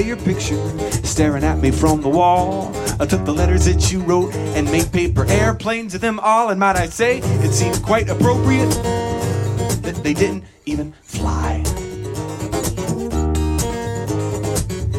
Your 0.00 0.16
picture, 0.16 0.56
staring 1.04 1.44
at 1.44 1.58
me 1.58 1.70
from 1.70 2.00
the 2.00 2.08
wall. 2.08 2.72
I 2.98 3.06
took 3.06 3.24
the 3.24 3.32
letters 3.32 3.66
that 3.66 3.92
you 3.92 4.00
wrote 4.00 4.34
and 4.34 4.66
made 4.72 4.90
paper 4.90 5.24
airplanes 5.26 5.94
of 5.94 6.00
them 6.00 6.18
all. 6.18 6.48
And 6.48 6.58
might 6.58 6.76
I 6.76 6.86
say, 6.86 7.18
it 7.18 7.52
seemed 7.52 7.80
quite 7.82 8.08
appropriate 8.08 8.70
that 9.82 10.00
they 10.02 10.14
didn't 10.14 10.44
even 10.66 10.92
fly. 11.02 11.62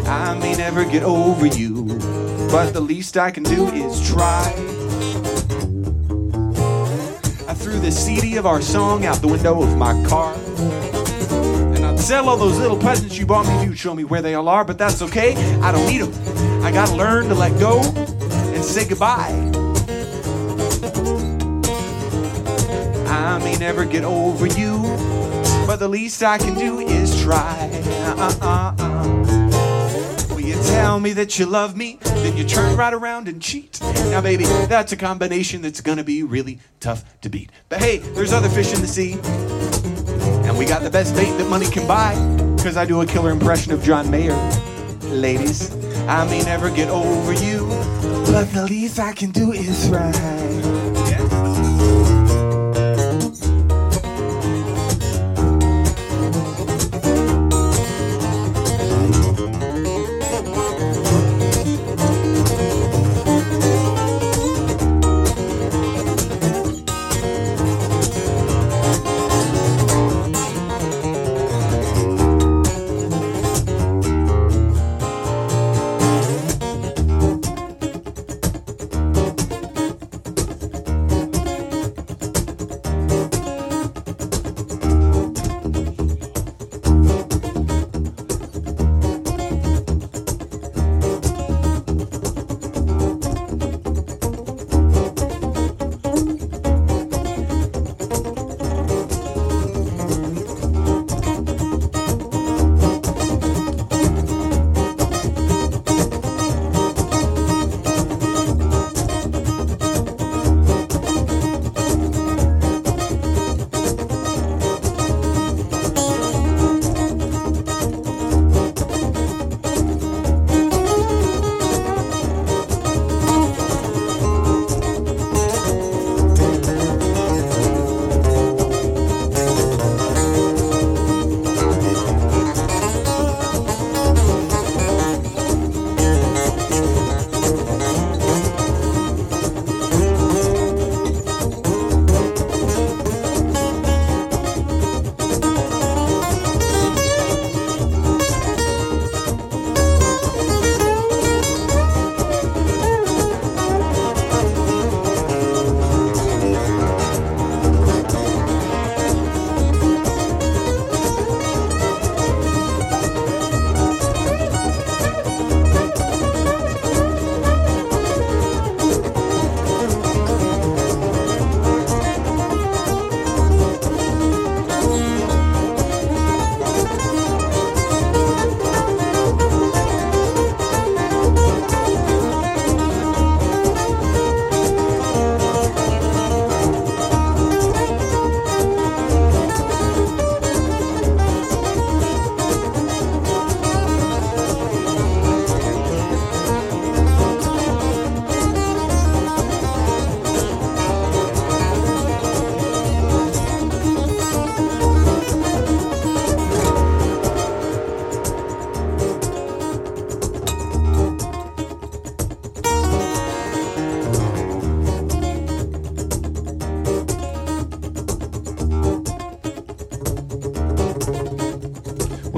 I 0.08 0.38
may 0.40 0.56
never 0.56 0.86
get 0.86 1.04
over 1.04 1.46
you, 1.48 1.86
but 2.50 2.72
the 2.72 2.82
least 2.82 3.18
I 3.18 3.32
can 3.32 3.44
do 3.44 3.68
is 3.70 4.08
try. 4.08 4.54
I 7.50 7.54
threw 7.54 7.80
the 7.80 7.92
CD 7.92 8.38
of 8.38 8.46
our 8.46 8.62
song 8.62 9.06
out 9.06 9.18
the 9.18 9.28
window 9.28 9.62
of 9.62 9.76
my 9.78 9.92
car. 10.08 10.38
Sell 12.02 12.28
all 12.28 12.36
those 12.36 12.58
little 12.58 12.78
presents 12.78 13.18
you 13.18 13.26
bought 13.26 13.46
me 13.46 13.64
you'd 13.64 13.78
show 13.78 13.94
me 13.94 14.04
where 14.04 14.22
they 14.22 14.34
all 14.34 14.50
are, 14.50 14.66
but 14.66 14.78
that's 14.78 15.02
okay. 15.02 15.34
I 15.62 15.72
don't 15.72 15.86
need 15.88 16.02
them. 16.02 16.64
I 16.64 16.72
gotta 16.72 16.96
learn 16.96 17.30
to 17.30 17.36
let 17.36 17.58
go 17.58 17.80
and 17.80 18.64
say 18.64 18.86
goodbye. 18.86 19.30
I 23.08 23.38
may 23.40 23.56
never 23.58 23.86
get 23.86 24.04
over 24.04 24.48
you, 24.48 24.82
but 25.66 25.78
the 25.78 25.88
least 25.88 26.22
I 26.22 26.38
can 26.38 26.56
do 26.56 26.80
is 26.80 27.22
try. 27.22 27.70
Uh-uh-uh. 28.18 28.76
Will 30.32 30.42
you 30.42 30.56
tell 30.64 31.00
me 31.00 31.14
that 31.14 31.40
you 31.40 31.46
love 31.46 31.78
me? 31.78 32.00
Then 32.02 32.36
you 32.36 32.44
turn 32.44 32.76
right 32.76 32.94
around 32.94 33.30
and 33.30 33.42
cheat. 33.42 33.80
Now, 34.10 34.20
baby, 34.22 34.44
that's 34.44 34.92
a 34.92 34.98
combination 34.98 35.62
that's 35.62 35.80
gonna 35.82 36.04
be 36.04 36.24
really 36.24 36.60
tough 36.82 37.06
to 37.22 37.30
beat. 37.30 37.52
But 37.70 37.80
hey, 37.80 38.00
there's 38.00 38.34
other 38.34 38.50
fish 38.50 38.74
in 38.74 38.82
the 38.82 38.88
sea. 38.88 39.18
And 40.46 40.58
we 40.58 40.66
got 40.66 40.84
the 40.84 40.90
best 40.90 41.16
date 41.16 41.38
that 41.38 41.50
money 41.50 41.70
can 41.70 41.88
buy. 41.88 42.14
Cause 42.64 42.78
I 42.78 42.86
do 42.86 43.02
a 43.02 43.06
killer 43.06 43.32
impression 43.32 43.72
of 43.72 43.82
John 43.84 44.10
Mayer. 44.12 44.36
Ladies, 45.04 45.74
I 46.08 46.26
may 46.26 46.42
never 46.44 46.70
get 46.70 46.90
over 46.90 47.34
you, 47.34 47.68
but 48.32 48.46
the 48.54 48.66
least 48.70 49.00
I 49.00 49.14
can 49.14 49.32
do 49.32 49.52
is 49.52 49.90
try. 49.90 50.12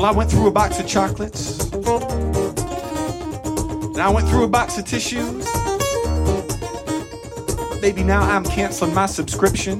Well, 0.04 0.14
I 0.14 0.18
went 0.18 0.30
through 0.30 0.48
a 0.48 0.52
box 0.52 0.82
of 0.82 0.86
chocolates. 0.86 1.64
And 1.72 1.88
I 4.02 4.10
went 4.10 4.28
through 4.28 4.44
a 4.44 4.50
box 4.50 4.78
of 4.78 4.84
tissues. 4.84 5.46
Baby, 7.80 8.04
now 8.04 8.20
I'm 8.22 8.44
canceling 8.44 8.94
my 8.94 9.06
subscription. 9.06 9.80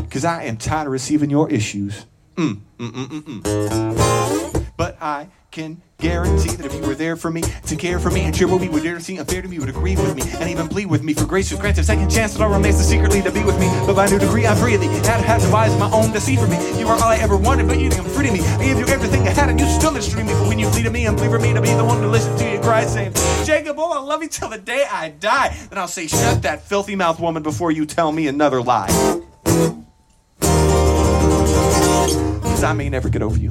Because 0.00 0.24
I 0.24 0.44
am 0.44 0.56
tired 0.56 0.86
of 0.86 0.92
receiving 0.92 1.28
your 1.28 1.50
issues. 1.50 2.06
Mm, 2.36 2.62
mm, 2.78 2.90
mm, 2.90 3.06
mm, 3.06 3.42
mm. 3.42 4.66
But 4.78 4.96
I 5.02 5.28
can 5.50 5.82
guarantee 5.98 6.56
that 6.56 6.64
were 6.84 6.94
there 6.94 7.16
for 7.16 7.30
me, 7.30 7.42
to 7.42 7.76
care 7.76 7.98
for 7.98 8.10
me, 8.10 8.22
and 8.22 8.34
cheer 8.34 8.46
what 8.46 8.60
we 8.60 8.68
would 8.68 8.82
dare 8.82 8.94
to 8.94 9.00
see 9.00 9.18
unfair 9.18 9.42
to 9.42 9.48
me, 9.48 9.58
would 9.58 9.68
agree 9.68 9.96
with 9.96 10.14
me, 10.14 10.22
and 10.38 10.48
even 10.48 10.68
plead 10.68 10.86
with 10.86 11.02
me 11.02 11.14
for 11.14 11.26
grace 11.26 11.48
to 11.48 11.56
grant 11.56 11.78
a 11.78 11.84
second 11.84 12.10
chance 12.10 12.34
that 12.34 12.42
all 12.42 12.50
remains 12.50 12.76
to 12.78 12.84
secretly 12.84 13.22
to 13.22 13.30
be 13.32 13.42
with 13.42 13.58
me. 13.58 13.68
But 13.86 13.96
by 13.96 14.06
new 14.06 14.18
degree, 14.18 14.46
I 14.46 14.54
free 14.54 14.76
thee. 14.76 14.86
Had 14.86 15.20
had 15.20 15.40
devised 15.40 15.78
my 15.78 15.90
own 15.90 16.12
to 16.12 16.20
see 16.20 16.36
for 16.36 16.46
me. 16.46 16.58
You 16.78 16.86
are 16.88 16.96
all 16.96 17.10
I 17.10 17.16
ever 17.16 17.36
wanted, 17.36 17.66
but 17.66 17.78
you 17.78 17.90
I'm 17.90 18.04
free 18.04 18.26
to 18.26 18.32
me. 18.32 18.40
I 18.40 18.64
gave 18.64 18.78
you 18.78 18.86
everything 18.86 19.26
I 19.26 19.30
had, 19.30 19.48
and 19.48 19.58
you 19.58 19.66
still 19.66 19.92
mistreat 19.92 20.26
me. 20.26 20.32
But 20.32 20.48
when 20.48 20.58
you 20.58 20.70
to 20.84 20.90
me 20.90 21.06
and 21.06 21.16
plead 21.16 21.30
for 21.30 21.38
me 21.38 21.54
to 21.54 21.62
be 21.62 21.72
the 21.72 21.84
one 21.84 22.00
to 22.02 22.08
listen 22.08 22.36
to 22.36 22.52
you 22.52 22.60
cry, 22.60 22.84
saying, 22.84 23.12
Jacob, 23.44 23.76
oh, 23.78 23.92
I 23.92 24.00
love 24.00 24.22
you 24.22 24.28
till 24.28 24.50
the 24.50 24.58
day 24.58 24.84
I 24.90 25.08
die. 25.08 25.56
Then 25.70 25.78
I'll 25.78 25.88
say, 25.88 26.06
shut 26.06 26.42
that 26.42 26.62
filthy 26.62 26.94
mouth 26.94 27.18
woman 27.18 27.42
before 27.42 27.70
you 27.70 27.86
tell 27.86 28.12
me 28.12 28.28
another 28.28 28.60
lie. 28.62 28.88
Because 32.42 32.62
I 32.62 32.74
may 32.74 32.90
never 32.90 33.08
get 33.08 33.22
over 33.22 33.38
you. 33.38 33.50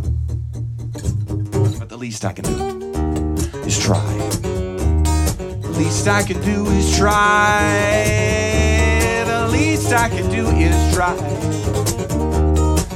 But 1.79 1.89
the 1.89 1.97
least 1.97 2.23
I 2.23 2.33
can 2.33 2.45
do 2.45 2.72
is 3.65 3.79
try. 3.79 4.03
The 5.61 5.73
least 5.77 6.07
I 6.07 6.23
can 6.23 6.41
do 6.41 6.65
is 6.67 6.97
try. 6.97 7.63
The 9.25 9.47
least 9.49 9.93
I 9.93 10.09
can 10.09 10.29
do 10.29 10.47
is 10.49 10.93
try. 10.93 11.15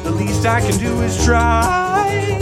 The 0.04 0.12
least 0.12 0.46
I 0.46 0.62
can 0.62 0.78
do 0.78 1.02
is 1.02 1.24
try. 1.24 2.38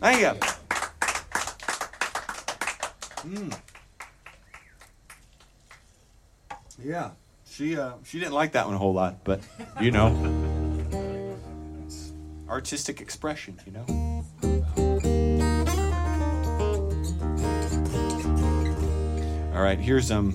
Thank 0.00 0.20
you. 0.20 0.32
Mm. 3.30 3.58
Yeah, 6.84 7.10
she 7.48 7.76
uh, 7.76 7.92
she 8.04 8.18
didn't 8.18 8.34
like 8.34 8.52
that 8.52 8.66
one 8.66 8.74
a 8.74 8.78
whole 8.78 8.92
lot, 8.92 9.24
but 9.24 9.40
you 9.80 9.90
know, 9.90 10.12
artistic 12.48 13.00
expression, 13.00 13.58
you 13.64 13.72
know. 13.72 14.13
All 19.54 19.62
right, 19.62 19.78
here's 19.78 20.10
um, 20.10 20.32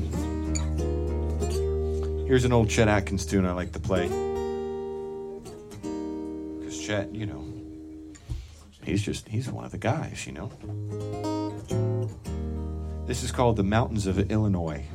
here's 2.25 2.45
an 2.45 2.53
old 2.53 2.69
Chet 2.69 2.87
Atkins 2.87 3.25
tune 3.25 3.45
I 3.45 3.51
like 3.51 3.73
to 3.73 3.79
play. 3.79 4.07
Cause 6.63 6.79
Chet, 6.79 7.13
you 7.13 7.25
know, 7.25 7.45
he's 8.81 9.03
just 9.03 9.27
he's 9.27 9.51
one 9.51 9.65
of 9.65 9.71
the 9.71 9.77
guys, 9.77 10.25
you 10.25 10.31
know. 10.31 10.49
This 13.07 13.21
is 13.21 13.31
called 13.33 13.57
the 13.57 13.63
Mountains 13.63 14.07
of 14.07 14.31
Illinois. 14.31 14.85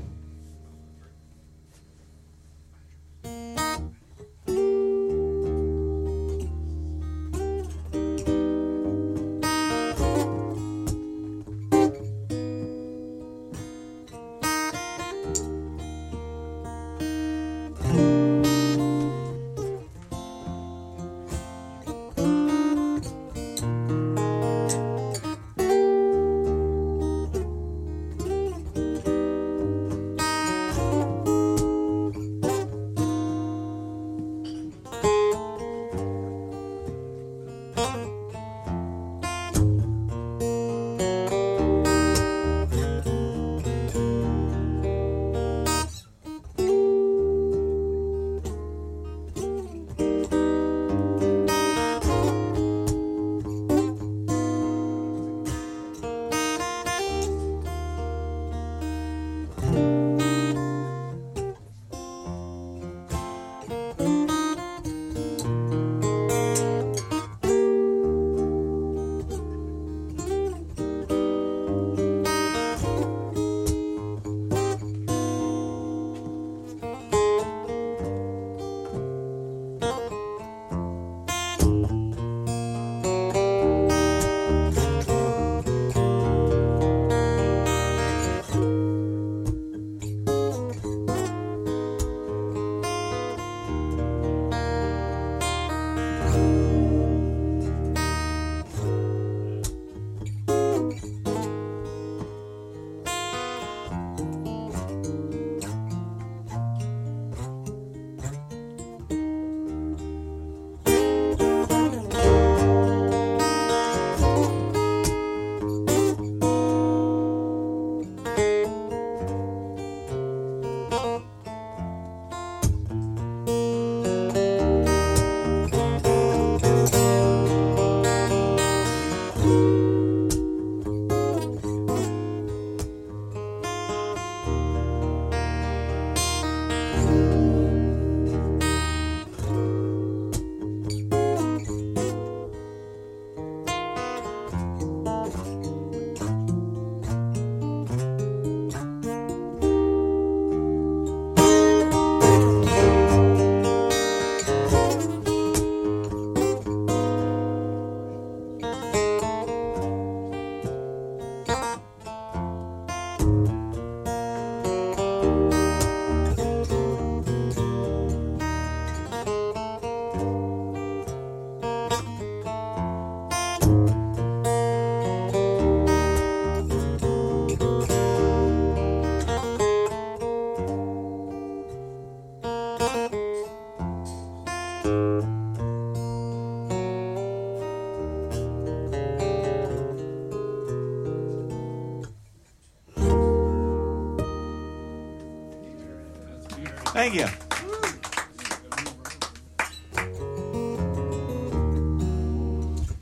Thank 196.94 197.16
you. 197.16 197.26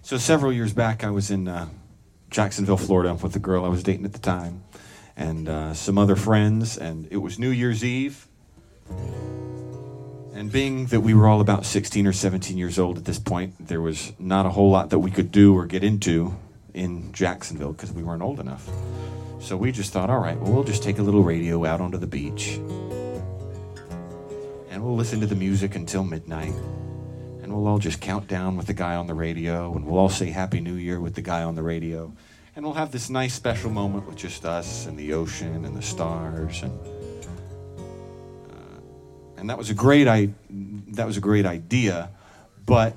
So 0.01 0.17
several 0.17 0.51
years 0.51 0.73
back, 0.73 1.05
I 1.05 1.11
was 1.11 1.31
in 1.31 1.47
uh, 1.47 1.69
Jacksonville, 2.31 2.79
Florida, 2.79 3.13
with 3.13 3.35
the 3.35 3.39
girl 3.39 3.67
I 3.67 3.69
was 3.69 3.83
dating 3.83 4.07
at 4.07 4.15
the 4.15 4.19
time, 4.19 4.65
and 5.15 5.47
uh, 5.47 5.75
some 5.75 5.99
other 5.99 6.17
friends, 6.17 6.79
and 6.79 7.07
it 7.11 7.19
was 7.19 7.39
New 7.39 7.51
Year's 7.51 7.85
Eve. 7.85 8.27
And 10.35 10.51
being 10.51 10.87
that 10.87 11.01
we 11.01 11.13
were 11.13 11.29
all 11.29 11.43
about 11.43 11.67
16 11.67 12.07
or 12.07 12.15
17 12.15 12.57
years 12.57 12.79
old 12.79 12.97
at 12.97 13.05
this 13.05 13.19
point, 13.19 13.69
there 13.69 13.83
was 13.83 14.15
not 14.19 14.47
a 14.47 14.51
whole 14.51 14.71
lot 14.71 14.89
that 14.89 15.01
we 15.01 15.11
could 15.11 15.31
do 15.31 15.55
or 15.55 15.67
get 15.67 15.85
into 15.85 16.35
in 16.73 17.13
Jacksonville 17.13 17.73
because 17.73 17.93
we 17.93 18.03
weren't 18.03 18.23
old 18.23 18.41
enough. 18.41 18.67
So 19.39 19.59
we 19.59 19.71
just 19.71 19.93
thought, 19.93 20.09
all 20.09 20.21
right, 20.21 20.41
well, 20.41 20.51
we'll 20.51 20.65
just 20.65 20.83
take 20.83 20.99
a 20.99 21.03
little 21.03 21.23
radio 21.23 21.67
out 21.67 21.83
onto 21.83 21.99
the 21.99 22.07
beach 22.07 22.59
we'll 24.83 24.97
listen 24.97 25.21
to 25.21 25.27
the 25.27 25.37
music 25.37 25.77
until 25.77 26.03
midnight. 26.05 26.55
And 27.43 27.53
we'll 27.53 27.67
all 27.67 27.79
just 27.79 28.01
count 28.01 28.29
down 28.29 28.57
with 28.57 28.67
the 28.67 28.75
guy 28.75 28.97
on 28.97 29.07
the 29.07 29.15
radio, 29.15 29.75
and 29.75 29.87
we'll 29.87 29.99
all 29.99 30.09
say 30.09 30.31
Happy 30.31 30.61
New 30.61 30.75
Year 30.75 31.01
with 31.01 31.15
the 31.15 31.23
guy 31.23 31.43
on 31.43 31.55
the 31.55 31.63
radio. 31.63 32.13
And 32.55 32.65
we'll 32.65 32.75
have 32.75 32.93
this 32.93 33.09
nice 33.09 33.33
special 33.35 33.71
moment 33.71 34.07
with 34.07 34.17
just 34.17 34.45
us 34.45 34.87
and 34.87 34.99
the 34.99 35.13
ocean 35.15 35.65
and 35.65 35.77
the 35.77 35.83
stars. 35.83 36.63
And, 36.63 36.73
uh, 38.51 38.81
and 39.39 39.49
that 39.51 39.57
was 39.57 39.71
a 39.71 39.75
great 39.75 40.07
I- 40.09 40.35
that 40.51 41.07
was 41.07 41.17
a 41.17 41.21
great 41.21 41.47
idea, 41.47 42.11
but 42.67 42.95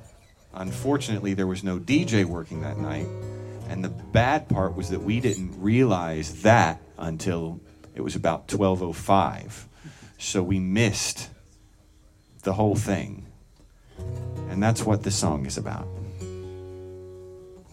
unfortunately 0.53 1.33
there 1.33 1.47
was 1.47 1.63
no 1.63 1.79
DJ 1.79 2.25
working 2.25 2.61
that 2.61 2.77
night. 2.77 3.07
And 3.69 3.83
the 3.83 3.89
bad 3.89 4.49
part 4.49 4.75
was 4.75 4.89
that 4.89 5.01
we 5.01 5.19
didn't 5.19 5.53
realize 5.61 6.41
that 6.41 6.81
until 6.97 7.61
it 7.95 8.01
was 8.01 8.15
about 8.15 8.47
12:05. 8.47 9.67
So 10.17 10.43
we 10.43 10.59
missed 10.59 11.29
the 12.45 12.53
whole 12.53 12.75
thing. 12.75 13.25
And 14.49 14.63
that's 14.63 14.85
what 14.85 15.03
this 15.03 15.15
song 15.15 15.45
is 15.45 15.57
about. 15.57 15.87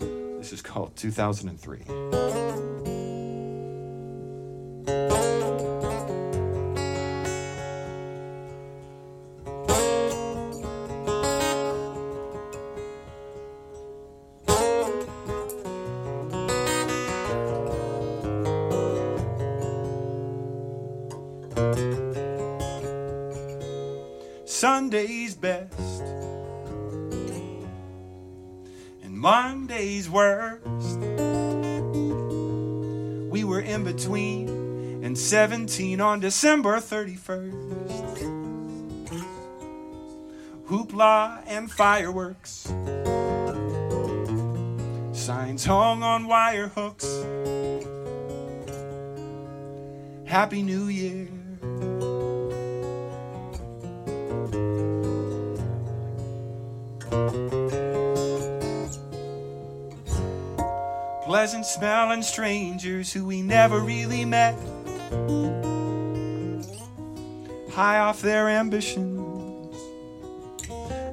This 0.00 0.52
is 0.52 0.62
called 0.62 0.96
2003. 0.96 2.91
Worst. 30.08 30.98
We 33.30 33.44
were 33.44 33.60
in 33.60 33.84
between 33.84 35.04
and 35.04 35.16
17 35.16 36.00
on 36.00 36.20
December 36.20 36.78
31st. 36.78 38.32
Hoopla 40.68 41.42
and 41.46 41.70
fireworks. 41.70 42.72
Signs 45.12 45.64
hung 45.64 46.02
on 46.02 46.26
wire 46.26 46.68
hooks. 46.68 47.06
Happy 50.24 50.62
New 50.62 50.86
Year. 50.86 51.28
Pleasant 61.32 61.64
smelling 61.64 62.20
strangers 62.20 63.10
who 63.10 63.24
we 63.24 63.40
never 63.40 63.80
really 63.80 64.22
met. 64.26 64.54
High 67.70 68.00
off 68.00 68.20
their 68.20 68.50
ambitions 68.50 69.74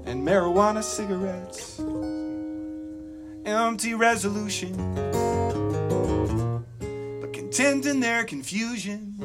and 0.06 0.28
marijuana 0.28 0.84
cigarettes. 0.84 1.80
Empty 3.46 3.94
resolution, 3.94 4.76
but 7.22 7.32
content 7.32 7.86
in 7.86 8.02
their 8.02 8.26
confusion. 8.26 9.16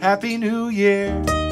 Happy 0.00 0.36
New 0.36 0.68
Year. 0.68 1.45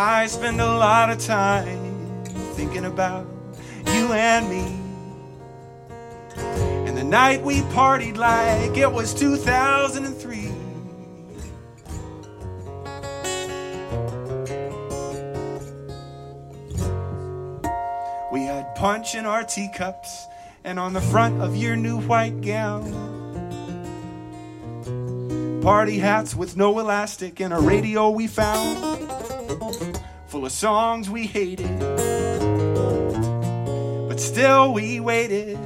I 0.00 0.28
spend 0.28 0.60
a 0.60 0.64
lot 0.64 1.10
of 1.10 1.18
time 1.18 2.24
thinking 2.54 2.84
about 2.84 3.26
you 3.84 4.12
and 4.12 4.48
me. 4.48 4.64
And 6.86 6.96
the 6.96 7.02
night 7.02 7.42
we 7.42 7.62
partied 7.72 8.16
like 8.16 8.76
it 8.76 8.92
was 8.92 9.12
2003. 9.12 10.52
We 18.32 18.46
had 18.46 18.72
punch 18.76 19.16
in 19.16 19.26
our 19.26 19.42
teacups 19.42 20.26
and 20.62 20.78
on 20.78 20.92
the 20.92 21.00
front 21.00 21.42
of 21.42 21.56
your 21.56 21.74
new 21.74 22.00
white 22.02 22.40
gown. 22.40 22.84
Party 25.60 25.98
hats 25.98 26.36
with 26.36 26.56
no 26.56 26.78
elastic 26.78 27.40
and 27.40 27.52
a 27.52 27.58
radio 27.58 28.10
we 28.10 28.28
found 28.28 29.07
full 30.38 30.46
of 30.46 30.52
songs 30.52 31.10
we 31.10 31.26
hated, 31.26 31.80
but 34.08 34.20
still 34.20 34.72
we 34.72 35.00
waited. 35.00 35.56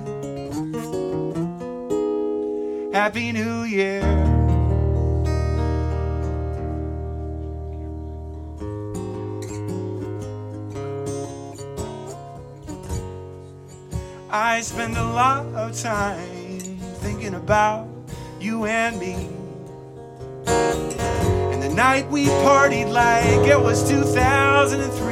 Happy 2.94 3.32
New 3.32 3.65
Year. 3.65 4.01
I 14.31 14.62
spend 14.62 14.97
a 14.97 15.05
lot 15.05 15.44
of 15.55 15.78
time 15.78 16.78
thinking 17.03 17.35
about 17.35 17.86
you 18.40 18.65
and 18.65 18.99
me. 18.99 19.41
Night 21.74 22.07
we 22.11 22.27
partied 22.27 22.93
like 22.93 23.49
it 23.49 23.59
was 23.59 23.89
2003. 23.89 25.12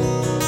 We 0.00 0.39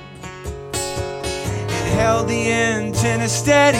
held 1.99 2.29
the 2.29 2.53
antenna 2.53 3.29
steady 3.29 3.79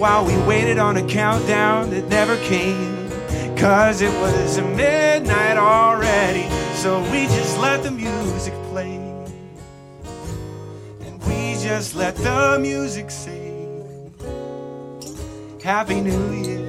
while 0.00 0.24
we 0.24 0.34
waited 0.46 0.78
on 0.78 0.96
a 0.96 1.06
countdown 1.06 1.90
that 1.90 2.08
never 2.08 2.38
came. 2.38 3.10
Cause 3.54 4.00
it 4.00 4.10
was 4.22 4.58
midnight 4.62 5.58
already, 5.58 6.48
so 6.74 7.02
we 7.12 7.26
just 7.26 7.58
let 7.58 7.82
the 7.82 7.90
music 7.90 8.54
play. 8.70 8.96
And 11.02 11.22
we 11.24 11.52
just 11.62 11.94
let 11.94 12.16
the 12.16 12.56
music 12.58 13.10
sing. 13.10 14.10
Happy 15.62 16.00
New 16.00 16.32
Year. 16.32 16.61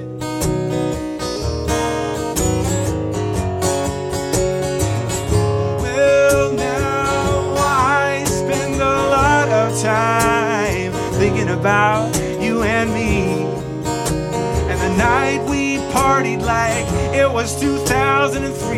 About 11.64 12.14
you 12.42 12.62
and 12.62 12.92
me. 12.92 13.22
And 14.68 14.78
the 14.78 14.94
night 14.98 15.48
we 15.48 15.78
partied 15.94 16.42
like 16.42 16.86
it 17.14 17.30
was 17.32 17.58
2003. 17.58 18.73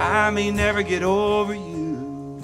I 0.00 0.30
may 0.30 0.50
never 0.50 0.82
get 0.82 1.02
over 1.02 1.54
you. 1.54 2.40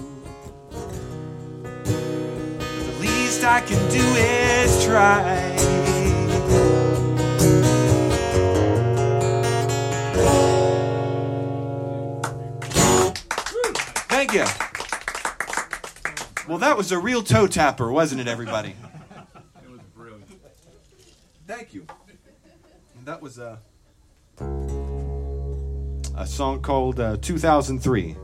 The 1.84 2.96
least 3.00 3.44
I 3.44 3.62
can 3.62 3.78
do 3.90 4.04
is 4.14 4.84
try. 4.84 5.56
Thank 14.08 14.34
you. 14.34 14.44
Well, 16.46 16.58
that 16.58 16.76
was 16.76 16.92
a 16.92 16.98
real 16.98 17.22
toe 17.22 17.46
tapper, 17.46 17.90
wasn't 17.90 18.20
it, 18.20 18.28
everybody? 18.28 18.76
It 19.64 19.70
was 19.70 19.80
brilliant. 19.94 20.30
Thank 21.46 21.72
you. 21.72 21.86
That 23.06 23.22
was 23.22 23.38
a 23.38 23.58
a 26.16 26.26
song 26.26 26.62
called 26.62 26.98
uh, 26.98 27.18
2003. 27.18 28.16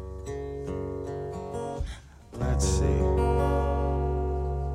Let's 2.34 2.66
see. 2.66 2.84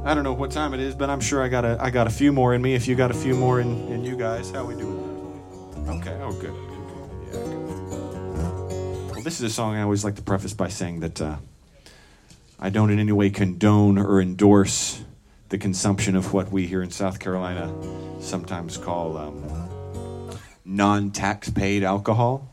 I 0.06 0.14
don't 0.14 0.24
know 0.24 0.34
what 0.34 0.52
time 0.52 0.74
it 0.74 0.80
is, 0.80 0.96
but 0.96 1.10
I'm 1.10 1.20
sure 1.20 1.44
I 1.44 1.50
got 1.50 1.66
a 1.66 1.78
I 1.82 1.90
got 1.90 2.08
a 2.08 2.10
few 2.10 2.32
more 2.32 2.54
in 2.54 2.62
me. 2.62 2.76
If 2.76 2.88
you 2.88 2.96
got 2.96 3.12
a 3.12 3.14
few 3.14 3.36
more 3.36 3.60
in, 3.60 3.88
in 3.90 4.06
you 4.06 4.16
guys, 4.16 4.52
how 4.52 4.64
we 4.64 4.76
doing? 4.76 5.44
Okay. 5.88 6.18
Oh, 6.22 6.32
good. 6.34 6.54
Yeah. 7.34 7.40
Well, 9.14 9.24
this 9.24 9.42
is 9.42 9.42
a 9.42 9.50
song 9.50 9.76
I 9.76 9.82
always 9.82 10.06
like 10.06 10.16
to 10.16 10.22
preface 10.22 10.54
by 10.54 10.70
saying 10.70 11.02
that 11.02 11.20
uh, 11.20 11.38
I 12.60 12.70
don't 12.70 12.90
in 12.90 13.00
any 13.00 13.12
way 13.12 13.30
condone 13.32 13.98
or 13.98 14.22
endorse 14.22 15.04
the 15.50 15.58
consumption 15.58 16.16
of 16.16 16.34
what 16.34 16.52
we 16.52 16.68
here 16.68 16.84
in 16.84 16.92
South 16.92 17.20
Carolina 17.20 17.74
sometimes 18.20 18.78
call 18.78 19.18
um, 19.18 20.40
non 20.64 21.12
tax 21.12 21.50
paid 21.50 21.84
alcohol. 21.84 22.48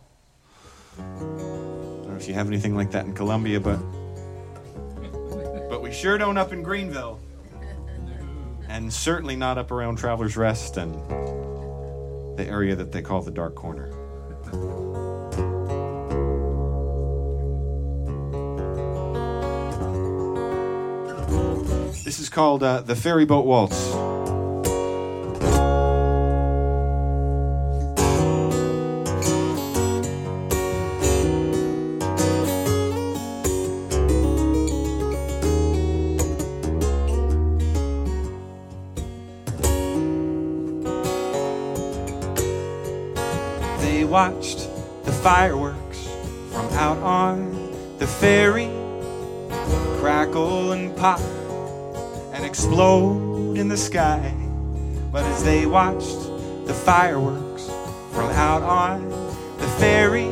I 0.98 1.02
don't 1.02 2.08
know 2.08 2.16
if 2.16 2.28
you 2.28 2.34
have 2.34 2.46
anything 2.46 2.76
like 2.76 2.90
that 2.92 3.06
in 3.06 3.14
Columbia, 3.14 3.60
but 3.60 3.78
but 5.68 5.82
we 5.82 5.92
sure 5.92 6.16
don't 6.18 6.38
up 6.38 6.52
in 6.52 6.62
Greenville, 6.62 7.20
and 8.68 8.92
certainly 8.92 9.36
not 9.36 9.58
up 9.58 9.70
around 9.70 9.96
Travelers 9.96 10.36
Rest 10.36 10.76
and 10.76 10.94
the 12.38 12.46
area 12.46 12.74
that 12.76 12.92
they 12.92 13.02
call 13.02 13.22
the 13.22 13.30
Dark 13.30 13.54
Corner. 13.54 13.90
This 22.04 22.18
is 22.20 22.28
called 22.28 22.62
uh, 22.62 22.82
the 22.82 22.94
Ferry 22.94 23.24
Boat 23.24 23.46
Waltz. 23.46 24.13
Fireworks 45.24 46.06
from 46.52 46.68
out 46.74 46.98
on 46.98 47.96
the 47.96 48.06
ferry 48.06 48.68
crackle 49.98 50.72
and 50.72 50.94
pop 50.98 51.18
and 52.34 52.44
explode 52.44 53.56
in 53.56 53.66
the 53.68 53.76
sky. 53.76 54.34
But 55.10 55.24
as 55.24 55.42
they 55.42 55.64
watched 55.64 56.20
the 56.66 56.74
fireworks 56.74 57.70
from 58.12 58.28
out 58.32 58.62
on 58.62 59.08
the 59.60 59.66
ferry, 59.80 60.28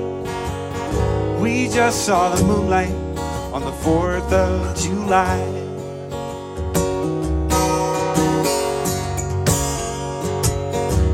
we 1.41 1.69
just 1.69 2.05
saw 2.05 2.35
the 2.35 2.45
moonlight 2.45 2.93
on 3.55 3.63
the 3.63 3.73
4th 3.73 4.31
of 4.31 4.77
July. 4.77 5.39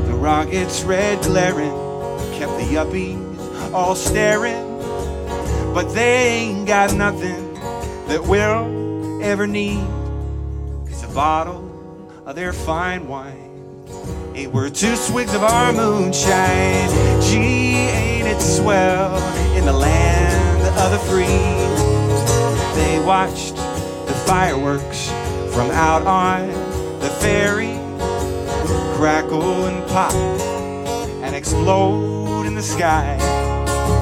The 0.05 0.15
rockets 0.15 0.83
red 0.83 1.23
glaring 1.23 1.71
kept 2.37 2.51
the 2.57 2.65
yuppies 2.75 3.18
all 3.73 3.95
staring, 3.95 4.79
but 5.73 5.93
they 5.93 6.27
ain't 6.27 6.67
got 6.67 6.93
nothing 6.95 7.53
that 8.07 8.23
we'll 8.23 9.23
ever 9.23 9.45
need. 9.45 9.85
It's 10.87 11.03
a 11.03 11.07
bottle 11.09 12.11
of 12.25 12.35
their 12.35 12.53
fine 12.53 13.07
wine. 13.07 13.85
Ain't 14.35 14.53
worth 14.53 14.73
two 14.73 14.95
swigs 14.95 15.33
of 15.33 15.43
our 15.43 15.73
moonshine. 15.73 16.89
Gee, 17.21 17.75
ain't 17.89 18.27
it 18.27 18.41
swell 18.41 19.17
in 19.57 19.65
the 19.65 19.73
land 19.73 20.61
of 20.79 20.91
the 20.91 20.99
free? 21.09 21.25
They 22.75 22.99
watched 23.05 23.55
the 24.07 24.13
fireworks 24.25 25.07
from 25.53 25.69
out 25.71 26.05
on 26.07 26.47
the 26.99 27.09
ferry 27.19 27.77
crackle 28.99 29.65
and 29.65 29.87
pop 29.89 30.13
and 31.23 31.35
explode 31.35 32.45
in 32.45 32.53
the 32.55 32.61
sky. 32.61 33.17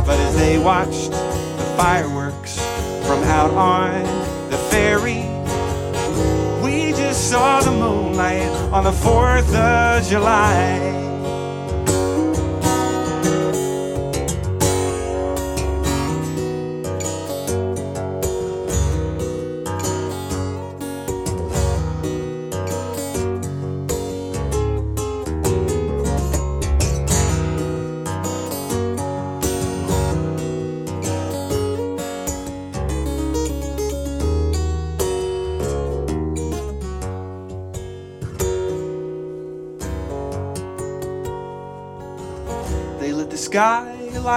But 0.08 0.22
as 0.22 0.38
they 0.38 0.58
watched 0.58 1.12
the 1.12 1.74
fireworks 1.76 2.58
from 3.06 3.22
out 3.26 3.52
on 3.52 4.04
the 4.50 4.58
ferry, 4.72 5.26
we 6.64 6.94
just 6.94 7.30
saw 7.30 7.60
the 7.60 7.72
moonlight 7.72 8.50
on 8.72 8.86
the 8.86 8.92
4th 8.92 9.54
of 9.54 10.08
July. 10.08 11.07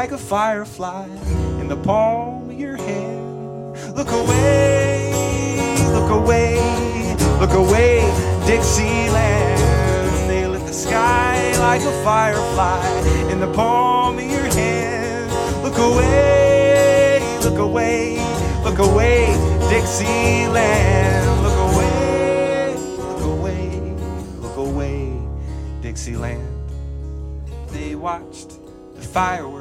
Like 0.01 0.13
a 0.13 0.17
firefly 0.17 1.05
in 1.61 1.69
the 1.69 1.77
palm 1.77 2.49
of 2.49 2.59
your 2.59 2.75
hand. 2.75 3.77
Look 3.95 4.11
away, 4.11 5.13
look 5.93 6.11
away, 6.11 6.57
look 7.39 7.53
away, 7.53 8.01
Dixieland. 8.47 9.61
They 10.27 10.47
lit 10.47 10.65
the 10.65 10.73
sky 10.73 11.53
like 11.59 11.83
a 11.83 11.93
firefly 12.03 12.81
in 13.31 13.41
the 13.41 13.53
palm 13.53 14.17
of 14.17 14.25
your 14.25 14.49
hand. 14.61 15.31
Look 15.63 15.77
away, 15.77 17.21
look 17.43 17.59
away, 17.59 18.25
look 18.65 18.79
away, 18.79 19.27
Dixieland. 19.69 21.43
Look 21.43 21.59
away, 21.69 22.75
look 23.11 23.23
away, 23.35 23.61
look 24.41 24.57
away, 24.57 25.21
Dixieland 25.83 26.57
they 27.73 27.95
watched 27.95 28.59
the 28.97 29.03
fireworks 29.03 29.60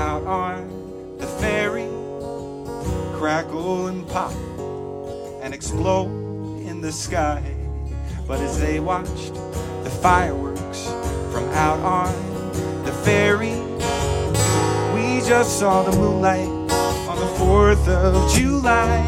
out 0.00 0.24
on 0.24 1.16
the 1.18 1.26
ferry 1.26 1.86
crackle 3.18 3.88
and 3.88 4.08
pop 4.08 4.32
and 5.42 5.52
explode 5.52 6.08
in 6.66 6.80
the 6.80 6.90
sky. 6.90 7.42
But 8.26 8.40
as 8.40 8.58
they 8.58 8.80
watched 8.80 9.34
the 9.84 9.90
fireworks 10.02 10.86
from 11.30 11.44
out 11.50 11.80
on 11.80 12.14
the 12.86 12.92
ferry, 13.04 13.60
we 14.94 15.20
just 15.28 15.58
saw 15.58 15.82
the 15.82 15.94
moonlight 15.98 16.48
on 17.10 17.18
the 17.18 17.32
4th 17.38 17.86
of 17.88 18.32
July. 18.32 19.04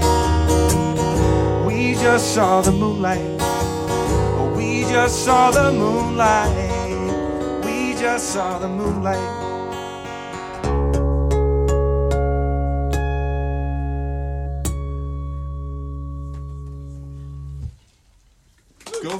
We 1.67 1.95
just 1.95 2.35
saw 2.35 2.61
the 2.61 2.73
moonlight. 2.73 3.39
Oh, 3.41 4.53
we 4.55 4.83
just 4.83 5.25
saw 5.25 5.51
the 5.51 5.73
moonlight. 5.73 7.65
We 7.65 7.95
just 7.95 8.35
saw 8.35 8.59
the 8.59 8.69
moonlight. 8.69 9.42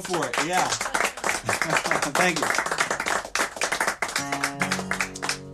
For 0.03 0.25
it, 0.27 0.35
yeah. 0.45 0.67
Thank 2.13 2.39
you. 2.39 2.45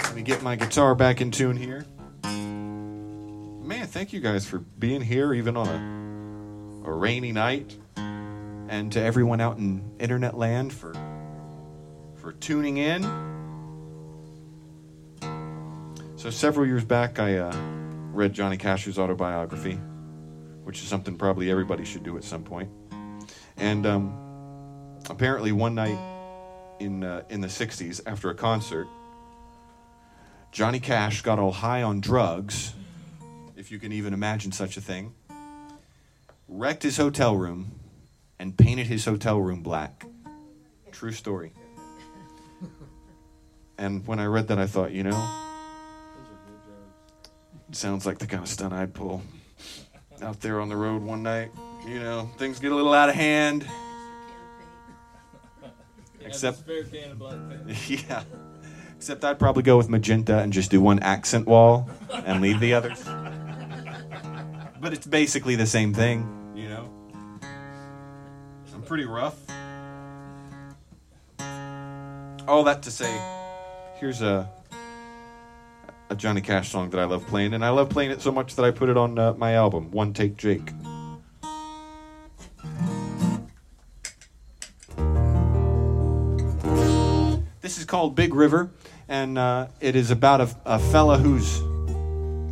Let 0.04 0.16
me 0.16 0.22
get 0.22 0.42
my 0.42 0.56
guitar 0.56 0.96
back 0.96 1.22
in 1.22 1.32
tune 1.32 1.56
here. 1.56 1.86
Man, 2.24 3.88
thank 3.88 4.12
you 4.12 4.20
guys 4.20 4.46
for 4.46 4.58
being 4.58 5.02
here, 5.02 5.34
even 5.34 5.56
on 5.56 5.68
a, 5.68 6.90
a 6.90 6.92
rainy 6.92 7.32
night. 7.32 7.78
And 7.96 8.92
to 8.92 9.02
everyone 9.02 9.42
out 9.42 9.58
in 9.58 9.92
internet 10.00 10.38
land 10.38 10.74
for 10.74 10.94
for 12.16 12.34
tuning 12.34 12.78
in. 12.78 13.04
So 16.16 16.30
several 16.30 16.68
years 16.68 16.84
back, 16.84 17.18
I 17.18 17.38
uh, 17.38 17.56
read 18.12 18.34
Johnny 18.34 18.58
Cash's 18.58 19.00
autobiography, 19.00 19.80
which 20.64 20.82
is 20.82 20.88
something 20.88 21.18
probably 21.18 21.50
everybody 21.50 21.86
should 21.86 22.04
do 22.04 22.18
at 22.18 22.24
some 22.24 22.44
point. 22.44 22.70
And 23.58 23.86
um, 23.86 24.28
apparently, 25.10 25.52
one 25.52 25.76
night 25.76 25.98
in 26.80 27.04
uh, 27.04 27.24
in 27.30 27.42
the 27.42 27.48
'60s, 27.48 28.02
after 28.06 28.30
a 28.30 28.36
concert, 28.36 28.88
Johnny 30.52 30.80
Cash 30.80 31.22
got 31.22 31.40
all 31.40 31.52
high 31.52 31.84
on 31.84 32.02
drugs, 32.02 32.74
if 33.56 33.72
you 33.72 33.80
can 33.80 33.92
even 33.92 34.14
imagine 34.14 34.52
such 34.52 34.78
a 34.78 34.82
thing. 34.82 35.14
Wrecked 36.48 36.84
his 36.84 36.98
hotel 36.98 37.36
room 37.36 37.72
and 38.40 38.58
painted 38.58 38.88
his 38.88 39.06
hotel 39.06 39.40
room 39.40 39.62
black. 39.62 40.06
True 40.92 41.12
story. 41.12 41.54
And 43.78 44.06
when 44.06 44.20
I 44.20 44.26
read 44.26 44.50
that, 44.50 44.60
I 44.60 44.68
thought, 44.68 44.92
you 44.92 45.04
know, 45.04 45.30
sounds 47.72 48.06
like 48.06 48.18
the 48.18 48.28
kind 48.28 48.44
of 48.44 48.50
stunt 48.50 48.74
I'd 48.74 48.94
pull 48.94 49.22
out 50.22 50.42
there 50.42 50.60
on 50.60 50.68
the 50.68 50.76
road 50.76 51.02
one 51.02 51.24
night. 51.24 51.52
You 51.88 52.00
know, 52.00 52.30
things 52.38 52.60
get 52.60 52.72
a 52.72 52.76
little 52.76 52.94
out 52.94 53.08
of 53.08 53.16
hand. 53.16 53.66
Except, 56.22 56.60
of 56.60 57.20
black 57.20 57.36
yeah. 57.88 58.24
Except 58.96 59.24
I'd 59.24 59.40
probably 59.40 59.64
go 59.64 59.78
with 59.78 59.90
magenta 59.90 60.40
and 60.40 60.52
just 60.52 60.72
do 60.72 60.82
one 60.82 61.00
accent 61.00 61.48
wall 61.48 61.90
and 62.26 62.41
leave 62.41 62.60
the 62.60 62.74
others. 62.74 63.04
But 64.82 64.94
it's 64.94 65.08
basically 65.08 65.56
the 65.56 65.66
same 65.66 65.94
thing, 65.94 66.28
you 66.56 66.70
know? 66.70 66.90
I'm 68.74 68.82
pretty 68.84 69.06
rough. 69.06 69.38
All 72.48 72.64
that 72.64 72.84
to 72.84 72.91
say, 72.91 73.14
here's 74.00 74.22
a 74.22 74.50
a 76.10 76.16
Johnny 76.16 76.41
Cash 76.41 76.70
song 76.70 76.90
that 76.90 77.00
I 77.00 77.06
love 77.06 77.26
playing, 77.28 77.54
and 77.54 77.64
I 77.64 77.70
love 77.70 77.90
playing 77.90 78.12
it 78.12 78.22
so 78.22 78.32
much 78.32 78.56
that 78.56 78.66
I 78.66 78.72
put 78.72 78.90
it 78.90 78.98
on 78.98 79.20
uh, 79.20 79.34
my 79.34 79.54
album, 79.54 79.91
One 79.91 80.14
Take 80.14 80.38
Jake. 80.38 80.72
This 87.70 87.78
is 87.78 87.86
called 87.86 88.16
Big 88.16 88.34
River, 88.34 88.72
and 89.08 89.38
uh, 89.38 89.68
it 89.80 89.96
is 89.96 90.10
about 90.10 90.41
a, 90.41 90.50
a 90.66 90.80
fella 90.80 91.20
whose 91.20 91.60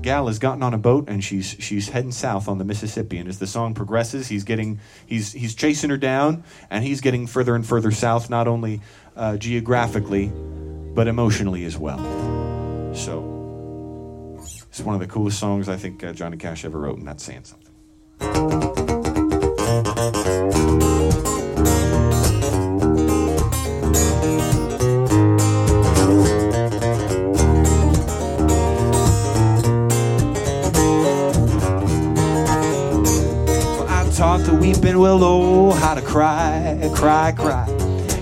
gal 0.04 0.28
has 0.28 0.38
gotten 0.38 0.62
on 0.62 0.76
a 0.76 0.78
boat 0.78 1.10
and 1.10 1.24
she's 1.24 1.56
she's 1.58 1.90
heading 1.90 2.12
south 2.12 2.48
on 2.48 2.60
the 2.60 2.64
Mississippi. 2.64 3.18
And 3.18 3.28
as 3.28 3.40
the 3.40 3.48
song 3.48 3.74
progresses, 3.74 4.28
he's 4.28 4.44
getting 4.44 4.80
he's 5.08 5.34
he's 5.34 5.56
chasing 5.56 5.90
her 5.90 5.98
down, 5.98 6.44
and 6.70 6.84
he's 6.84 7.02
getting 7.02 7.26
further 7.26 7.56
and 7.56 7.66
further 7.66 7.90
south, 7.90 8.30
not 8.30 8.48
only 8.48 8.82
uh, 9.16 9.38
geographically, 9.38 10.28
but 10.94 11.08
emotionally 11.08 11.66
as 11.66 11.80
well. 11.80 11.98
So 12.94 14.38
it's 14.70 14.82
one 14.82 14.94
of 14.94 15.02
the 15.02 15.08
coolest 15.08 15.40
songs 15.40 15.68
I 15.68 15.78
think 15.78 16.04
uh, 16.04 16.14
Johnny 16.14 16.38
Cash 16.38 16.64
ever 16.64 16.78
wrote, 16.78 17.00
and 17.00 17.08
that's 17.08 17.24
saying 17.24 17.46
something. 17.46 18.87
Weeping 34.68 35.00
willow 35.00 35.70
oh, 35.70 35.72
how 35.72 35.94
to 35.94 36.02
cry, 36.02 36.92
cry, 36.94 37.32
cry. 37.32 37.66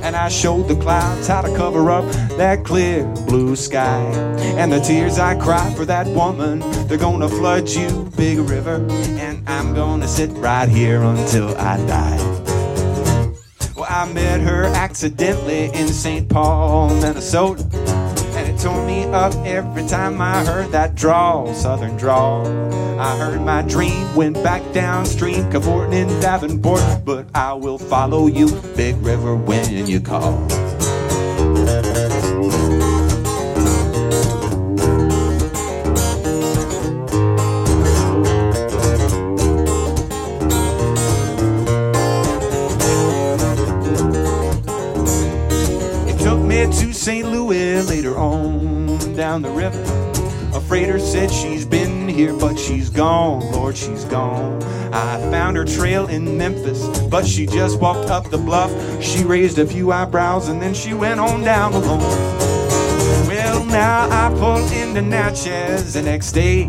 And 0.03 0.15
I 0.15 0.29
showed 0.29 0.67
the 0.67 0.75
clouds 0.75 1.27
how 1.27 1.41
to 1.41 1.55
cover 1.55 1.89
up 1.89 2.05
that 2.37 2.63
clear 2.63 3.03
blue 3.25 3.55
sky. 3.55 4.03
And 4.59 4.71
the 4.71 4.79
tears 4.79 5.17
I 5.17 5.35
cry 5.39 5.73
for 5.73 5.85
that 5.85 6.05
woman, 6.07 6.59
they're 6.87 6.99
gonna 6.99 7.29
flood 7.29 7.67
you, 7.69 8.11
big 8.15 8.37
river. 8.37 8.85
And 9.17 9.47
I'm 9.49 9.73
gonna 9.73 10.07
sit 10.07 10.29
right 10.33 10.69
here 10.69 11.01
until 11.01 11.57
I 11.57 11.77
die. 11.87 12.17
Well, 13.75 13.87
I 13.89 14.11
met 14.13 14.41
her 14.41 14.65
accidentally 14.65 15.65
in 15.73 15.87
St. 15.87 16.29
Paul, 16.29 16.89
Minnesota. 17.01 17.63
And 18.37 18.51
it 18.51 18.61
tore 18.61 18.85
me 18.85 19.05
up 19.05 19.33
every 19.45 19.87
time 19.87 20.21
I 20.21 20.45
heard 20.45 20.71
that 20.73 20.93
drawl, 20.93 21.53
southern 21.55 21.97
drawl. 21.97 22.45
I 22.97 23.17
heard 23.17 23.41
my 23.41 23.61
dream, 23.61 24.15
went 24.15 24.41
back 24.41 24.61
downstream, 24.71 25.51
cavorting 25.51 25.93
in 25.93 26.07
Davenport. 26.21 26.81
But 27.03 27.27
I 27.35 27.51
will 27.51 27.77
follow 27.77 28.27
you, 28.27 28.49
big 28.77 28.95
river, 28.97 29.35
when 29.35 29.85
you 29.85 29.99
call. 29.99 30.45
It 46.07 46.17
took 46.19 46.39
me 46.39 46.65
to 46.65 46.93
St. 46.93 47.27
Louis 47.27 47.85
later 47.89 48.17
on 48.17 48.97
down 49.15 49.41
the 49.41 49.49
river. 49.49 49.83
A 50.55 50.61
freighter 50.61 50.97
said 50.99 51.29
she's 51.29 51.65
been 51.65 51.94
here, 52.15 52.33
but 52.33 52.57
she's 52.57 52.89
gone. 52.89 53.41
Lord, 53.51 53.75
she's 53.75 54.05
gone. 54.05 54.63
I 54.93 55.19
found 55.29 55.57
her 55.57 55.65
trail 55.65 56.07
in 56.07 56.37
Memphis, 56.37 56.87
but 57.09 57.27
she 57.27 57.45
just 57.45 57.79
walked 57.79 58.09
up 58.09 58.29
the 58.29 58.37
bluff. 58.37 58.71
She 59.03 59.25
raised 59.25 59.59
a 59.59 59.67
few 59.67 59.91
eyebrows 59.91 60.47
and 60.47 60.61
then 60.61 60.73
she 60.73 60.93
went 60.93 61.19
on 61.19 61.41
down 61.41 61.73
alone. 61.73 61.99
Well, 63.27 63.65
now 63.65 64.07
I 64.09 64.33
pulled 64.39 64.71
into 64.71 65.01
Natchez 65.01 65.93
the 65.93 66.01
next 66.01 66.31
day 66.31 66.65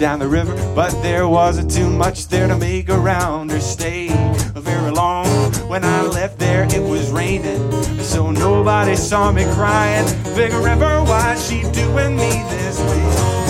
down 0.00 0.18
the 0.18 0.26
river, 0.26 0.54
but 0.74 0.90
there 1.00 1.28
wasn't 1.28 1.70
too 1.70 1.88
much 1.88 2.26
there 2.26 2.48
to 2.48 2.56
make 2.56 2.90
around 2.90 3.52
her 3.52 3.60
stay 3.60 4.08
very 4.54 4.90
long. 4.90 5.26
When 5.68 5.84
I 5.84 6.02
left 6.02 6.40
there, 6.40 6.64
it 6.64 6.82
was 6.82 7.10
raining, 7.12 7.70
so 8.00 8.32
nobody 8.32 8.96
saw 8.96 9.30
me 9.30 9.44
crying. 9.54 10.06
Big 10.34 10.52
River, 10.52 11.02
why 11.04 11.36
she 11.36 11.62
doing 11.70 12.16
me 12.16 12.42
this 12.50 12.80
way? 12.80 13.47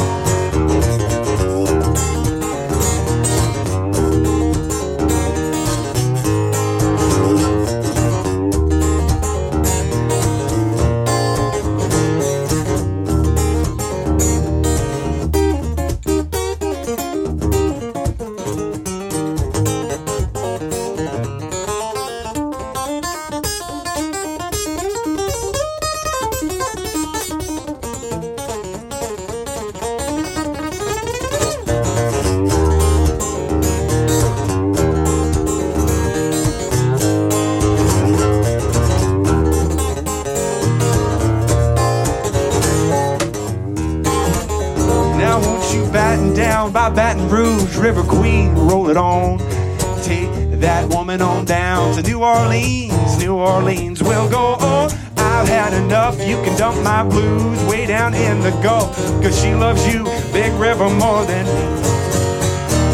River 47.89 48.02
Queen, 48.02 48.55
roll 48.55 48.90
it 48.90 48.98
on. 48.98 49.39
Take 50.02 50.31
that 50.60 50.90
woman 50.90 51.23
on 51.23 51.47
down 51.47 51.94
to 51.94 52.02
New 52.02 52.23
Orleans, 52.23 53.19
New 53.19 53.35
Orleans. 53.35 54.02
We'll 54.02 54.28
go 54.28 54.56
on. 54.60 54.90
I've 55.16 55.48
had 55.48 55.73
enough. 55.73 56.20
You 56.20 56.36
can 56.43 56.55
dump 56.59 56.77
my 56.85 57.02
blues 57.02 57.65
way 57.65 57.86
down 57.86 58.12
in 58.12 58.40
the 58.40 58.51
Gulf. 58.62 58.94
Cause 59.23 59.40
she 59.40 59.55
loves 59.55 59.86
you, 59.90 60.05
Big 60.35 60.52
River, 60.60 60.90
more 60.90 61.24
than. 61.24 61.47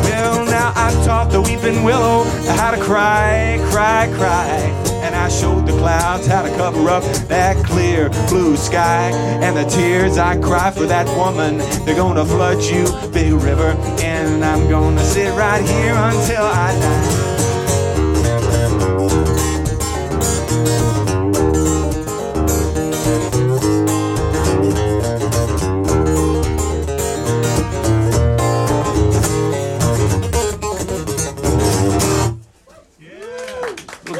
Well, 0.04 0.46
now 0.46 0.72
I 0.76 0.92
taught 1.04 1.32
the 1.32 1.42
weeping 1.42 1.82
willow 1.82 2.22
how 2.54 2.70
to 2.70 2.80
cry, 2.80 3.58
cry, 3.72 4.06
cry. 4.14 4.46
And 5.02 5.16
I 5.16 5.28
showed 5.28 5.66
the 5.66 5.72
clouds 5.72 6.28
how 6.28 6.42
to 6.42 6.50
cover 6.50 6.88
up 6.88 7.02
that 7.26 7.56
clear 7.66 8.10
blue 8.28 8.56
sky. 8.56 9.10
And 9.42 9.56
the 9.56 9.64
tears 9.64 10.18
I 10.18 10.40
cry 10.40 10.70
for 10.70 10.86
that 10.86 11.08
woman, 11.18 11.58
they're 11.84 11.96
gonna 11.96 12.24
flood 12.24 12.62
you, 12.62 12.86
big 13.10 13.32
river. 13.32 13.74
I'm 14.54 14.68
gonna 14.68 15.02
sit 15.02 15.34
right 15.34 15.64
here 15.68 15.94
until 15.94 16.44
I 16.44 16.78
die. 16.78 17.24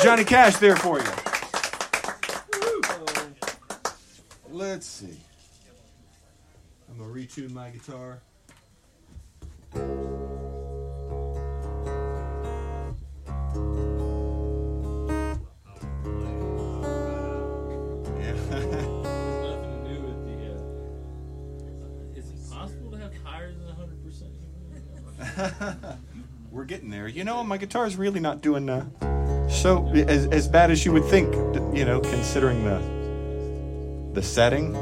Johnny 0.02 0.24
Cash 0.24 0.56
there 0.56 0.74
for 0.74 0.98
you. 0.98 1.05
Let's 4.51 4.86
see. 4.86 5.16
I'm 6.90 6.98
gonna 6.98 7.12
retune 7.12 7.52
my 7.52 7.70
guitar. 7.70 8.23
My 27.45 27.59
guitar's 27.59 27.97
really 27.97 28.21
not 28.21 28.41
doing 28.41 28.69
uh, 28.69 28.85
so 29.49 29.87
as, 29.95 30.27
as 30.27 30.49
bad 30.49 30.71
as 30.71 30.85
you 30.85 30.93
would 30.93 31.05
think. 31.05 31.35
You 31.77 31.85
know, 31.85 32.01
considering 32.01 32.65
the 32.65 32.79
the 34.12 34.23
setting. 34.23 34.73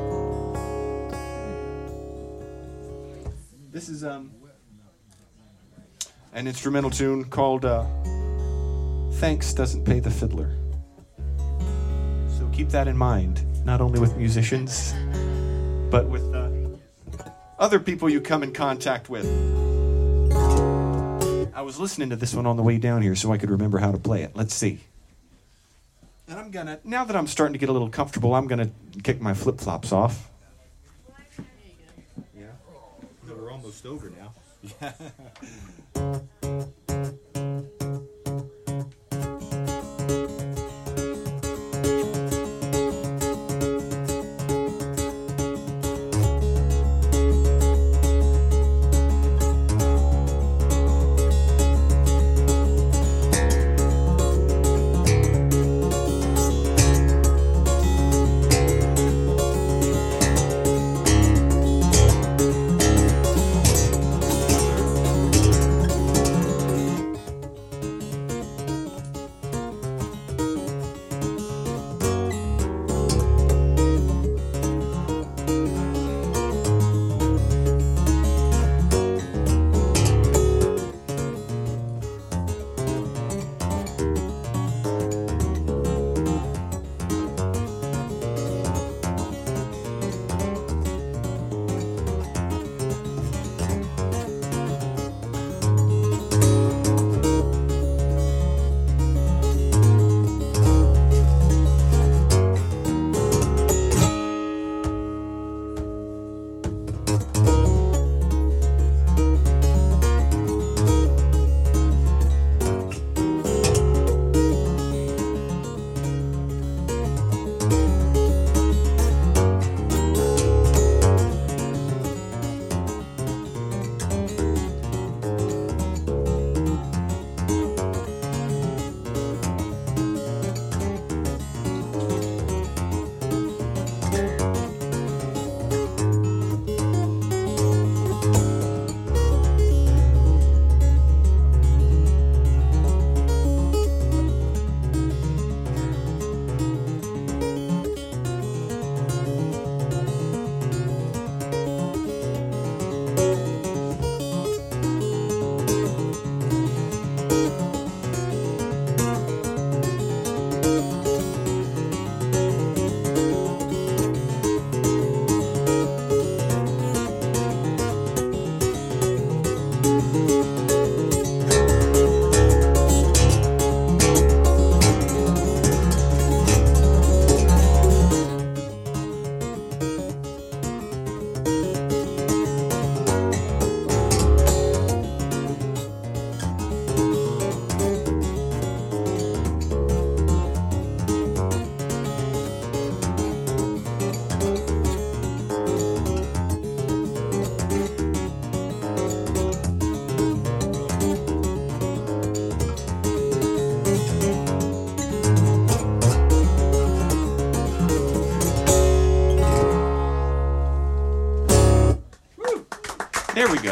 This 3.71 3.89
is 3.89 4.05
um 4.05 4.31
an 6.35 6.47
instrumental 6.47 6.91
tune 6.91 7.25
called 7.25 7.65
uh, 7.65 7.85
"Thanks 9.15 9.53
Doesn't 9.53 9.85
Pay 9.85 10.01
the 10.01 10.11
Fiddler." 10.11 10.57
So 12.39 12.49
keep 12.53 12.69
that 12.71 12.89
in 12.89 12.97
mind, 12.97 13.43
not 13.65 13.81
only 13.81 14.01
with 14.01 14.17
musicians, 14.17 14.95
but 15.91 16.07
with 16.07 16.23
uh, 16.35 16.51
other 17.59 17.81
people 17.81 18.09
you 18.09 18.21
come 18.21 18.43
in 18.43 18.53
contact 18.53 19.09
with. 19.09 19.52
I 21.55 21.63
was 21.63 21.79
listening 21.79 22.11
to 22.11 22.17
this 22.17 22.35
one 22.35 22.47
on 22.47 22.57
the 22.57 22.63
way 22.63 22.79
down 22.79 23.03
here 23.03 23.15
so 23.15 23.33
I 23.33 23.39
could 23.39 23.51
remember 23.51 23.79
how 23.79 23.93
to 23.93 23.99
play 23.99 24.23
it. 24.23 24.33
Let's 24.35 24.55
see. 24.55 24.81
And 26.29 26.39
I'm 26.39 26.51
gonna, 26.51 26.79
now 26.85 27.05
that 27.05 27.15
I'm 27.15 27.27
starting 27.27 27.53
to 27.53 27.59
get 27.59 27.69
a 27.69 27.73
little 27.73 27.91
comfortable, 27.91 28.35
I'm 28.35 28.47
gonna 28.47 28.71
kick 29.03 29.21
my 29.21 29.35
flip 29.35 29.59
flops 29.59 29.93
off. 29.93 30.31
Yeah. 32.35 32.47
We're 33.29 33.51
almost 33.51 33.85
over 33.85 34.11
now. 34.11 34.33
There 35.95 37.13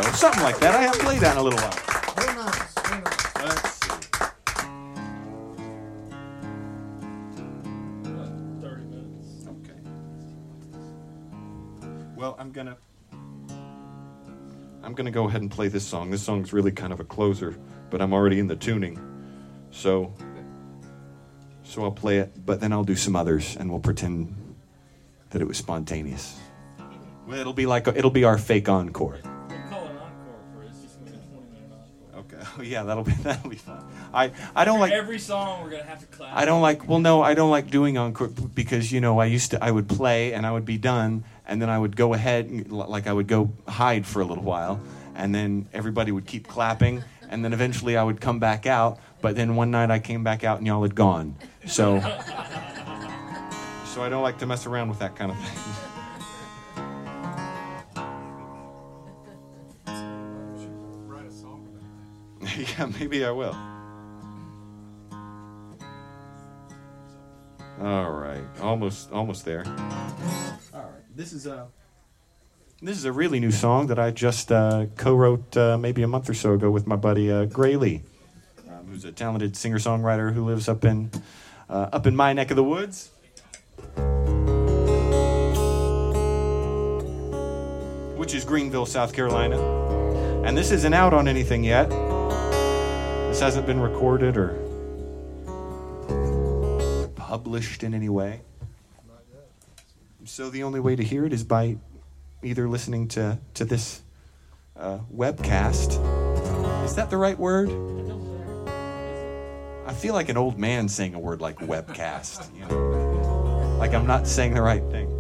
we 0.05 0.11
go. 0.11 0.17
Something 0.17 0.43
like 0.43 0.59
that. 0.61 0.75
I 0.75 0.83
haven't 0.83 1.01
played 1.03 1.21
that 1.21 1.33
in 1.33 1.39
a 1.39 1.43
little 1.43 1.59
while. 1.59 1.73
Very 2.17 2.35
nice. 2.37 2.75
Very 2.89 3.03
nice. 3.03 3.35
Let's 3.37 3.73
see. 3.81 3.91
Thirty 8.61 8.85
minutes. 8.85 9.47
Okay. 9.49 9.79
Well, 12.17 12.37
I'm 12.39 12.53
gonna 12.53 12.77
I'm 14.83 14.95
gonna 14.95 15.11
go 15.11 15.29
ahead 15.29 15.43
and 15.43 15.51
play 15.51 15.69
this 15.69 15.87
song. 15.87 16.11
This 16.11 16.23
song's 16.23 16.53
really 16.53 16.73
kind 16.73 16.93
of 16.93 17.01
a 17.01 17.05
closer, 17.05 17.57
but 17.91 18.01
I'm 18.01 18.13
already 18.13 18.39
in 18.39 18.47
the 18.47 18.57
tuning, 18.57 18.99
so 19.71 20.13
so 21.63 21.85
I'll 21.85 21.93
play 21.93 22.19
it. 22.19 22.45
But 22.45 22.61
then 22.61 22.73
I'll 22.73 22.85
do 22.85 22.97
some 22.97 23.15
others, 23.17 23.57
and 23.57 23.71
we'll 23.71 23.81
pretend 23.81 24.35
that 25.31 25.41
it 25.41 25.47
was 25.47 25.59
spontaneous. 25.59 26.37
Well, 27.27 27.39
it'll 27.39 27.53
be 27.53 27.67
like 27.67 27.87
it'll 27.87 28.11
be 28.11 28.25
our 28.25 28.39
fake 28.39 28.69
encore. 28.69 29.19
Yeah, 32.71 32.85
that'll 32.85 33.03
be 33.03 33.13
that'll 33.23 33.51
be 33.51 33.57
fun. 33.57 33.85
I 34.15 34.31
I 34.55 34.65
don't 34.65 34.79
like 34.79 34.93
every 34.93 35.19
song 35.19 35.65
we're 35.65 35.71
gonna 35.71 35.83
have 35.83 36.01
to 36.01 36.07
clap. 36.07 36.35
I 36.35 36.45
don't 36.45 36.63
like. 36.63 36.89
Well, 36.89 37.01
no, 37.01 37.23
I 37.23 37.35
don't 37.35 37.51
like 37.51 37.71
doing 37.71 37.99
encore 37.99 38.29
because 38.29 38.93
you 38.93 39.01
know 39.01 39.19
I 39.19 39.27
used 39.27 39.51
to. 39.51 39.63
I 39.63 39.71
would 39.71 39.89
play 39.89 40.33
and 40.33 40.47
I 40.47 40.53
would 40.53 40.65
be 40.65 40.79
done, 40.79 41.25
and 41.47 41.61
then 41.61 41.69
I 41.69 41.79
would 41.79 41.97
go 41.97 42.15
ahead, 42.15 42.47
and, 42.47 42.71
like 42.73 43.07
I 43.07 43.13
would 43.13 43.27
go 43.27 43.53
hide 43.67 44.07
for 44.07 44.23
a 44.23 44.25
little 44.25 44.45
while, 44.45 44.81
and 45.15 45.35
then 45.35 45.69
everybody 45.73 46.13
would 46.13 46.27
keep 46.27 46.47
clapping, 46.47 47.03
and 47.29 47.45
then 47.45 47.53
eventually 47.53 47.97
I 47.97 48.05
would 48.05 48.21
come 48.21 48.39
back 48.39 48.67
out. 48.67 49.01
But 49.21 49.37
then 49.37 49.57
one 49.57 49.71
night 49.71 49.91
I 49.91 49.99
came 49.99 50.25
back 50.25 50.45
out 50.45 50.59
and 50.59 50.67
y'all 50.67 50.83
had 50.83 50.95
gone. 50.95 51.37
So, 51.67 52.01
so 53.85 54.03
I 54.03 54.09
don't 54.09 54.23
like 54.23 54.39
to 54.39 54.47
mess 54.47 54.65
around 54.67 54.89
with 54.89 55.01
that 55.01 55.17
kind 55.17 55.31
of 55.31 55.39
thing. 55.39 55.87
yeah, 62.81 62.87
maybe 63.01 63.25
I 63.25 63.31
will. 63.31 63.57
All 67.81 68.11
right, 68.11 68.45
almost, 68.61 69.11
almost 69.13 69.45
there. 69.45 69.65
All 70.75 70.83
right. 70.83 71.17
This 71.17 71.33
is 71.33 71.47
uh 71.47 71.67
This 72.83 72.97
is 72.97 73.05
a 73.05 73.13
really 73.13 73.41
new 73.41 73.51
song 73.51 73.87
that 73.89 73.99
I 73.99 74.11
just 74.11 74.53
uh, 74.53 74.87
co-wrote 74.97 75.57
uh, 75.57 75.79
maybe 75.79 76.03
a 76.03 76.09
month 76.09 76.29
or 76.29 76.35
so 76.35 76.55
ago 76.55 76.71
with 76.71 76.87
my 76.87 76.97
buddy 76.97 77.31
uh, 77.31 77.47
Gray 77.47 77.77
Lee, 77.77 78.03
um, 78.69 78.87
who's 78.89 79.05
a 79.05 79.13
talented 79.13 79.57
singer-songwriter 79.57 80.33
who 80.33 80.45
lives 80.45 80.69
up 80.69 80.85
in 80.85 81.11
uh, 81.69 81.89
up 81.93 82.07
in 82.07 82.17
my 82.17 82.33
neck 82.33 82.51
of 82.51 82.57
the 82.57 82.65
woods. 82.65 83.11
Which 88.17 88.35
is 88.35 88.45
Greenville, 88.45 88.87
South 88.87 89.15
Carolina. 89.15 89.59
And 90.45 90.57
this 90.57 90.71
isn't 90.71 90.95
out 90.95 91.15
on 91.15 91.29
anything 91.29 91.65
yet. 91.65 91.91
This 93.31 93.39
hasn't 93.39 93.65
been 93.65 93.79
recorded 93.79 94.37
or 94.37 94.59
published 97.15 97.85
in 97.85 97.95
any 97.95 98.09
way. 98.09 98.41
So 100.25 100.51
the 100.51 100.65
only 100.65 100.81
way 100.81 100.97
to 100.97 101.05
hear 101.05 101.25
it 101.25 101.33
is 101.33 101.45
by 101.45 101.77
either 102.43 102.69
listening 102.69 103.07
to 103.11 103.39
to 103.55 103.65
this 103.65 104.03
uh, 104.77 104.99
webcast. 105.15 106.05
Is 106.85 106.97
that 106.97 107.09
the 107.09 107.17
right 107.17 107.39
word? 107.39 107.71
I 109.87 109.95
feel 109.95 110.15
like 110.15 110.29
an 110.29 110.37
old 110.37 110.59
man 110.59 110.89
saying 110.89 111.15
a 111.15 111.21
word 111.21 111.41
like 111.41 111.61
webcast. 111.61 112.53
You 112.53 112.67
know, 112.67 113.77
like 113.79 113.95
I'm 113.95 114.09
not 114.09 114.27
saying 114.27 114.55
the 114.55 114.63
right 114.63 114.83
thing. 114.91 115.20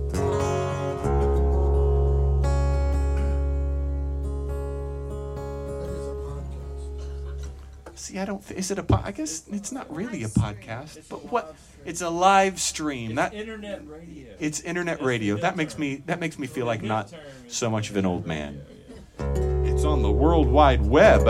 See, 8.10 8.18
I 8.18 8.24
don't. 8.24 8.44
Th- 8.44 8.58
is 8.58 8.72
it 8.72 8.78
a? 8.78 8.82
Po- 8.82 9.00
I 9.04 9.12
guess 9.12 9.44
it's 9.52 9.70
not 9.70 9.94
really 9.94 10.24
a 10.24 10.28
podcast, 10.28 11.08
but 11.08 11.30
what? 11.30 11.54
It's 11.84 12.00
a 12.00 12.10
live 12.10 12.60
stream. 12.60 13.14
That 13.14 13.32
internet 13.32 13.86
radio. 13.86 14.34
it's 14.40 14.58
internet 14.62 15.00
radio. 15.00 15.36
That 15.36 15.56
makes 15.56 15.78
me. 15.78 16.02
That 16.06 16.18
makes 16.18 16.36
me 16.36 16.48
feel 16.48 16.66
like 16.66 16.82
not 16.82 17.12
so 17.46 17.70
much 17.70 17.88
of 17.88 17.96
an 17.96 18.06
old 18.06 18.26
man. 18.26 18.62
It's 19.64 19.84
on 19.84 20.02
the 20.02 20.10
World 20.10 20.48
Wide 20.48 20.82
Web. 20.82 21.20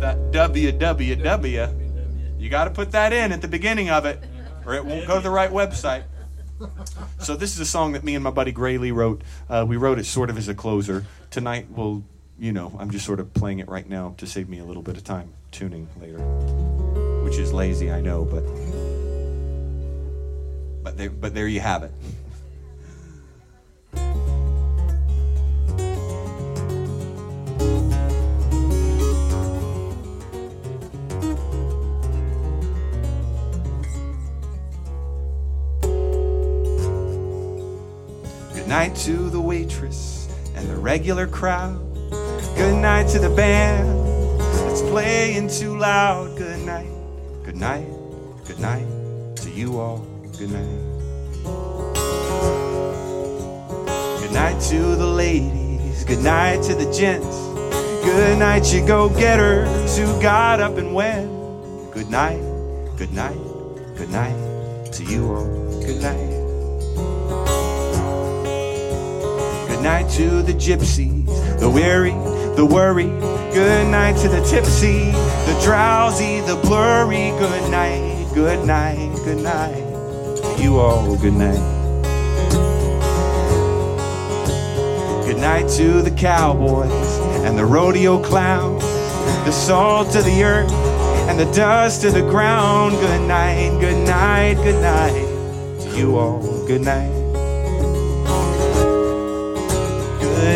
That 0.00 0.18
www. 0.32 2.40
You 2.40 2.50
got 2.50 2.64
to 2.64 2.70
put 2.70 2.90
that 2.90 3.12
in 3.12 3.30
at 3.30 3.42
the 3.42 3.48
beginning 3.48 3.90
of 3.90 4.06
it, 4.06 4.20
or 4.66 4.74
it 4.74 4.84
won't 4.84 5.06
go 5.06 5.18
to 5.18 5.22
the 5.22 5.30
right 5.30 5.52
website. 5.52 6.02
So 7.20 7.36
this 7.36 7.54
is 7.54 7.60
a 7.60 7.66
song 7.66 7.92
that 7.92 8.02
me 8.02 8.16
and 8.16 8.24
my 8.24 8.30
buddy 8.30 8.52
Grayley 8.52 8.92
wrote. 8.92 9.22
Uh, 9.48 9.64
we 9.66 9.76
wrote 9.76 10.00
it 10.00 10.06
sort 10.06 10.30
of 10.30 10.36
as 10.36 10.48
a 10.48 10.54
closer. 10.54 11.06
Tonight 11.30 11.68
we'll, 11.70 12.04
you 12.38 12.52
know, 12.52 12.74
I'm 12.78 12.90
just 12.90 13.06
sort 13.06 13.20
of 13.20 13.32
playing 13.32 13.60
it 13.60 13.68
right 13.68 13.88
now 13.88 14.14
to 14.18 14.26
save 14.26 14.48
me 14.48 14.58
a 14.58 14.64
little 14.64 14.82
bit 14.82 14.96
of 14.96 15.04
time 15.04 15.32
tuning 15.52 15.88
later, 16.00 16.18
which 17.22 17.38
is 17.38 17.52
lazy, 17.52 17.90
I 17.90 18.00
know, 18.00 18.24
but 18.24 18.44
but 20.82 20.96
there, 20.96 21.10
but 21.10 21.34
there 21.34 21.48
you 21.48 21.60
have 21.60 21.84
it. 21.84 21.92
Good 38.54 38.68
night 38.68 38.96
to 38.96 39.30
the 39.30 39.40
waitress 39.40 40.28
and 40.56 40.68
the 40.68 40.76
regular 40.76 41.26
crowd. 41.26 41.83
Good 42.56 42.76
night 42.76 43.08
to 43.08 43.18
the 43.18 43.30
band 43.30 43.88
that's 44.38 44.82
playing 44.82 45.48
too 45.48 45.76
loud. 45.76 46.36
Good 46.36 46.64
night, 46.64 46.90
good 47.44 47.56
night, 47.56 47.86
good 48.46 48.60
night 48.60 48.86
to 49.36 49.50
you 49.50 49.78
all. 49.78 50.06
Good 50.38 50.50
night. 50.50 50.94
Good 54.20 54.32
night 54.32 54.60
to 54.70 54.96
the 54.96 55.06
ladies. 55.06 56.04
Good 56.04 56.22
night 56.22 56.62
to 56.64 56.74
the 56.74 56.90
gents. 56.92 57.36
Good 58.04 58.38
night, 58.38 58.72
you 58.72 58.86
go 58.86 59.08
getters 59.08 59.96
who 59.96 60.06
got 60.20 60.60
up 60.60 60.76
and 60.76 60.94
went. 60.94 61.30
Good 61.92 62.10
night, 62.10 62.40
good 62.96 63.12
night, 63.12 63.38
good 63.96 64.10
night 64.10 64.92
to 64.92 65.04
you 65.04 65.32
all. 65.32 65.46
Good 65.80 66.02
night. 66.02 66.30
Good 69.68 69.82
night 69.82 70.10
to 70.10 70.42
the 70.42 70.52
gypsies, 70.52 71.58
the 71.60 71.70
weary, 71.70 72.12
the 72.56 72.64
worried. 72.64 73.20
Good 73.52 73.88
night 73.88 74.16
to 74.18 74.28
the 74.28 74.42
tipsy, 74.44 75.10
the 75.10 75.60
drowsy, 75.62 76.40
the 76.40 76.56
blurry. 76.56 77.30
Good 77.38 77.70
night, 77.70 78.30
good 78.34 78.64
night, 78.66 79.14
good 79.24 79.42
night. 79.42 80.60
You 80.60 80.78
all, 80.78 81.16
good 81.16 81.34
night. 81.34 81.72
Good 85.26 85.38
night 85.38 85.68
to 85.70 86.02
the 86.02 86.14
cowboys 86.16 86.90
and 87.44 87.58
the 87.58 87.64
rodeo 87.64 88.22
clowns, 88.22 88.82
the 89.44 89.52
salt 89.52 90.14
of 90.14 90.24
the 90.24 90.44
earth 90.44 90.70
and 91.28 91.38
the 91.38 91.50
dust 91.52 92.04
of 92.04 92.14
the 92.14 92.20
ground. 92.20 92.92
Good 92.96 93.26
night, 93.26 93.70
good 93.80 94.06
night, 94.06 94.54
good 94.54 94.80
night. 94.80 95.26
To 95.82 95.98
you 95.98 96.16
all, 96.16 96.66
good 96.66 96.82
night. 96.82 97.13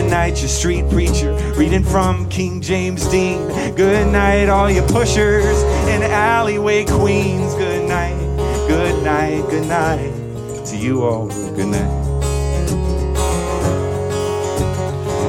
Good 0.08 0.14
night, 0.14 0.40
you 0.40 0.48
street 0.48 0.88
preacher, 0.88 1.34
reading 1.58 1.84
from 1.84 2.30
King 2.30 2.62
James 2.62 3.06
Dean. 3.08 3.46
Good 3.74 4.10
night, 4.10 4.48
all 4.48 4.70
you 4.70 4.80
pushers 4.80 5.62
and 5.84 6.02
alleyway 6.02 6.86
queens. 6.86 7.54
Good 7.56 7.86
night, 7.86 8.16
good 8.66 9.04
night, 9.04 9.42
good 9.50 9.68
night. 9.68 10.64
To 10.64 10.78
you 10.78 11.04
all, 11.04 11.28
good 11.28 11.66
night. 11.66 12.04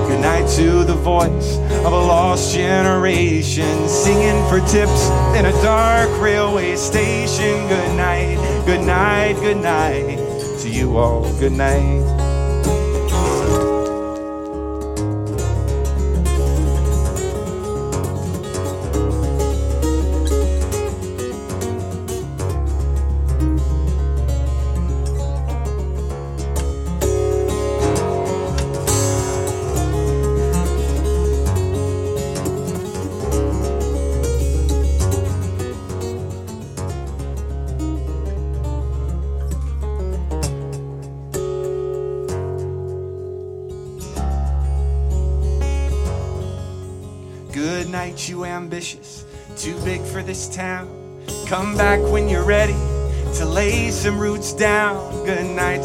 Good 0.08 0.22
night 0.22 0.50
to 0.52 0.86
the 0.86 0.96
voice 0.96 1.58
of 1.58 1.92
a 1.92 2.00
lost 2.00 2.56
generation, 2.56 3.90
singing 3.90 4.42
for 4.48 4.62
tips 4.62 5.10
in 5.38 5.46
a 5.46 5.52
dark 5.62 6.10
railway 6.22 6.78
station. 6.78 7.68
Good 7.68 7.98
night, 7.98 8.38
good 8.66 8.88
night, 8.88 9.34
good 9.42 9.58
night. 9.58 10.16
To 10.62 10.70
you 10.70 10.98
all, 10.98 11.30
good 11.38 11.52
night. 11.52 12.29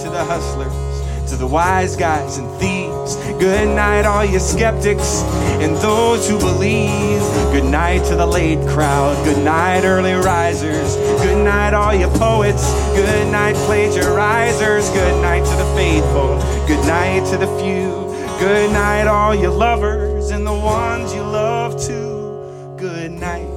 To 0.05 0.10
the 0.10 0.24
hustlers, 0.24 1.31
to 1.31 1.36
the 1.36 1.47
wise 1.47 1.97
guys 1.97 2.36
and 2.36 2.47
thieves. 2.60 3.16
Good 3.40 3.68
night, 3.68 4.05
all 4.05 4.24
you 4.24 4.39
skeptics 4.39 5.22
and 5.62 5.74
those 5.76 6.28
who 6.28 6.39
believe. 6.39 7.22
Good 7.52 7.64
night 7.64 8.05
to 8.09 8.14
the 8.14 8.26
late 8.26 8.60
crowd. 8.68 9.16
Good 9.24 9.43
night, 9.43 9.85
early 9.85 10.12
risers. 10.12 10.97
Good 11.24 11.43
night, 11.43 11.72
all 11.72 11.94
you 11.94 12.09
poets. 12.18 12.70
Good 12.94 13.32
night, 13.32 13.56
plagiarizers. 13.66 14.93
Good 14.93 15.22
night 15.22 15.44
to 15.47 15.56
the 15.56 15.74
faithful. 15.74 16.36
Good 16.66 16.86
night 16.86 17.24
to 17.31 17.39
the 17.39 17.48
few. 17.59 18.05
Good 18.39 18.72
night, 18.72 19.06
all 19.06 19.35
you 19.35 19.48
lovers 19.48 20.31
and 20.31 20.47
the 20.47 20.52
ones 20.52 21.14
you 21.14 21.22
love 21.22 21.81
too. 21.81 22.76
Good 22.76 23.12
night, 23.12 23.48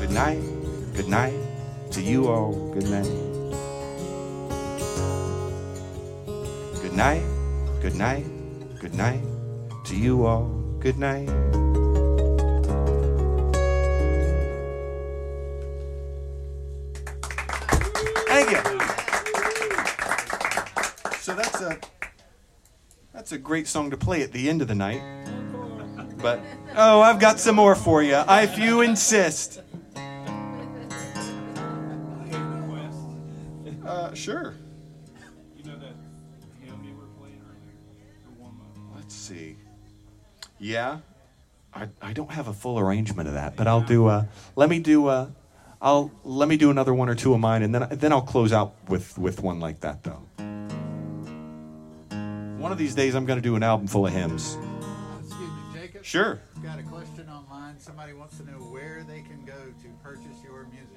good 0.00 0.10
night, 0.10 0.40
good 0.94 1.08
night 1.08 1.34
to 1.92 2.02
you 2.02 2.26
all. 2.26 2.52
Good 2.72 2.90
night. 2.90 3.23
Good 6.94 6.98
night, 6.98 7.24
good 7.82 7.96
night, 7.96 8.24
good 8.78 8.94
night 8.94 9.20
to 9.86 9.96
you 9.96 10.26
all. 10.26 10.44
Good 10.78 10.96
night. 10.96 11.26
Thank 18.28 18.50
you. 18.52 18.62
So 21.18 21.34
that's 21.34 21.60
a 21.62 21.80
that's 23.12 23.32
a 23.32 23.38
great 23.38 23.66
song 23.66 23.90
to 23.90 23.96
play 23.96 24.22
at 24.22 24.30
the 24.30 24.48
end 24.48 24.62
of 24.62 24.68
the 24.68 24.76
night. 24.76 25.02
But 26.18 26.40
oh, 26.76 27.00
I've 27.00 27.18
got 27.18 27.40
some 27.40 27.56
more 27.56 27.74
for 27.74 28.04
you. 28.04 28.22
If 28.28 28.56
you 28.56 28.82
insist. 28.82 29.62
Uh, 33.84 34.14
sure. 34.14 34.54
Yeah, 40.58 40.98
I, 41.74 41.88
I 42.00 42.12
don't 42.12 42.30
have 42.30 42.48
a 42.48 42.52
full 42.52 42.78
arrangement 42.78 43.28
of 43.28 43.34
that, 43.34 43.56
but 43.56 43.66
I'll 43.66 43.80
do. 43.82 44.06
Uh, 44.06 44.24
let 44.56 44.68
me 44.68 44.78
do. 44.78 45.06
Uh, 45.08 45.28
I'll 45.82 46.10
let 46.24 46.48
me 46.48 46.56
do 46.56 46.70
another 46.70 46.94
one 46.94 47.08
or 47.08 47.14
two 47.14 47.34
of 47.34 47.40
mine, 47.40 47.62
and 47.62 47.74
then 47.74 47.86
then 47.90 48.12
I'll 48.12 48.22
close 48.22 48.52
out 48.52 48.74
with 48.88 49.18
with 49.18 49.42
one 49.42 49.60
like 49.60 49.80
that 49.80 50.02
though. 50.02 50.22
One 52.58 52.72
of 52.72 52.78
these 52.78 52.94
days, 52.94 53.14
I'm 53.14 53.26
going 53.26 53.38
to 53.38 53.42
do 53.42 53.56
an 53.56 53.62
album 53.62 53.86
full 53.86 54.06
of 54.06 54.12
hymns. 54.14 54.56
Excuse 55.20 55.40
me, 55.40 55.46
Jacob. 55.74 56.02
Sure. 56.02 56.40
Got 56.62 56.78
a 56.78 56.82
question 56.84 57.28
online. 57.28 57.78
Somebody 57.78 58.14
wants 58.14 58.38
to 58.38 58.50
know 58.50 58.56
where 58.56 59.04
they 59.06 59.20
can 59.20 59.44
go 59.44 59.52
to 59.52 59.88
purchase 60.02 60.42
your 60.42 60.66
music. 60.72 60.88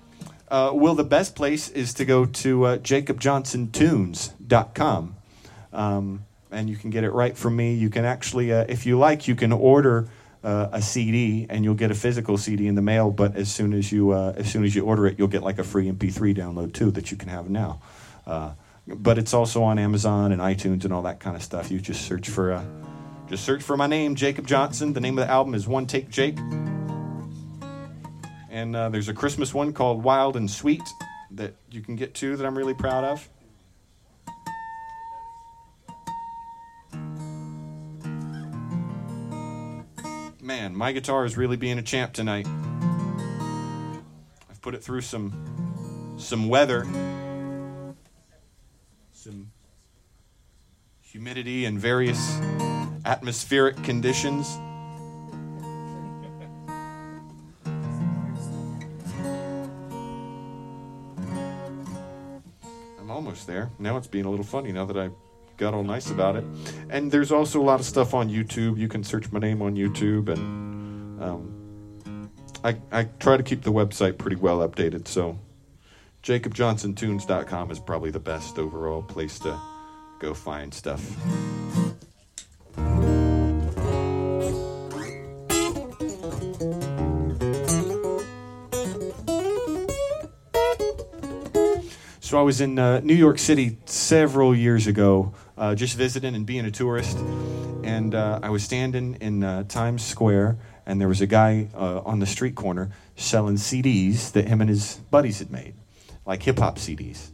Uh, 0.48 0.72
well, 0.74 0.96
the 0.96 1.04
best 1.04 1.36
place 1.36 1.68
is 1.68 1.94
to 1.96 2.06
go 2.06 2.26
to 2.26 2.64
uh, 2.64 2.78
jacobjohnsontunes.com. 2.78 5.16
Um, 5.74 6.26
and 6.52 6.70
you 6.70 6.76
can 6.76 6.90
get 6.90 7.04
it 7.04 7.12
right 7.12 7.38
from 7.38 7.56
me. 7.56 7.74
You 7.74 7.90
can 7.90 8.06
actually, 8.06 8.54
uh, 8.54 8.66
if 8.68 8.86
you 8.86 8.98
like, 8.98 9.28
you 9.28 9.36
can 9.36 9.52
order 9.52 10.10
uh, 10.44 10.70
a 10.72 10.82
CD 10.82 11.46
and 11.50 11.64
you'll 11.64 11.76
get 11.76 11.92
a 11.92 11.96
physical 11.96 12.38
CD 12.38 12.68
in 12.68 12.76
the 12.76 12.82
mail. 12.82 13.12
But 13.12 13.36
as 13.36 13.52
soon 13.52 13.74
as 13.74 13.92
you 13.92 14.12
uh, 14.12 14.34
as 14.38 14.50
soon 14.52 14.64
as 14.64 14.76
you 14.76 14.86
order 14.86 15.06
it, 15.08 15.18
you'll 15.18 15.28
get 15.28 15.44
like 15.44 15.60
a 15.60 15.64
free 15.64 15.92
MP3 15.92 16.36
download 16.36 16.74
too 16.74 16.92
that 16.92 17.12
you 17.12 17.18
can 17.18 17.30
have 17.30 17.50
now. 17.50 17.82
Uh, 18.26 18.54
but 18.88 19.18
it's 19.18 19.34
also 19.34 19.64
on 19.64 19.80
Amazon 19.80 20.32
and 20.32 20.42
iTunes 20.42 20.86
and 20.86 20.94
all 20.94 21.02
that 21.04 21.20
kind 21.20 21.36
of 21.36 21.44
stuff. 21.44 21.70
You 21.70 21.80
just 21.80 22.06
search 22.06 22.30
for 22.30 22.54
uh, 22.54 22.64
just 23.28 23.44
search 23.44 23.62
for 23.62 23.76
my 23.76 23.88
name, 23.88 24.16
Jacob 24.16 24.48
Johnson. 24.48 24.94
The 24.94 25.02
name 25.02 25.18
of 25.18 25.26
the 25.26 25.32
album 25.32 25.54
is 25.54 25.68
One 25.68 25.86
Take 25.86 26.10
Jake. 26.10 26.38
And 28.50 28.76
uh, 28.76 28.90
there's 28.90 29.10
a 29.10 29.14
Christmas 29.14 29.54
one 29.54 29.74
called 29.74 30.04
Wild 30.04 30.38
and 30.38 30.50
Sweet 30.50 30.82
that 31.32 31.56
you 31.70 31.82
can 31.82 31.96
get 31.96 32.14
to 32.16 32.38
that 32.38 32.46
I'm 32.46 32.58
really 32.58 32.74
proud 32.74 33.04
of. 33.04 33.28
My 40.78 40.92
guitar 40.92 41.26
is 41.26 41.36
really 41.36 41.58
being 41.58 41.80
a 41.80 41.82
champ 41.82 42.14
tonight. 42.14 42.46
I've 44.48 44.62
put 44.62 44.76
it 44.76 44.84
through 44.84 45.02
some 45.02 46.14
some 46.20 46.50
weather, 46.50 46.86
some 49.12 49.52
humidity 51.02 51.66
and 51.66 51.80
various 51.80 52.40
atmospheric 53.06 53.82
conditions. 53.84 54.56
I'm 63.00 63.10
almost 63.10 63.48
there. 63.48 63.72
Now 63.80 63.98
it's 63.98 64.06
being 64.06 64.26
a 64.26 64.30
little 64.30 64.46
funny 64.46 64.72
now 64.72 64.86
that 64.86 64.98
I 64.98 65.10
got 65.58 65.74
all 65.74 65.84
nice 65.84 66.12
about 66.12 66.36
it. 66.36 66.46
And 66.92 67.12
there's 67.12 67.32
also 67.32 67.60
a 67.60 67.64
lot 67.64 67.80
of 67.80 67.86
stuff 67.88 68.14
on 68.14 68.30
YouTube. 68.30 68.78
You 68.78 68.88
can 68.88 69.04
search 69.04 69.32
my 69.32 69.40
name 69.40 69.64
on 69.64 69.76
YouTube, 69.76 70.30
and 70.30 70.67
um, 71.20 72.30
I 72.64 72.78
I 72.92 73.04
try 73.20 73.38
to 73.38 73.44
keep 73.44 73.64
the 73.64 73.72
website 73.72 74.18
pretty 74.18 74.38
well 74.38 74.68
updated. 74.68 75.08
So 75.08 75.40
JacobJohnsonTunes.com 76.24 77.72
is 77.72 77.80
probably 77.80 78.12
the 78.12 78.20
best 78.20 78.60
overall 78.60 79.02
place 79.02 79.40
to 79.40 79.60
go 80.20 80.34
find 80.34 80.74
stuff. 80.74 81.02
So 92.20 92.38
I 92.38 92.42
was 92.42 92.60
in 92.60 92.78
uh, 92.78 93.00
New 93.00 93.14
York 93.14 93.40
City 93.40 93.78
several 93.86 94.54
years 94.54 94.86
ago, 94.86 95.34
uh, 95.58 95.76
just 95.76 95.96
visiting 95.96 96.36
and 96.36 96.46
being 96.46 96.66
a 96.66 96.72
tourist, 96.72 97.18
and 97.84 98.14
uh, 98.14 98.42
I 98.44 98.50
was 98.50 98.66
standing 98.66 99.16
in 99.22 99.46
uh, 99.46 99.64
Times 99.64 100.04
Square, 100.04 100.58
and 100.88 101.02
there 101.02 101.10
was 101.10 101.20
a 101.20 101.28
guy 101.28 101.68
uh, 101.76 102.00
on 102.00 102.20
the 102.20 102.26
street 102.26 102.56
corner 102.56 102.90
selling 103.18 103.56
CDs 103.56 104.32
that 104.32 104.48
him 104.48 104.62
and 104.62 104.70
his 104.70 104.96
buddies 105.12 105.40
had 105.40 105.52
made, 105.52 105.76
like 106.26 106.42
hip 106.42 106.60
hop 106.60 106.78
CDs. 106.78 107.30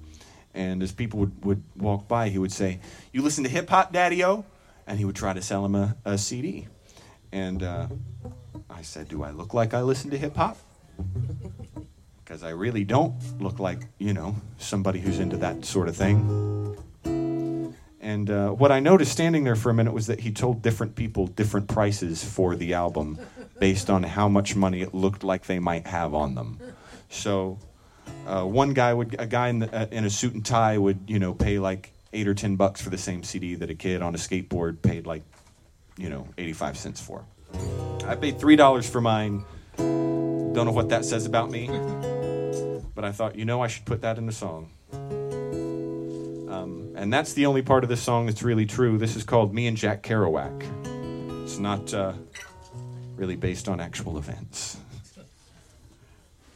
And 0.56 0.82
as 0.82 0.92
people 0.92 1.20
would, 1.20 1.46
would 1.46 1.64
walk 1.78 2.08
by, 2.08 2.30
he 2.30 2.40
would 2.40 2.52
say, 2.52 2.80
"You 3.12 3.22
listen 3.22 3.44
to 3.44 3.50
hip 3.50 3.70
hop, 3.70 3.94
Daddy-O?" 3.94 4.44
And 4.88 4.98
he 4.98 5.06
would 5.06 5.16
try 5.16 5.34
to 5.34 5.42
sell 5.42 5.64
him 5.64 5.76
a, 5.76 5.96
a 6.04 6.18
CD. 6.18 6.68
And 7.32 7.62
uh, 7.62 7.88
I 8.70 8.82
said, 8.82 9.08
"Do 9.08 9.24
I 9.24 9.30
look 9.30 9.54
like 9.54 9.74
I 9.76 9.82
listen 9.84 10.10
to 10.10 10.18
hip 10.18 10.36
hop?" 10.36 10.58
because 12.24 12.42
I 12.42 12.50
really 12.50 12.84
don't 12.84 13.14
look 13.40 13.60
like, 13.60 13.82
you 14.00 14.14
know, 14.14 14.36
somebody 14.58 15.00
who's 15.00 15.20
into 15.20 15.38
that 15.38 15.66
sort 15.66 15.88
of 15.90 15.96
thing. 15.96 16.78
And 18.04 18.30
uh, 18.30 18.50
what 18.50 18.72
I 18.72 18.80
noticed 18.80 19.12
standing 19.12 19.44
there 19.44 19.56
for 19.56 19.70
a 19.70 19.74
minute 19.74 19.94
was 19.94 20.08
that 20.08 20.20
he 20.20 20.32
told 20.32 20.62
different 20.62 20.96
people 20.96 21.28
different 21.28 21.70
prices 21.70 22.24
for 22.24 22.56
the 22.56 22.74
album 22.74 23.18
based 23.60 23.90
on 23.90 24.04
how 24.04 24.28
much 24.28 24.56
money 24.56 24.82
it 24.82 24.94
looked 24.94 25.24
like 25.24 25.46
they 25.46 25.60
might 25.60 25.88
have 25.88 26.14
on 26.14 26.36
them. 26.36 26.60
So 27.10 27.60
uh, 28.28 28.44
one 28.44 28.74
guy 28.74 28.94
would, 28.94 29.16
a 29.20 29.28
guy 29.28 29.50
in, 29.50 29.60
the, 29.60 29.76
uh, 29.76 29.88
in 29.92 30.06
a 30.06 30.10
suit 30.10 30.34
and 30.34 30.46
tie 30.46 30.78
would, 30.78 31.00
you 31.08 31.20
know, 31.20 31.34
pay 31.34 31.60
like 31.60 31.92
eight 32.14 32.28
or 32.28 32.34
ten 32.34 32.56
bucks 32.56 32.82
for 32.82 32.90
the 32.90 32.98
same 32.98 33.24
CD 33.24 33.56
that 33.56 33.70
a 33.70 33.76
kid 33.76 34.02
on 34.02 34.16
a 34.16 34.18
skateboard 34.18 34.82
paid 34.82 35.06
like, 35.06 35.24
you 35.98 36.10
know, 36.10 36.28
85 36.38 36.78
cents 36.78 37.02
for. 37.02 37.26
I 38.06 38.16
paid 38.16 38.40
$3 38.40 38.90
for 38.90 39.02
mine. 39.02 39.46
Don't 39.78 40.66
know 40.66 40.72
what 40.72 40.90
that 40.90 41.06
says 41.06 41.26
about 41.26 41.52
me 41.52 41.70
but 42.96 43.04
I 43.04 43.12
thought, 43.12 43.36
you 43.36 43.46
know, 43.46 43.62
I 43.62 43.68
should 43.68 43.86
put 43.86 44.02
that 44.02 44.18
in 44.18 44.26
the 44.26 44.32
song. 44.32 44.70
Um, 46.52 46.94
and 46.96 47.12
that's 47.12 47.34
the 47.34 47.46
only 47.46 47.62
part 47.62 47.84
of 47.84 47.90
this 47.90 48.02
song 48.02 48.28
that's 48.28 48.44
really 48.44 48.66
true. 48.66 48.98
This 48.98 49.16
is 49.16 49.24
called 49.24 49.54
Me 49.54 49.68
and 49.68 49.76
Jack 49.76 50.04
Kerouac. 50.04 51.44
It's 51.44 51.58
not 51.58 51.94
uh, 51.94 52.14
really 53.16 53.36
based 53.36 53.68
on 53.68 53.80
actual 53.80 54.18
events. 54.18 54.78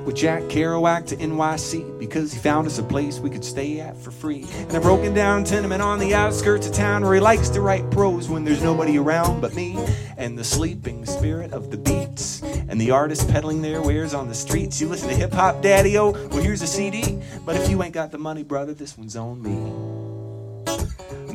went 0.00 0.06
with 0.06 0.16
Jack 0.16 0.42
Kerouac 0.44 1.06
to 1.06 1.16
NYC 1.16 1.98
because 1.98 2.32
he 2.32 2.38
found 2.38 2.66
us 2.66 2.78
a 2.78 2.82
place 2.82 3.18
we 3.18 3.28
could 3.28 3.44
stay 3.44 3.80
at 3.80 3.96
for 3.96 4.10
free. 4.10 4.46
And 4.58 4.74
a 4.74 4.80
broken 4.80 5.12
down 5.12 5.44
tenement 5.44 5.82
on 5.82 5.98
the 5.98 6.14
outskirts 6.14 6.66
of 6.66 6.72
town 6.72 7.02
where 7.02 7.14
he 7.14 7.20
likes 7.20 7.48
to 7.50 7.60
write 7.60 7.90
prose 7.90 8.28
when 8.28 8.44
there's 8.44 8.62
nobody 8.62 8.98
around 8.98 9.40
but 9.40 9.54
me 9.54 9.78
and 10.16 10.38
the 10.38 10.44
sleeping 10.44 11.04
spirit 11.04 11.52
of 11.52 11.70
the 11.70 11.76
beats. 11.76 12.42
And 12.42 12.80
the 12.80 12.90
artist 12.90 13.28
peddling 13.28 13.60
their 13.62 13.82
wares 13.82 14.14
on 14.14 14.28
the 14.28 14.34
streets. 14.34 14.80
You 14.80 14.88
listen 14.88 15.08
to 15.08 15.14
hip 15.14 15.32
hop, 15.32 15.60
daddy 15.60 15.98
o? 15.98 16.10
Well, 16.10 16.42
here's 16.42 16.62
a 16.62 16.66
CD. 16.66 17.20
But 17.44 17.56
if 17.56 17.68
you 17.68 17.82
ain't 17.82 17.94
got 17.94 18.10
the 18.10 18.18
money, 18.18 18.42
brother, 18.42 18.72
this 18.72 18.96
one's 18.96 19.16
on 19.16 19.42
me. 19.42 19.89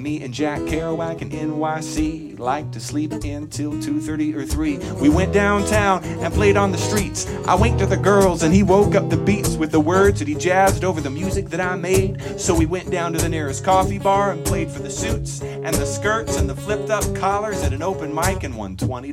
Me 0.06 0.22
and 0.22 0.32
Jack 0.32 0.60
Kerouac 0.60 1.23
in 1.23 1.32
NYC 1.32 2.38
like 2.38 2.72
to 2.73 2.80
sleep 2.80 3.11
until 3.11 3.72
2:30 3.72 4.36
or 4.36 4.45
3. 4.45 4.77
We 5.02 5.10
went 5.10 5.34
downtown 5.34 6.03
and 6.03 6.32
played 6.32 6.57
on 6.57 6.72
the 6.72 6.77
streets. 6.77 7.26
I 7.48 7.56
winked 7.56 7.82
at 7.82 7.90
the 7.90 7.98
girls 7.98 8.44
and 8.44 8.53
he 8.53 8.61
woke 8.61 8.94
up 8.94 9.10
the 9.10 9.18
beats 9.18 9.56
with 9.56 9.72
the 9.72 9.80
words 9.80 10.19
that 10.19 10.27
he 10.27 10.36
jazzed 10.36 10.84
over 10.84 11.02
the 11.02 11.10
music 11.10 11.49
that 11.49 11.60
I 11.60 11.76
made. 11.76 12.40
So 12.40 12.53
we 12.53 12.68
went 12.68 12.91
down 12.91 13.14
to 13.14 13.18
the 13.19 13.27
nearest 13.27 13.65
coffee 13.65 13.98
bar 13.98 14.34
and 14.34 14.45
played 14.45 14.69
for 14.69 14.84
the 14.84 14.91
suits 14.91 15.41
and 15.41 15.73
the 15.73 15.88
skirts 15.88 16.38
and 16.38 16.48
the 16.48 16.56
flipped 16.56 16.91
up 16.91 17.03
collars 17.15 17.64
at 17.64 17.73
an 17.73 17.82
open 17.82 18.14
mic 18.14 18.44
and 18.44 18.56
won 18.56 18.76
$20. 18.77 19.11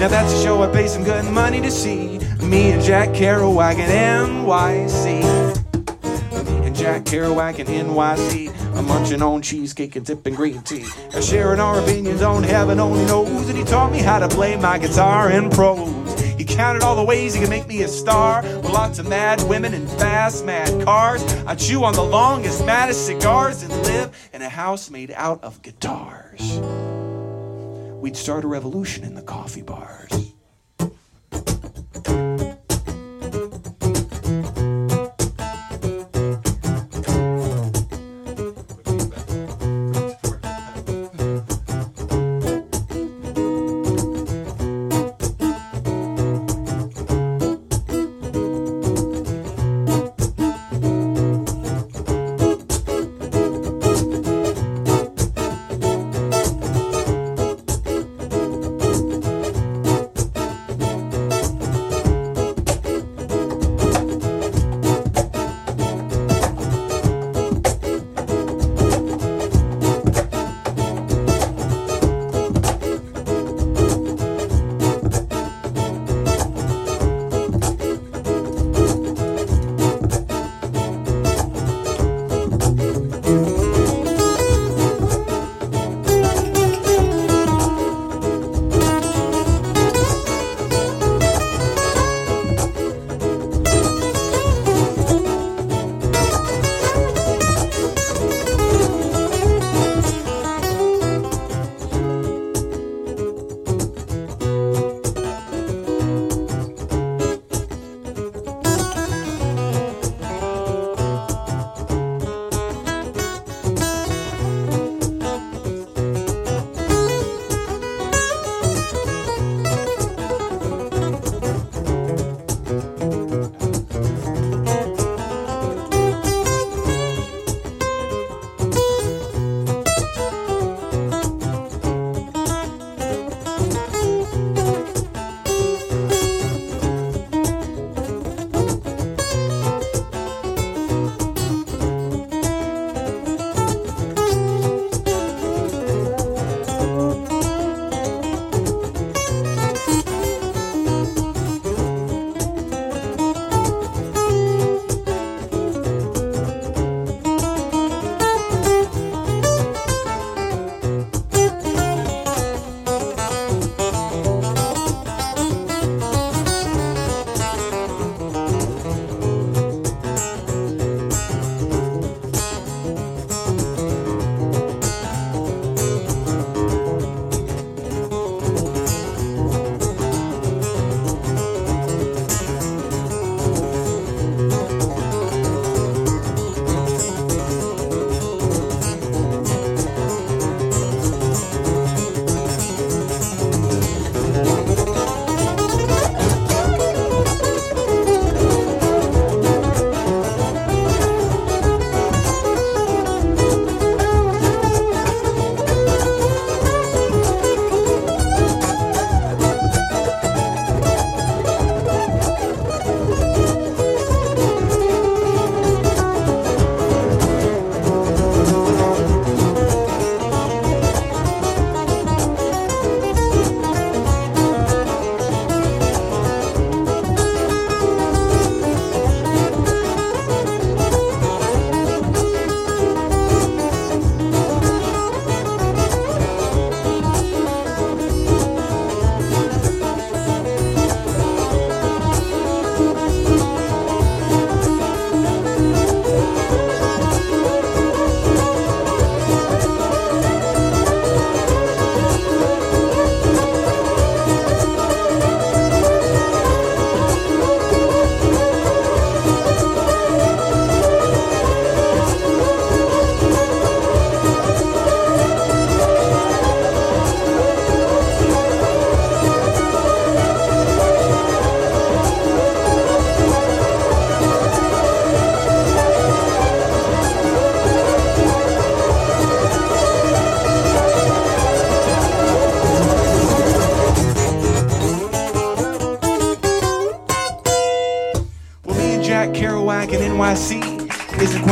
Now 0.00 0.08
that's 0.08 0.32
a 0.32 0.42
show 0.42 0.62
I 0.62 0.72
pay 0.72 0.88
some 0.88 1.04
good 1.04 1.26
money 1.26 1.60
to 1.60 1.70
see. 1.70 2.18
Me 2.40 2.70
and 2.70 2.82
Jack 2.82 3.10
Kerouac 3.10 3.74
in 3.74 3.90
NYC. 3.90 5.20
Me 6.46 6.66
and 6.66 6.74
Jack 6.74 7.04
Kerouac 7.04 7.58
in 7.58 7.66
NYC. 7.66 8.45
I'm 8.76 8.86
munching 8.86 9.22
on 9.22 9.40
cheesecake 9.40 9.96
and 9.96 10.06
sipping 10.06 10.34
green 10.34 10.60
tea. 10.62 10.84
And 11.14 11.24
sharing 11.24 11.60
our 11.60 11.80
opinions 11.80 12.20
on 12.20 12.42
heaven 12.42 12.78
only 12.78 13.06
knows. 13.06 13.48
And 13.48 13.56
he 13.56 13.64
taught 13.64 13.90
me 13.90 13.98
how 13.98 14.18
to 14.18 14.28
play 14.28 14.56
my 14.56 14.78
guitar 14.78 15.30
in 15.30 15.48
prose. 15.48 16.20
He 16.36 16.44
counted 16.44 16.82
all 16.82 16.94
the 16.94 17.04
ways 17.04 17.32
he 17.32 17.40
could 17.40 17.48
make 17.48 17.66
me 17.66 17.82
a 17.82 17.88
star. 17.88 18.42
With 18.42 18.70
lots 18.70 18.98
of 18.98 19.08
mad 19.08 19.42
women 19.48 19.72
and 19.72 19.88
fast, 19.88 20.44
mad 20.44 20.84
cars. 20.84 21.22
I 21.46 21.54
chew 21.54 21.84
on 21.84 21.94
the 21.94 22.02
longest, 22.02 22.66
maddest 22.66 23.06
cigars 23.06 23.62
and 23.62 23.72
live 23.84 24.30
in 24.34 24.42
a 24.42 24.48
house 24.50 24.90
made 24.90 25.10
out 25.12 25.42
of 25.42 25.62
guitars. 25.62 26.60
We'd 27.94 28.16
start 28.16 28.44
a 28.44 28.48
revolution 28.48 29.04
in 29.04 29.14
the 29.14 29.22
coffee 29.22 29.62
bars. 29.62 30.35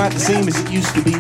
Isn't 0.05 0.19
the 0.19 0.25
same 0.25 0.49
as 0.49 0.61
it 0.61 0.71
used 0.71 0.95
to 0.95 1.03
be. 1.03 1.15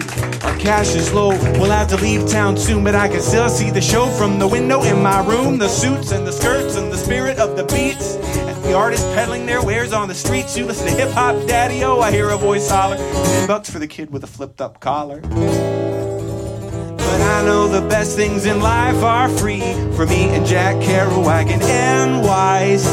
Our 0.44 0.56
cash 0.58 0.94
is 0.94 1.12
low, 1.12 1.30
we'll 1.58 1.70
have 1.70 1.88
to 1.88 1.96
leave 1.96 2.28
town 2.28 2.56
soon, 2.56 2.84
but 2.84 2.94
I 2.94 3.08
can 3.08 3.20
still 3.20 3.48
see 3.48 3.70
the 3.70 3.80
show 3.80 4.06
from 4.06 4.38
the 4.38 4.46
window 4.46 4.82
in 4.82 5.02
my 5.02 5.24
room. 5.26 5.58
The 5.58 5.68
suits 5.68 6.12
and 6.12 6.26
the 6.26 6.32
skirts 6.32 6.76
and 6.76 6.92
the 6.92 6.96
spirit 6.96 7.38
of 7.38 7.56
the 7.56 7.64
beats. 7.64 8.16
And 8.16 8.64
the 8.64 8.74
artists 8.74 9.06
peddling 9.14 9.46
their 9.46 9.62
wares 9.62 9.92
on 9.92 10.08
the 10.08 10.14
streets. 10.14 10.56
You 10.56 10.66
listen 10.66 10.86
to 10.88 10.92
hip 10.92 11.10
hop 11.10 11.34
daddy, 11.46 11.84
oh, 11.84 12.00
I 12.00 12.10
hear 12.10 12.30
a 12.30 12.36
voice 12.36 12.68
holler. 12.70 12.96
Ten 12.96 13.46
bucks 13.46 13.70
for 13.70 13.78
the 13.78 13.86
kid 13.86 14.10
with 14.10 14.24
a 14.24 14.26
flipped 14.26 14.60
up 14.60 14.80
collar. 14.80 15.20
But 15.20 17.20
I 17.20 17.44
know 17.44 17.68
the 17.68 17.86
best 17.88 18.16
things 18.16 18.44
in 18.44 18.60
life 18.60 19.02
are 19.02 19.28
free 19.28 19.60
for 19.94 20.06
me 20.06 20.28
and 20.30 20.44
Jack 20.44 20.76
Kerouac 20.76 21.50
in 21.50 21.60
NYC. 21.60 22.84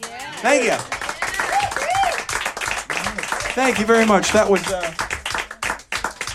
Yeah. 0.00 0.32
Thank 0.42 0.64
you. 0.64 0.97
Thank 3.58 3.80
you 3.80 3.86
very 3.86 4.06
much. 4.06 4.30
That 4.30 4.48
was 4.48 4.64
uh, 4.68 4.80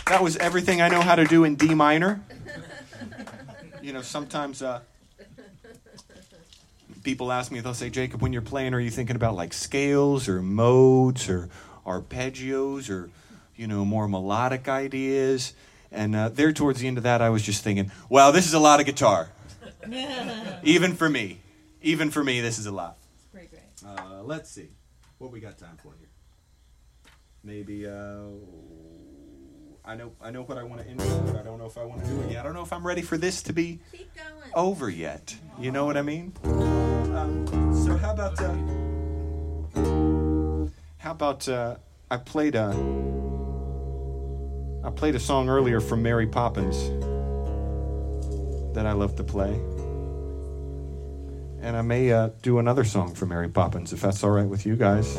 that 0.07 0.21
was 0.21 0.35
everything 0.35 0.81
I 0.81 0.89
know 0.89 0.99
how 0.99 1.15
to 1.15 1.23
do 1.23 1.45
in 1.45 1.55
D 1.55 1.73
minor. 1.73 2.21
You 3.81 3.93
know, 3.93 4.01
sometimes 4.01 4.61
uh, 4.61 4.81
people 7.01 7.31
ask 7.31 7.49
me, 7.49 7.61
they'll 7.61 7.73
say, 7.73 7.89
Jacob, 7.89 8.21
when 8.21 8.33
you're 8.33 8.41
playing, 8.41 8.73
are 8.73 8.79
you 8.81 8.89
thinking 8.89 9.15
about 9.15 9.35
like 9.35 9.53
scales 9.53 10.27
or 10.27 10.41
modes 10.41 11.29
or 11.29 11.47
arpeggios 11.85 12.89
or 12.89 13.09
you 13.55 13.67
know 13.67 13.85
more 13.85 14.09
melodic 14.09 14.67
ideas? 14.67 15.53
And 15.93 16.17
uh, 16.17 16.27
there, 16.27 16.51
towards 16.51 16.81
the 16.81 16.89
end 16.89 16.97
of 16.97 17.03
that, 17.03 17.21
I 17.21 17.29
was 17.29 17.41
just 17.41 17.63
thinking, 17.63 17.89
wow, 18.09 18.31
this 18.31 18.47
is 18.47 18.53
a 18.53 18.59
lot 18.59 18.81
of 18.81 18.85
guitar. 18.85 19.29
Even 20.63 20.93
for 20.93 21.09
me, 21.09 21.39
even 21.81 22.11
for 22.11 22.21
me, 22.21 22.41
this 22.41 22.59
is 22.59 22.65
a 22.65 22.71
lot. 22.71 22.97
Pretty 23.31 23.47
great. 23.47 23.63
Uh, 23.85 24.23
let's 24.23 24.49
see. 24.49 24.67
What 25.19 25.31
we 25.31 25.39
got 25.39 25.57
time 25.57 25.77
for 25.81 25.93
here? 25.97 26.02
Maybe 27.45 27.85
uh, 27.85 27.91
I 29.83 29.95
know 29.95 30.13
I 30.21 30.31
know 30.31 30.43
what 30.43 30.57
I 30.57 30.63
want 30.63 30.81
to 30.81 30.87
intro, 30.89 31.19
but 31.25 31.35
I 31.35 31.43
don't 31.43 31.59
know 31.59 31.65
if 31.65 31.77
I 31.77 31.83
want 31.83 32.01
to 32.05 32.09
do 32.09 32.21
it 32.21 32.31
yet. 32.31 32.39
I 32.39 32.43
don't 32.43 32.53
know 32.53 32.61
if 32.61 32.71
I'm 32.71 32.87
ready 32.87 33.01
for 33.01 33.17
this 33.17 33.43
to 33.43 33.53
be 33.53 33.81
over 34.55 34.89
yet. 34.89 35.35
You 35.59 35.71
know 35.71 35.85
what 35.85 35.97
I 35.97 36.03
mean? 36.03 36.31
Um, 36.45 37.45
so 37.85 37.97
how 37.97 38.13
about 38.13 38.39
uh, 38.39 38.55
how 40.99 41.11
about 41.11 41.49
uh, 41.49 41.75
I 42.09 42.15
played 42.15 42.55
a 42.55 42.69
I 44.85 44.89
played 44.91 45.15
a 45.15 45.19
song 45.19 45.49
earlier 45.49 45.81
from 45.81 46.01
Mary 46.01 46.27
Poppins 46.27 46.77
that 48.73 48.85
I 48.85 48.93
love 48.93 49.17
to 49.17 49.23
play, 49.25 49.53
and 51.61 51.75
I 51.75 51.81
may 51.81 52.09
uh, 52.09 52.29
do 52.41 52.59
another 52.59 52.85
song 52.85 53.13
from 53.13 53.29
Mary 53.29 53.49
Poppins 53.49 53.91
if 53.91 53.99
that's 53.99 54.23
all 54.23 54.31
right 54.31 54.47
with 54.47 54.65
you 54.65 54.77
guys. 54.77 55.17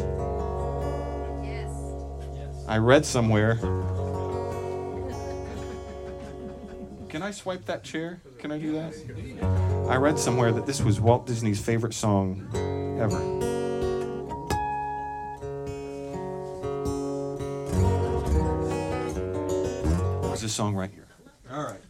Yes. 2.65 2.71
I 2.71 2.79
read 2.79 3.05
somewhere. 3.05 3.57
Can 7.09 7.23
I 7.23 7.31
swipe 7.31 7.67
that 7.67 7.85
chair? 7.85 8.21
Can 8.39 8.51
I 8.51 8.59
do 8.59 8.73
that? 8.73 9.87
I 9.89 9.97
read 9.97 10.19
somewhere 10.19 10.51
that 10.51 10.67
this 10.67 10.83
was 10.83 11.01
Walt 11.01 11.27
Disney's 11.27 11.61
favorite 11.61 11.95
song 11.95 12.49
ever. 13.01 13.21
There's 20.27 20.41
this 20.41 20.53
song 20.53 20.75
right 20.75 20.91
here. 20.91 21.07
All 21.53 21.63
right. 21.63 21.81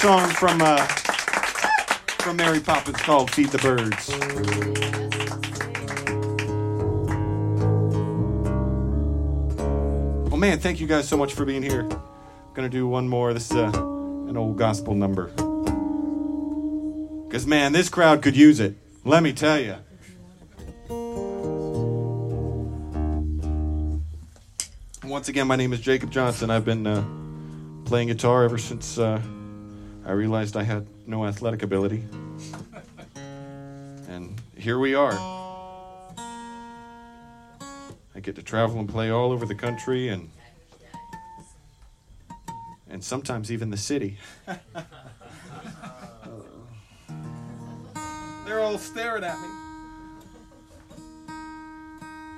Song 0.00 0.30
from 0.30 0.62
uh, 0.62 0.78
from 2.20 2.36
Mary 2.36 2.58
Poppins 2.58 2.96
called 2.96 3.30
"Feed 3.30 3.48
the 3.48 3.58
Birds." 3.58 4.08
Well, 10.30 10.38
man, 10.38 10.58
thank 10.58 10.80
you 10.80 10.86
guys 10.86 11.06
so 11.06 11.18
much 11.18 11.34
for 11.34 11.44
being 11.44 11.62
here. 11.62 11.82
I'm 11.82 12.54
gonna 12.54 12.70
do 12.70 12.86
one 12.86 13.10
more. 13.10 13.34
This 13.34 13.50
is 13.50 13.56
uh, 13.58 13.66
an 13.66 14.38
old 14.38 14.56
gospel 14.56 14.94
number. 14.94 15.28
Cause 17.30 17.46
man, 17.46 17.72
this 17.72 17.90
crowd 17.90 18.22
could 18.22 18.34
use 18.38 18.58
it. 18.58 18.76
Let 19.04 19.22
me 19.22 19.34
tell 19.34 19.60
you. 19.60 19.76
Once 25.04 25.28
again, 25.28 25.46
my 25.46 25.56
name 25.56 25.74
is 25.74 25.80
Jacob 25.80 26.10
Johnson. 26.10 26.48
I've 26.48 26.64
been 26.64 26.86
uh, 26.86 27.04
playing 27.84 28.08
guitar 28.08 28.44
ever 28.44 28.56
since 28.56 28.96
uh, 28.96 29.20
I 30.04 30.12
realized 30.12 30.56
I 30.56 30.62
had 30.62 30.86
no 31.06 31.26
athletic 31.26 31.62
ability. 31.62 32.04
And 34.08 34.40
here 34.56 34.78
we 34.78 34.94
are. 34.94 35.12
I 38.14 38.20
get 38.20 38.34
to 38.36 38.42
travel 38.42 38.78
and 38.78 38.88
play 38.88 39.10
all 39.10 39.32
over 39.32 39.46
the 39.46 39.54
country 39.54 40.08
and 40.08 40.30
and 42.88 43.04
sometimes 43.04 43.52
even 43.52 43.70
the 43.70 43.76
city. 43.76 44.18
They're 48.44 48.60
all 48.60 48.78
staring 48.78 49.22
at 49.22 49.40
me. 49.40 49.48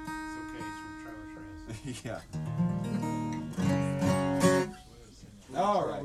It's 0.05 0.37
okay, 0.39 0.59
it's 0.59 0.79
from 0.79 0.95
Travelers 1.03 1.41
Rest. 1.87 2.05
yeah. 2.05 2.21
All 5.59 5.89
right. 5.89 6.03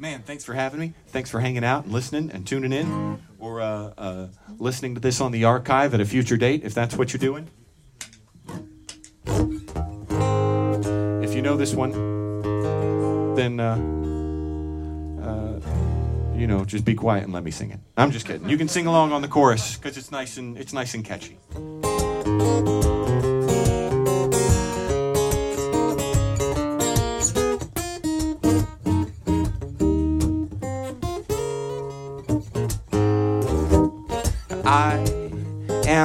Man, 0.00 0.22
thanks 0.22 0.44
for 0.44 0.54
having 0.54 0.78
me. 0.78 0.94
Thanks 1.08 1.28
for 1.28 1.40
hanging 1.40 1.64
out 1.64 1.82
and 1.84 1.92
listening 1.92 2.30
and 2.30 2.46
tuning 2.46 2.72
in 2.72 3.20
or 3.40 3.60
uh, 3.60 3.92
uh, 3.98 4.26
listening 4.58 4.94
to 4.94 5.00
this 5.00 5.20
on 5.20 5.32
the 5.32 5.44
archive 5.44 5.92
at 5.92 6.00
a 6.00 6.04
future 6.04 6.36
date 6.36 6.62
if 6.62 6.72
that's 6.72 6.96
what 6.96 7.12
you're 7.12 7.18
doing. 7.18 7.48
If 11.24 11.34
you 11.34 11.42
know 11.42 11.56
this 11.56 11.74
one, 11.74 11.90
then, 13.34 13.58
uh, 13.58 13.74
uh, 15.24 15.60
you 16.38 16.46
know, 16.46 16.64
just 16.64 16.84
be 16.84 16.94
quiet 16.94 17.24
and 17.24 17.32
let 17.32 17.42
me 17.42 17.50
sing 17.50 17.72
it. 17.72 17.80
I'm 17.96 18.12
just 18.12 18.24
kidding. 18.24 18.48
You 18.48 18.56
can 18.56 18.68
sing 18.68 18.86
along 18.86 19.10
on 19.10 19.20
the 19.20 19.28
chorus 19.28 19.76
because 19.76 19.98
it's 19.98 20.12
nice 20.12 20.36
and 20.36 20.56
it's 20.56 20.72
nice 20.72 20.94
and 20.94 21.04
catchy. 21.04 21.38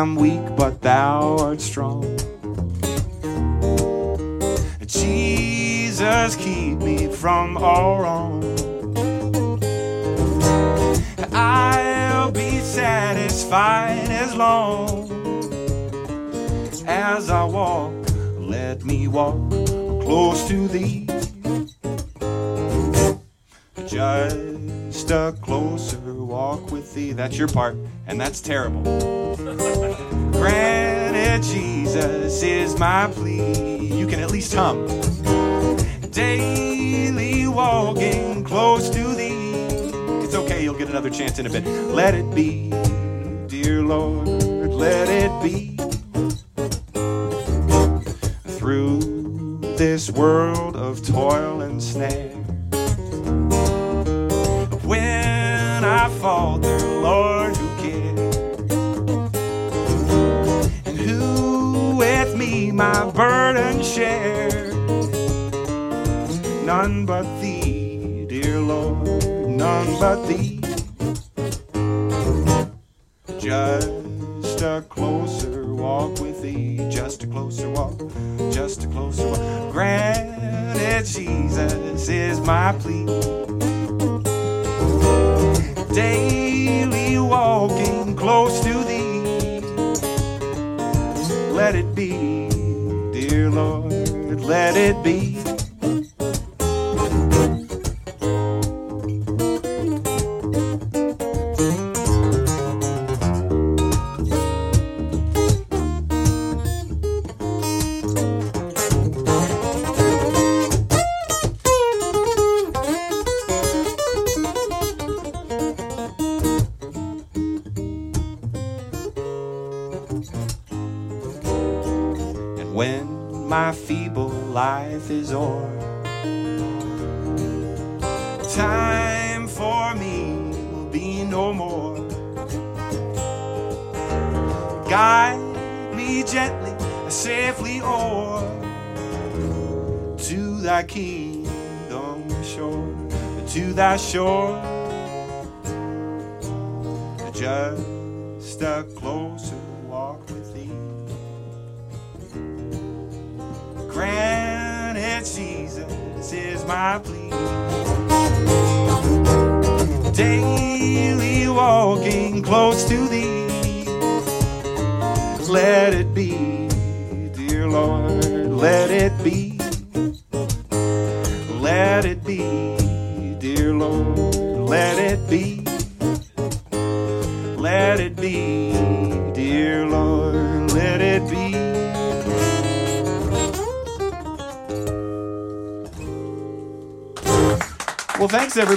Am 0.04 0.16
weak, 0.16 0.44
but 0.58 0.82
thou 0.82 1.38
art 1.38 1.62
strong. 1.62 2.04
Jesus, 4.86 6.36
keep 6.36 6.78
me 6.80 7.08
from 7.08 7.56
all 7.56 8.02
wrong. 8.02 8.44
I'll 11.32 12.32
be 12.32 12.60
satisfied 12.60 14.10
as 14.10 14.36
long 14.36 14.90
as 16.86 17.30
I 17.30 17.46
walk. 17.46 17.94
Let 18.40 18.84
me 18.84 19.08
walk 19.08 19.50
close 20.04 20.46
to 20.50 20.68
thee. 20.68 21.08
Just 23.88 24.83
a 25.12 25.36
closer 25.42 26.14
walk 26.14 26.72
with 26.72 26.94
thee. 26.94 27.12
That's 27.12 27.38
your 27.38 27.48
part, 27.48 27.76
and 28.08 28.20
that's 28.20 28.42
terrible. 28.42 28.84
Granted, 30.32 31.44
Jesus 31.44 32.44
is 32.44 32.78
my 32.78 33.08
plea. 33.08 33.78
You 33.78 34.08
can 34.08 34.20
at 34.20 34.32
least 34.32 34.54
hum. 34.54 34.86
Daily 36.12 37.48
walking 37.48 38.44
close 38.44 38.90
to 38.90 39.16
thee. 39.16 39.52
It's 40.24 40.36
okay, 40.36 40.64
you'll 40.64 40.78
get 40.78 40.90
another 40.90 41.10
chance 41.10 41.40
in 41.40 41.48
a 41.48 41.50
bit. 41.50 41.66
Let 41.66 42.14
it 42.14 42.34
be, 42.34 42.70
dear 43.48 43.84
Lord, 43.84 44.28
let 44.28 45.10
it 45.10 45.32
be. 45.44 45.78
Through 48.58 49.60
this 49.78 50.10
world 50.12 50.76
of 50.76 51.06
toil 51.06 51.62
and 51.62 51.82
snare. 51.82 52.32
My 62.74 63.12
burden 63.12 63.84
share? 63.84 64.74
None 66.66 67.06
but 67.06 67.24
thee, 67.40 68.26
dear 68.28 68.60
Lord, 68.60 69.26
none 69.48 70.00
but 70.00 70.26
thee. 70.28 70.60
Just 73.40 74.62
a 74.62 74.84
closer 74.90 75.66
walk 75.74 76.20
with 76.20 76.42
thee, 76.42 76.78
just 76.90 77.24
a 77.24 77.28
closer 77.28 77.70
walk, 77.70 78.00
just 78.52 78.86
a 78.86 78.88
closer 78.88 79.28
walk. 79.28 79.72
Granted, 79.72 81.06
Jesus 81.06 82.10
is 82.10 82.40
my 82.40 82.72
plea. 82.80 83.33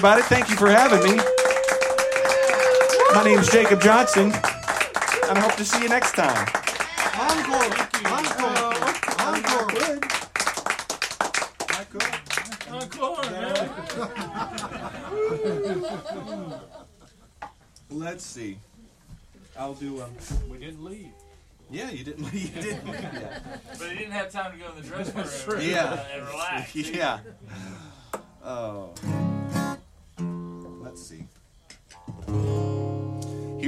Thanks 0.06 0.30
everybody. 0.30 0.46
Thank 0.46 0.50
you 0.50 0.56
for 0.56 0.68
having 0.68 1.02
me. 1.02 1.16
My 3.14 3.24
name's 3.24 3.50
Jacob 3.50 3.80
Johnson, 3.80 4.26
and 4.26 5.38
I 5.38 5.40
hope 5.40 5.54
to 5.56 5.64
see 5.64 5.82
you 5.82 5.88
next 5.88 6.12
time. 6.12 6.46
Encore! 7.18 7.72
Encore! 8.06 8.76
Encore! 9.20 10.00
Let's 17.90 18.24
see. 18.24 18.58
I'll 19.58 19.74
do 19.74 20.02
um. 20.02 20.10
We 20.50 20.58
didn't 20.58 20.84
leave. 20.84 21.08
Yeah, 21.70 21.90
you 21.90 22.04
didn't. 22.04 22.32
You 22.32 22.48
didn't. 22.48 22.86
Yeah. 22.86 23.38
But 23.78 23.88
he 23.88 23.98
didn't 23.98 24.12
have 24.12 24.30
time 24.30 24.52
to 24.52 24.58
go 24.58 24.68
in 24.70 24.82
the 24.82 24.88
dressing 24.88 25.16
room 25.52 25.60
Yeah. 25.62 25.84
uh, 25.84 26.04
and 26.14 26.26
relax. 26.28 26.74
yeah. 26.74 27.18
Oh. 28.44 28.92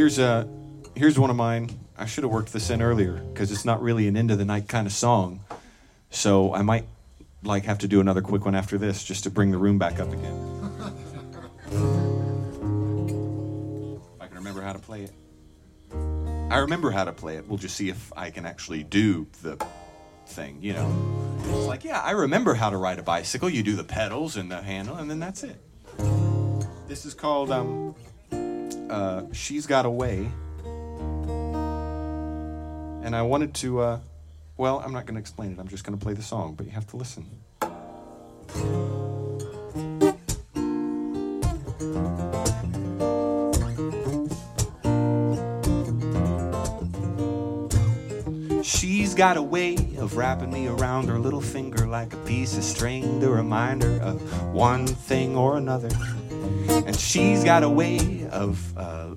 Here's 0.08 0.18
a 0.18 0.48
here's 0.94 1.18
one 1.18 1.28
of 1.28 1.36
mine. 1.36 1.68
I 1.98 2.06
should 2.06 2.24
have 2.24 2.32
worked 2.32 2.54
this 2.54 2.70
in 2.70 2.80
earlier 2.80 3.12
because 3.12 3.52
it's 3.52 3.66
not 3.66 3.82
really 3.82 4.08
an 4.08 4.16
end 4.16 4.30
of 4.30 4.38
the 4.38 4.44
night 4.46 4.66
kind 4.66 4.86
of 4.86 4.92
song. 4.94 5.40
So 6.08 6.54
I 6.54 6.62
might 6.62 6.86
like 7.42 7.66
have 7.66 7.76
to 7.80 7.88
do 7.88 8.00
another 8.00 8.22
quick 8.22 8.46
one 8.46 8.54
after 8.54 8.78
this 8.78 9.04
just 9.04 9.24
to 9.24 9.30
bring 9.30 9.50
the 9.50 9.58
room 9.58 9.78
back 9.78 10.00
up 10.00 10.10
again. 10.10 10.32
If 11.66 11.74
I 14.18 14.28
can 14.28 14.36
remember 14.36 14.62
how 14.62 14.72
to 14.72 14.78
play 14.78 15.02
it. 15.02 15.12
I 16.50 16.60
remember 16.60 16.90
how 16.90 17.04
to 17.04 17.12
play 17.12 17.36
it. 17.36 17.46
We'll 17.46 17.58
just 17.58 17.76
see 17.76 17.90
if 17.90 18.10
I 18.16 18.30
can 18.30 18.46
actually 18.46 18.84
do 18.84 19.26
the 19.42 19.62
thing, 20.26 20.56
you 20.62 20.72
know. 20.72 21.36
It's 21.50 21.66
like, 21.66 21.84
yeah, 21.84 22.00
I 22.00 22.12
remember 22.12 22.54
how 22.54 22.70
to 22.70 22.78
ride 22.78 22.98
a 22.98 23.02
bicycle. 23.02 23.50
You 23.50 23.62
do 23.62 23.76
the 23.76 23.84
pedals 23.84 24.38
and 24.38 24.50
the 24.50 24.62
handle, 24.62 24.96
and 24.96 25.10
then 25.10 25.20
that's 25.20 25.42
it. 25.42 25.60
This 26.88 27.04
is 27.04 27.12
called 27.12 27.50
um, 27.50 27.94
uh, 28.90 29.22
"She's 29.32 29.66
Got 29.66 29.86
a 29.86 29.90
Way," 29.90 30.30
and 33.04 33.14
I 33.14 33.22
wanted 33.22 33.54
to. 33.54 33.80
Uh, 33.80 34.00
well, 34.56 34.80
I'm 34.84 34.92
not 34.92 35.06
going 35.06 35.14
to 35.14 35.20
explain 35.20 35.52
it. 35.52 35.58
I'm 35.58 35.68
just 35.68 35.84
going 35.84 35.96
to 35.96 36.04
play 36.04 36.14
the 36.14 36.22
song, 36.22 36.54
but 36.54 36.66
you 36.66 36.72
have 36.72 36.86
to 36.88 36.96
listen. 36.96 37.26
She's 48.64 49.14
got 49.14 49.36
a 49.36 49.42
way 49.42 49.76
of 49.98 50.16
wrapping 50.16 50.52
me 50.52 50.66
around 50.66 51.08
her 51.08 51.18
little 51.18 51.40
finger 51.40 51.86
like 51.86 52.12
a 52.12 52.16
piece 52.18 52.56
of 52.58 52.64
string, 52.64 53.20
the 53.20 53.30
reminder 53.30 54.00
of 54.02 54.20
one 54.52 54.86
thing 54.86 55.36
or 55.36 55.56
another. 55.56 55.90
And 56.68 56.96
she's 56.96 57.44
got 57.44 57.62
a 57.62 57.68
way 57.68 58.26
of, 58.30 58.76
uh, 58.76 59.14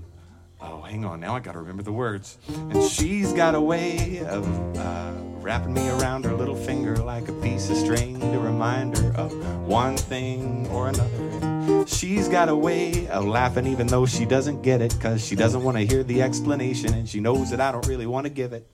oh, 0.62 0.82
hang 0.82 1.06
on, 1.06 1.20
now 1.20 1.36
I 1.36 1.40
gotta 1.40 1.60
remember 1.60 1.84
the 1.84 1.92
words. 1.92 2.38
And 2.48 2.84
she's 2.84 3.34
got 3.34 3.56
a 3.56 3.62
way 3.62 4.20
of 4.26 4.78
uh, 4.78 5.12
wrapping 5.42 5.74
me 5.74 5.90
around 5.90 6.26
her 6.26 6.34
little 6.34 6.56
finger 6.56 6.96
like 6.98 7.28
a 7.28 7.34
piece 7.34 7.70
of 7.70 7.78
string, 7.78 8.20
the 8.20 8.40
reminder 8.40 9.14
of 9.16 9.34
one 9.68 9.98
thing 9.98 10.68
or 10.68 10.90
another. 10.90 11.86
She's 11.88 12.28
got 12.28 12.50
a 12.50 12.56
way 12.56 13.08
of 13.08 13.26
laughing 13.26 13.68
even 13.68 13.88
though 13.88 14.06
she 14.06 14.26
doesn't 14.26 14.62
get 14.62 14.82
it, 14.82 14.96
cause 15.00 15.26
she 15.26 15.36
doesn't 15.36 15.64
wanna 15.64 15.82
hear 15.82 16.04
the 16.04 16.22
explanation 16.22 16.94
and 16.94 17.08
she 17.08 17.20
knows 17.20 17.50
that 17.52 17.60
I 17.60 17.72
don't 17.72 17.86
really 17.88 18.08
wanna 18.08 18.30
give 18.30 18.54
it. 18.54 18.68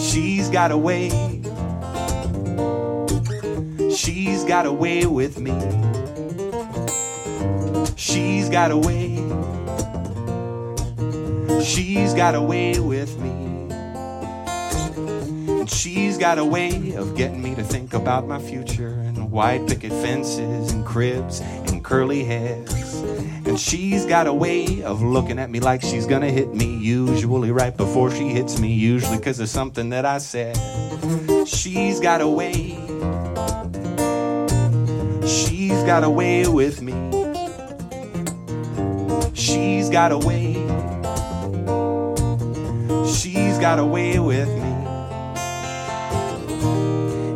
She's 0.00 0.48
got 0.48 0.70
a 0.70 0.76
way. 0.76 1.10
She's 3.94 4.44
got 4.44 4.66
a 4.66 4.72
way 4.72 5.06
with 5.06 5.38
me. 5.38 5.52
She's 7.98 8.48
got 8.48 8.70
a 8.70 8.76
way. 8.76 9.16
She's 11.64 12.14
got 12.14 12.36
a 12.36 12.40
way 12.40 12.78
with 12.78 13.18
me. 13.18 13.30
And 15.60 15.68
she's 15.68 16.16
got 16.16 16.38
a 16.38 16.44
way 16.44 16.94
of 16.94 17.16
getting 17.16 17.42
me 17.42 17.56
to 17.56 17.64
think 17.64 17.94
about 17.94 18.28
my 18.28 18.38
future 18.38 18.90
and 18.90 19.32
white 19.32 19.66
picket 19.66 19.90
fences 19.90 20.70
and 20.70 20.86
cribs 20.86 21.40
and 21.40 21.84
curly 21.84 22.22
heads. 22.22 22.72
And 23.44 23.58
she's 23.58 24.06
got 24.06 24.28
a 24.28 24.32
way 24.32 24.80
of 24.84 25.02
looking 25.02 25.40
at 25.40 25.50
me 25.50 25.58
like 25.58 25.82
she's 25.82 26.06
gonna 26.06 26.30
hit 26.30 26.54
me, 26.54 26.76
usually 26.76 27.50
right 27.50 27.76
before 27.76 28.12
she 28.12 28.28
hits 28.28 28.60
me, 28.60 28.72
usually 28.72 29.18
because 29.18 29.40
of 29.40 29.48
something 29.48 29.90
that 29.90 30.06
I 30.06 30.18
said. 30.18 30.56
She's 31.48 31.98
got 31.98 32.20
a 32.20 32.28
way. 32.28 32.78
She's 35.26 35.82
got 35.82 36.04
a 36.04 36.10
way 36.10 36.46
with 36.46 36.80
me. 36.80 37.07
She's 39.88 39.94
got 39.94 40.12
a 40.12 40.18
way. 40.18 40.52
She's 43.10 43.56
got 43.56 43.78
a 43.78 43.84
way 43.86 44.18
with 44.18 44.46
me. 44.46 44.60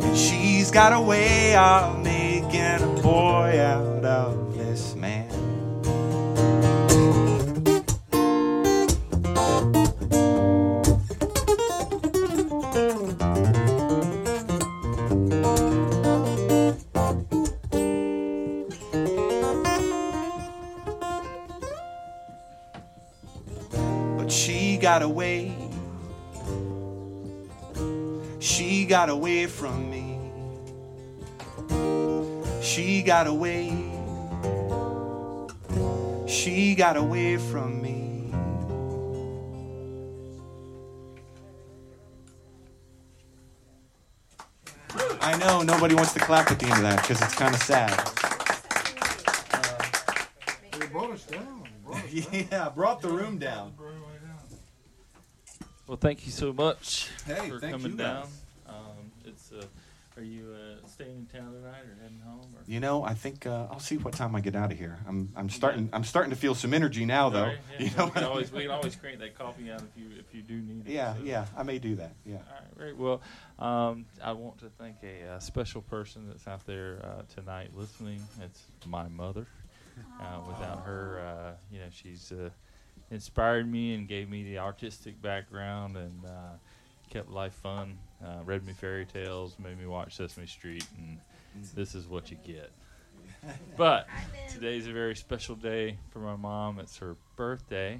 And 0.05 0.15
she's 0.15 0.69
got 0.69 0.93
a 0.93 1.01
way 1.01 1.55
of 1.55 2.03
making 2.03 2.61
a 2.61 3.01
boy 3.01 3.59
out 3.59 4.05
of 4.05 4.42
got 29.03 29.09
away 29.09 29.45
from 29.47 29.91
me. 29.91 30.17
She 32.61 33.01
got 33.03 33.27
away. 33.27 33.67
She 36.25 36.73
got 36.73 36.95
away 36.95 37.35
from 37.35 37.81
me. 37.81 38.31
I 45.21 45.37
know 45.37 45.63
nobody 45.63 45.95
wants 45.95 46.13
to 46.13 46.19
clap 46.19 46.49
at 46.51 46.59
the 46.59 46.65
end 46.67 46.75
of 46.75 46.81
that 46.83 47.01
because 47.01 47.21
it's 47.21 47.35
kind 47.35 47.53
of 47.53 47.61
sad. 47.61 47.91
They 50.79 50.87
brought 50.87 51.11
us 51.11 51.23
down. 51.25 51.67
Brought 51.83 52.05
us 52.05 52.25
down. 52.27 52.47
yeah, 52.51 52.69
brought 52.69 53.01
the 53.01 53.09
room 53.09 53.37
down. 53.37 53.73
Well, 55.87 55.97
thank 55.97 56.25
you 56.25 56.31
so 56.31 56.53
much 56.53 57.09
Hey, 57.25 57.49
for 57.49 57.59
thank 57.59 57.73
coming 57.73 57.91
you 57.91 57.97
down. 57.97 58.21
guys. 58.21 58.29
Um, 58.67 59.11
it's 59.25 59.51
uh, 59.51 59.65
are 60.17 60.23
you 60.23 60.53
uh, 60.53 60.87
staying 60.87 61.15
in 61.17 61.25
town 61.25 61.53
tonight 61.53 61.81
or 61.81 61.97
heading 62.01 62.19
home? 62.19 62.41
Or? 62.55 62.61
You 62.67 62.79
know, 62.79 63.03
I 63.03 63.13
think 63.13 63.47
uh, 63.47 63.67
I'll 63.71 63.79
see 63.79 63.97
what 63.97 64.13
time 64.13 64.35
I 64.35 64.41
get 64.41 64.55
out 64.55 64.71
of 64.71 64.77
here. 64.77 64.99
I'm 65.07 65.29
I'm 65.35 65.49
starting 65.49 65.89
I'm 65.91 66.03
starting 66.03 66.29
to 66.29 66.35
feel 66.35 66.55
some 66.55 66.73
energy 66.73 67.05
now 67.05 67.29
though. 67.29 67.39
Alright, 67.39 67.57
yeah, 67.79 67.85
You 67.85 67.97
know 67.97 68.05
we 68.05 68.11
can 68.11 68.23
I 68.23 68.27
always 68.27 68.51
we 68.51 68.61
can 68.61 68.71
always 68.71 68.95
crank 68.95 69.19
that 69.19 69.37
coffee 69.37 69.71
out 69.71 69.81
if 69.81 69.97
you 69.97 70.09
if 70.19 70.33
you 70.33 70.41
do 70.41 70.55
need 70.61 70.87
it. 70.87 70.91
Yeah, 70.91 71.15
so. 71.15 71.23
yeah, 71.23 71.45
I 71.57 71.63
may 71.63 71.79
do 71.79 71.95
that. 71.95 72.13
Yeah. 72.25 72.35
All 72.35 72.41
right, 72.41 72.77
great. 72.77 72.97
Well, 72.97 73.21
um, 73.59 74.05
I 74.23 74.33
want 74.33 74.59
to 74.59 74.69
thank 74.77 74.97
a 75.03 75.33
uh, 75.33 75.39
special 75.39 75.81
person 75.81 76.27
that's 76.27 76.47
out 76.47 76.65
there 76.65 76.99
uh, 77.03 77.23
tonight 77.33 77.71
listening. 77.75 78.21
It's 78.41 78.65
my 78.85 79.07
mother. 79.07 79.47
Uh, 80.19 80.39
without 80.47 80.83
her, 80.85 81.19
uh, 81.19 81.51
you 81.71 81.79
know, 81.79 81.85
she's 81.91 82.31
uh, 82.31 82.49
inspired 83.11 83.71
me 83.71 83.93
and 83.93 84.07
gave 84.07 84.27
me 84.27 84.43
the 84.43 84.57
artistic 84.57 85.21
background 85.21 85.95
and 85.95 86.25
uh, 86.25 86.57
kept 87.09 87.29
life 87.29 87.53
fun. 87.53 87.97
Uh, 88.23 88.43
read 88.45 88.65
me 88.65 88.73
fairy 88.73 89.05
tales, 89.05 89.55
made 89.59 89.77
me 89.77 89.85
watch 89.85 90.15
Sesame 90.15 90.47
Street, 90.47 90.85
and 90.97 91.17
this 91.75 91.93
is 91.93 92.07
what 92.07 92.31
you 92.31 92.37
get. 92.45 92.71
But 93.75 94.07
today's 94.49 94.87
a 94.87 94.93
very 94.93 95.15
special 95.15 95.55
day 95.55 95.97
for 96.11 96.19
my 96.19 96.35
mom. 96.37 96.79
It's 96.79 96.97
her 96.99 97.17
birthday. 97.35 97.99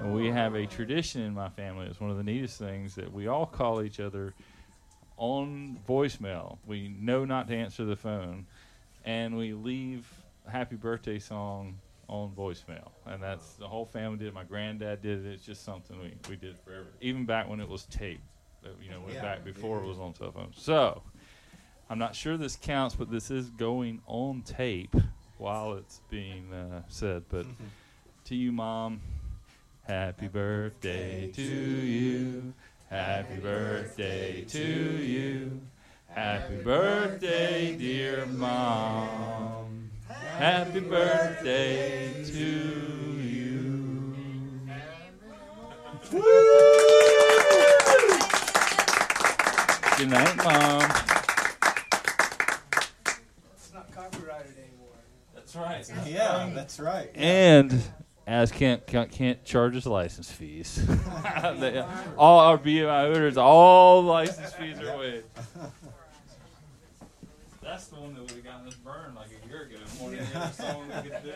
And 0.00 0.14
we 0.14 0.26
have 0.28 0.54
a 0.54 0.66
tradition 0.66 1.22
in 1.22 1.34
my 1.34 1.48
family. 1.50 1.86
It's 1.86 2.00
one 2.00 2.10
of 2.10 2.16
the 2.16 2.22
neatest 2.22 2.58
things 2.58 2.94
that 2.94 3.12
we 3.12 3.26
all 3.26 3.44
call 3.44 3.82
each 3.82 3.98
other 4.00 4.32
on 5.16 5.78
voicemail. 5.88 6.58
We 6.66 6.88
know 6.88 7.24
not 7.24 7.48
to 7.48 7.54
answer 7.56 7.84
the 7.84 7.96
phone, 7.96 8.46
and 9.04 9.36
we 9.36 9.52
leave 9.52 10.06
a 10.46 10.50
happy 10.50 10.76
birthday 10.76 11.18
song 11.18 11.78
on 12.08 12.30
voicemail. 12.30 12.90
And 13.04 13.22
that's 13.22 13.54
the 13.54 13.66
whole 13.66 13.84
family 13.84 14.18
did. 14.18 14.28
it. 14.28 14.34
My 14.34 14.44
granddad 14.44 15.02
did 15.02 15.26
it. 15.26 15.32
It's 15.32 15.44
just 15.44 15.64
something 15.64 15.98
we, 15.98 16.14
we 16.30 16.36
did 16.36 16.56
forever, 16.58 16.86
even 17.00 17.24
back 17.26 17.48
when 17.48 17.60
it 17.60 17.68
was 17.68 17.84
tape. 17.86 18.20
Uh, 18.66 18.82
You 18.82 18.90
know, 18.90 19.00
went 19.00 19.14
Yeah. 19.14 19.22
back 19.22 19.44
before 19.44 19.78
it 19.82 19.86
was 19.86 19.98
on 19.98 20.14
cell 20.14 20.32
phones. 20.32 20.60
So, 20.60 21.02
I'm 21.88 21.98
not 21.98 22.14
sure 22.14 22.36
this 22.36 22.56
counts, 22.56 22.94
but 22.94 23.10
this 23.10 23.30
is 23.30 23.50
going 23.50 24.02
on 24.06 24.42
tape 24.42 24.94
while 25.38 25.74
it's 25.74 26.00
being 26.10 26.52
uh, 26.52 26.82
said. 26.88 27.24
But 27.28 27.46
to 28.24 28.34
you, 28.34 28.52
mom, 28.52 29.00
happy 29.86 30.28
birthday 30.28 31.30
to 31.32 31.42
you. 31.42 32.54
Happy 32.90 33.36
birthday 33.36 34.42
to 34.42 34.58
you. 34.58 35.60
Happy 36.08 36.56
birthday, 36.56 37.76
dear 37.76 38.26
mom. 38.26 39.90
Happy 40.08 40.80
birthday 40.80 42.24
to 42.24 42.32
you. 42.32 43.56
Good 49.96 50.10
night, 50.10 50.36
mom. 50.36 50.82
It's 53.54 53.72
not 53.72 53.90
copyrighted 53.94 54.52
anymore. 54.58 54.92
That's 55.34 55.56
right. 55.56 55.90
Yeah, 56.06 56.50
that's 56.54 56.78
right. 56.78 57.10
and 57.14 57.82
as 58.26 58.52
can't 58.52 58.86
can't, 58.86 59.10
can't 59.10 59.42
charge 59.44 59.74
us 59.76 59.86
license 59.86 60.30
fees. 60.30 60.84
They- 61.60 61.82
all 62.18 62.40
our 62.40 62.58
BMI 62.58 63.08
orders, 63.08 63.36
all 63.38 64.02
license 64.02 64.52
fees 64.52 64.78
are 64.80 64.98
waived. 64.98 65.24
That's 67.62 67.86
the 67.86 67.96
one 67.96 68.12
that 68.14 68.20
would 68.20 68.30
have 68.32 68.44
gotten 68.44 68.66
us 68.68 68.74
burned 68.74 69.14
like 69.14 69.28
a 69.44 69.48
year 69.48 69.62
ago 69.62 69.76
more 69.98 70.10
than 70.10 70.18
any 70.20 70.34
other 70.34 70.52
song 70.62 70.88
we 70.88 71.10
could 71.10 71.22
do. 71.24 71.32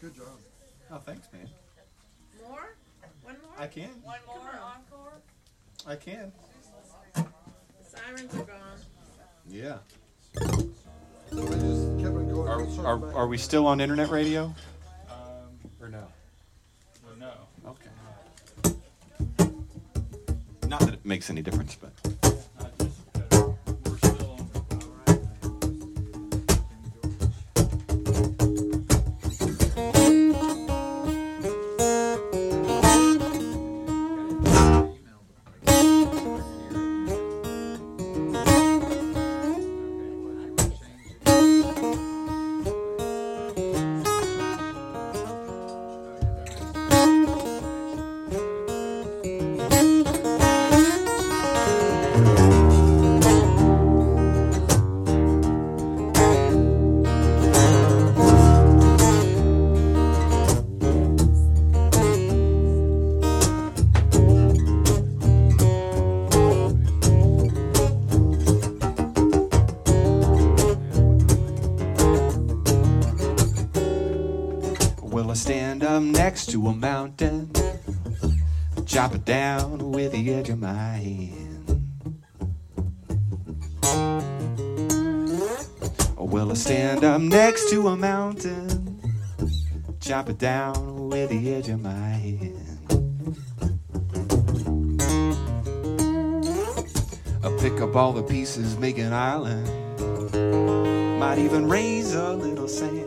Good 0.00 0.14
job. 0.16 0.26
Oh, 0.90 0.98
thanks, 0.98 1.26
man. 1.32 1.48
More? 3.56 3.64
One 3.64 3.64
more? 3.64 3.64
I 3.64 3.66
can. 3.66 3.90
One 4.02 4.18
more 4.26 4.60
encore? 4.62 5.12
I 5.86 5.96
can. 5.96 6.32
Sirens 7.86 8.34
are 8.34 8.42
gone. 8.44 8.78
Yeah. 9.48 9.76
So 11.30 11.48
just 11.48 12.02
going. 12.02 12.30
Are, 12.30 12.62
We'll 12.64 12.86
are, 12.86 13.14
are 13.14 13.26
we 13.26 13.38
still 13.38 13.66
on 13.66 13.80
internet 13.80 14.10
radio? 14.10 14.54
Um, 15.08 15.16
Or 15.80 15.88
no? 15.88 16.06
no. 17.18 17.32
Okay. 17.66 17.90
Not 20.68 20.80
that 20.80 20.94
it 20.94 21.04
makes 21.04 21.30
any 21.30 21.42
difference, 21.42 21.76
but. 21.76 22.23
To 76.54 76.68
a 76.68 76.72
mountain? 76.72 77.50
Chop 78.86 79.12
it 79.16 79.24
down 79.24 79.90
with 79.90 80.12
the 80.12 80.32
edge 80.32 80.50
of 80.50 80.60
my 80.60 80.70
hand. 80.70 81.82
Or 86.16 86.28
will 86.28 86.52
I 86.52 86.54
stand 86.54 87.02
up 87.02 87.20
next 87.20 87.70
to 87.70 87.88
a 87.88 87.96
mountain? 87.96 89.00
Chop 89.98 90.28
it 90.28 90.38
down 90.38 91.08
with 91.08 91.30
the 91.30 91.54
edge 91.54 91.70
of 91.70 91.80
my 91.80 91.90
hand. 91.90 92.78
I 97.42 97.50
pick 97.58 97.80
up 97.80 97.96
all 97.96 98.12
the 98.12 98.22
pieces, 98.22 98.78
make 98.78 98.98
an 98.98 99.12
island. 99.12 99.66
Might 101.18 101.40
even 101.40 101.68
raise 101.68 102.14
a 102.14 102.32
little 102.32 102.68
sand. 102.68 103.03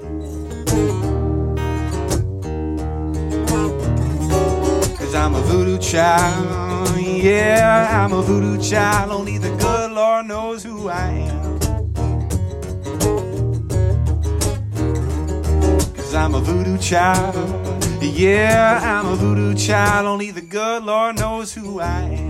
I'm 5.27 5.35
a 5.35 5.41
voodoo 5.41 5.77
child. 5.77 6.97
Yeah, 6.97 8.01
I'm 8.01 8.13
a 8.13 8.21
voodoo 8.21 8.61
child. 8.61 9.11
Only 9.11 9.37
the 9.37 9.49
good 9.57 9.91
Lord 9.91 10.25
knows 10.25 10.63
who 10.63 10.87
I 10.87 11.09
am. 11.09 11.59
Cause 15.97 16.13
I'm 16.15 16.33
a 16.33 16.39
voodoo 16.39 16.77
child. 16.77 17.35
Yeah, 18.01 18.79
I'm 18.81 19.05
a 19.05 19.15
voodoo 19.17 19.53
child. 19.53 20.07
Only 20.07 20.31
the 20.31 20.39
good 20.39 20.85
Lord 20.85 21.17
knows 21.17 21.53
who 21.53 21.81
I 21.81 22.03
am. 22.03 22.26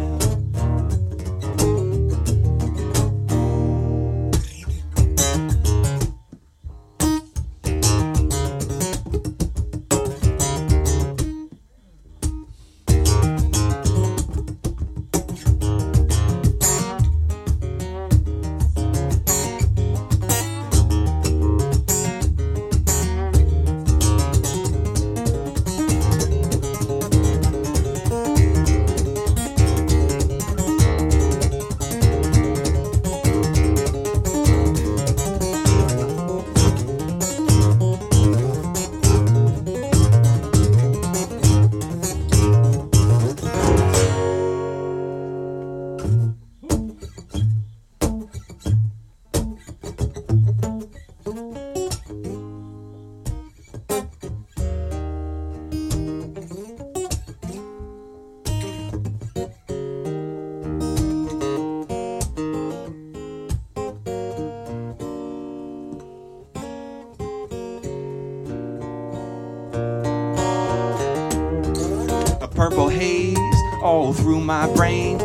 My 74.47 74.73
brain. 74.75 75.17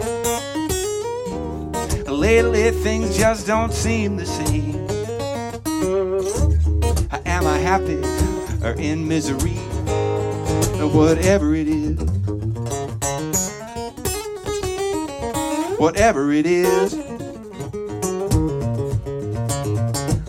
Lately, 2.08 2.72
things 2.72 3.16
just 3.16 3.46
don't 3.46 3.72
seem 3.72 4.16
the 4.16 4.26
same. 4.26 4.74
Am 7.24 7.46
I 7.46 7.58
happy 7.58 8.02
or 8.66 8.72
in 8.80 9.06
misery? 9.06 9.54
Whatever 10.90 11.54
it 11.54 11.68
is, 11.68 12.00
whatever 15.78 16.32
it 16.32 16.44
is, 16.44 16.94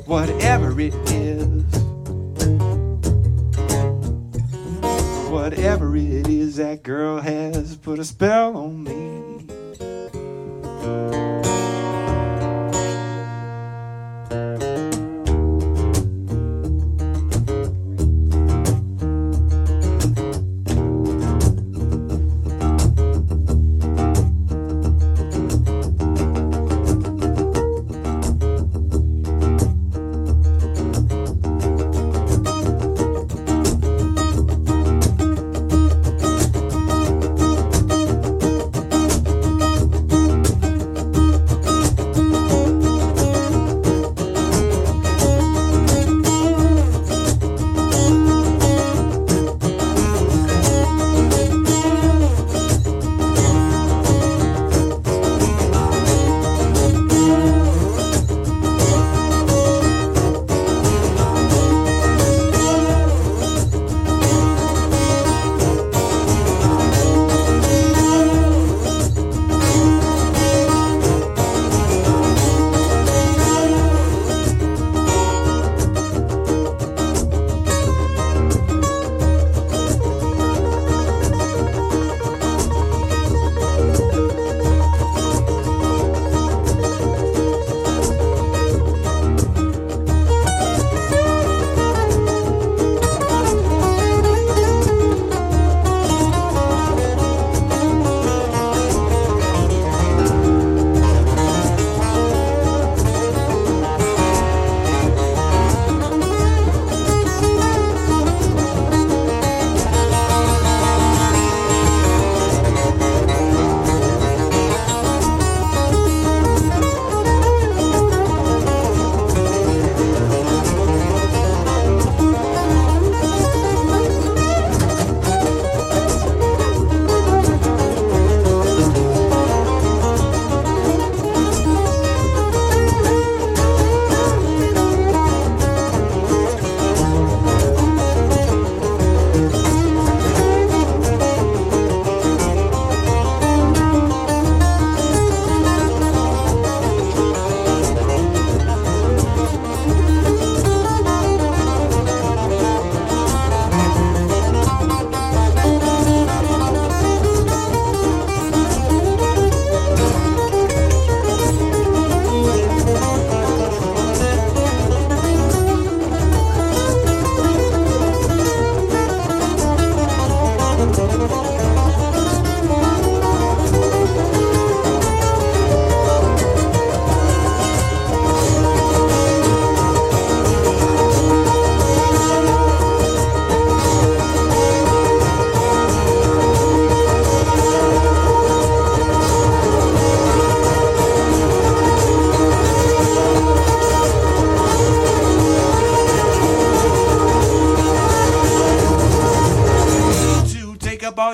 whatever 0.06 0.80
it 0.80 0.94
is. 1.10 1.64
Whatever 5.34 5.98
it 5.98 6.28
is, 6.30 6.58
that 6.58 6.84
girl 6.84 7.20
has 7.20 7.76
put 7.78 7.98
a 7.98 8.06
spell 8.06 8.43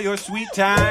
your 0.02 0.18
sweet 0.18 0.48
time. 0.54 0.89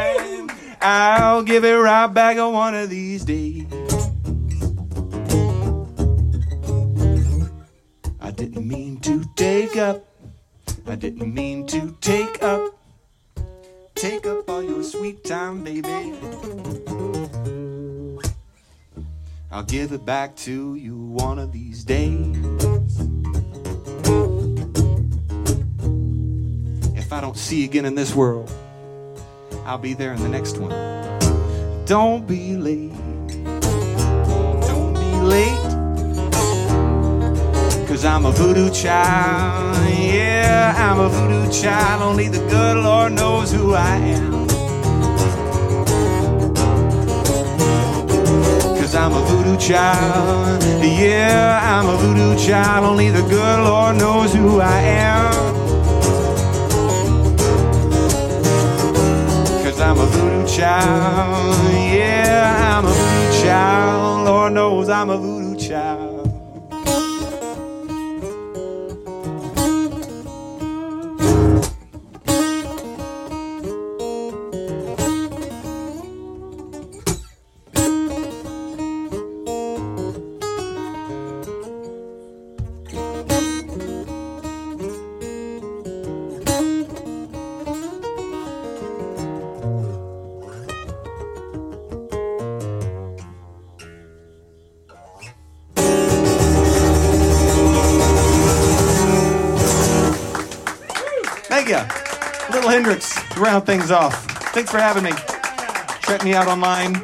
I'll 29.78 29.82
be 29.82 29.94
there 29.94 30.12
in 30.12 30.20
the 30.20 30.28
next 30.28 30.58
one. 30.58 30.70
Don't 31.86 32.26
be 32.26 32.56
late. 32.56 32.90
Don't 34.66 34.92
be 34.92 35.10
late. 35.20 35.62
Cause 37.86 38.04
I'm 38.04 38.26
a 38.26 38.32
voodoo 38.32 38.70
child. 38.70 39.76
Yeah, 39.96 40.74
I'm 40.76 40.98
a 40.98 41.08
voodoo 41.08 41.52
child. 41.52 42.02
Only 42.02 42.26
the 42.26 42.40
good 42.48 42.78
Lord 42.78 43.12
knows 43.12 43.52
who 43.52 43.74
I 43.74 43.94
am. 43.98 44.48
Cause 48.80 48.96
I'm 48.96 49.12
a 49.12 49.22
voodoo 49.26 49.56
child. 49.58 50.60
Yeah, 50.82 51.60
I'm 51.62 51.88
a 51.88 51.96
voodoo 51.98 52.36
child. 52.36 52.84
Only 52.84 53.10
the 53.10 53.22
good 53.22 53.60
Lord 53.60 53.96
knows 53.96 54.34
who 54.34 54.58
I 54.58 54.80
am. 54.80 55.57
Cause 59.78 59.86
I'm 59.86 60.00
a 60.00 60.06
voodoo 60.06 60.56
child. 60.56 61.72
Yeah, 61.72 62.78
I'm 62.78 62.84
a 62.84 62.88
voodoo 62.88 63.42
child. 63.44 64.24
Lord 64.26 64.52
knows 64.54 64.88
I'm 64.88 65.08
a 65.08 65.16
voodoo 65.16 65.37
off. 103.90 104.24
Thanks 104.52 104.70
for 104.70 104.78
having 104.78 105.04
me. 105.04 105.12
Check 106.02 106.24
me 106.24 106.34
out 106.34 106.48
online. 106.48 107.02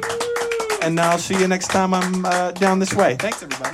And 0.83 1.01
I'll 1.01 1.19
see 1.19 1.39
you 1.39 1.49
next 1.49 1.69
time 1.69 1.95
I'm 1.95 2.25
uh, 2.27 2.53
down 2.53 2.79
this 2.79 2.95
way. 2.95 3.17
Thanks, 3.17 3.43
everybody. 3.43 3.71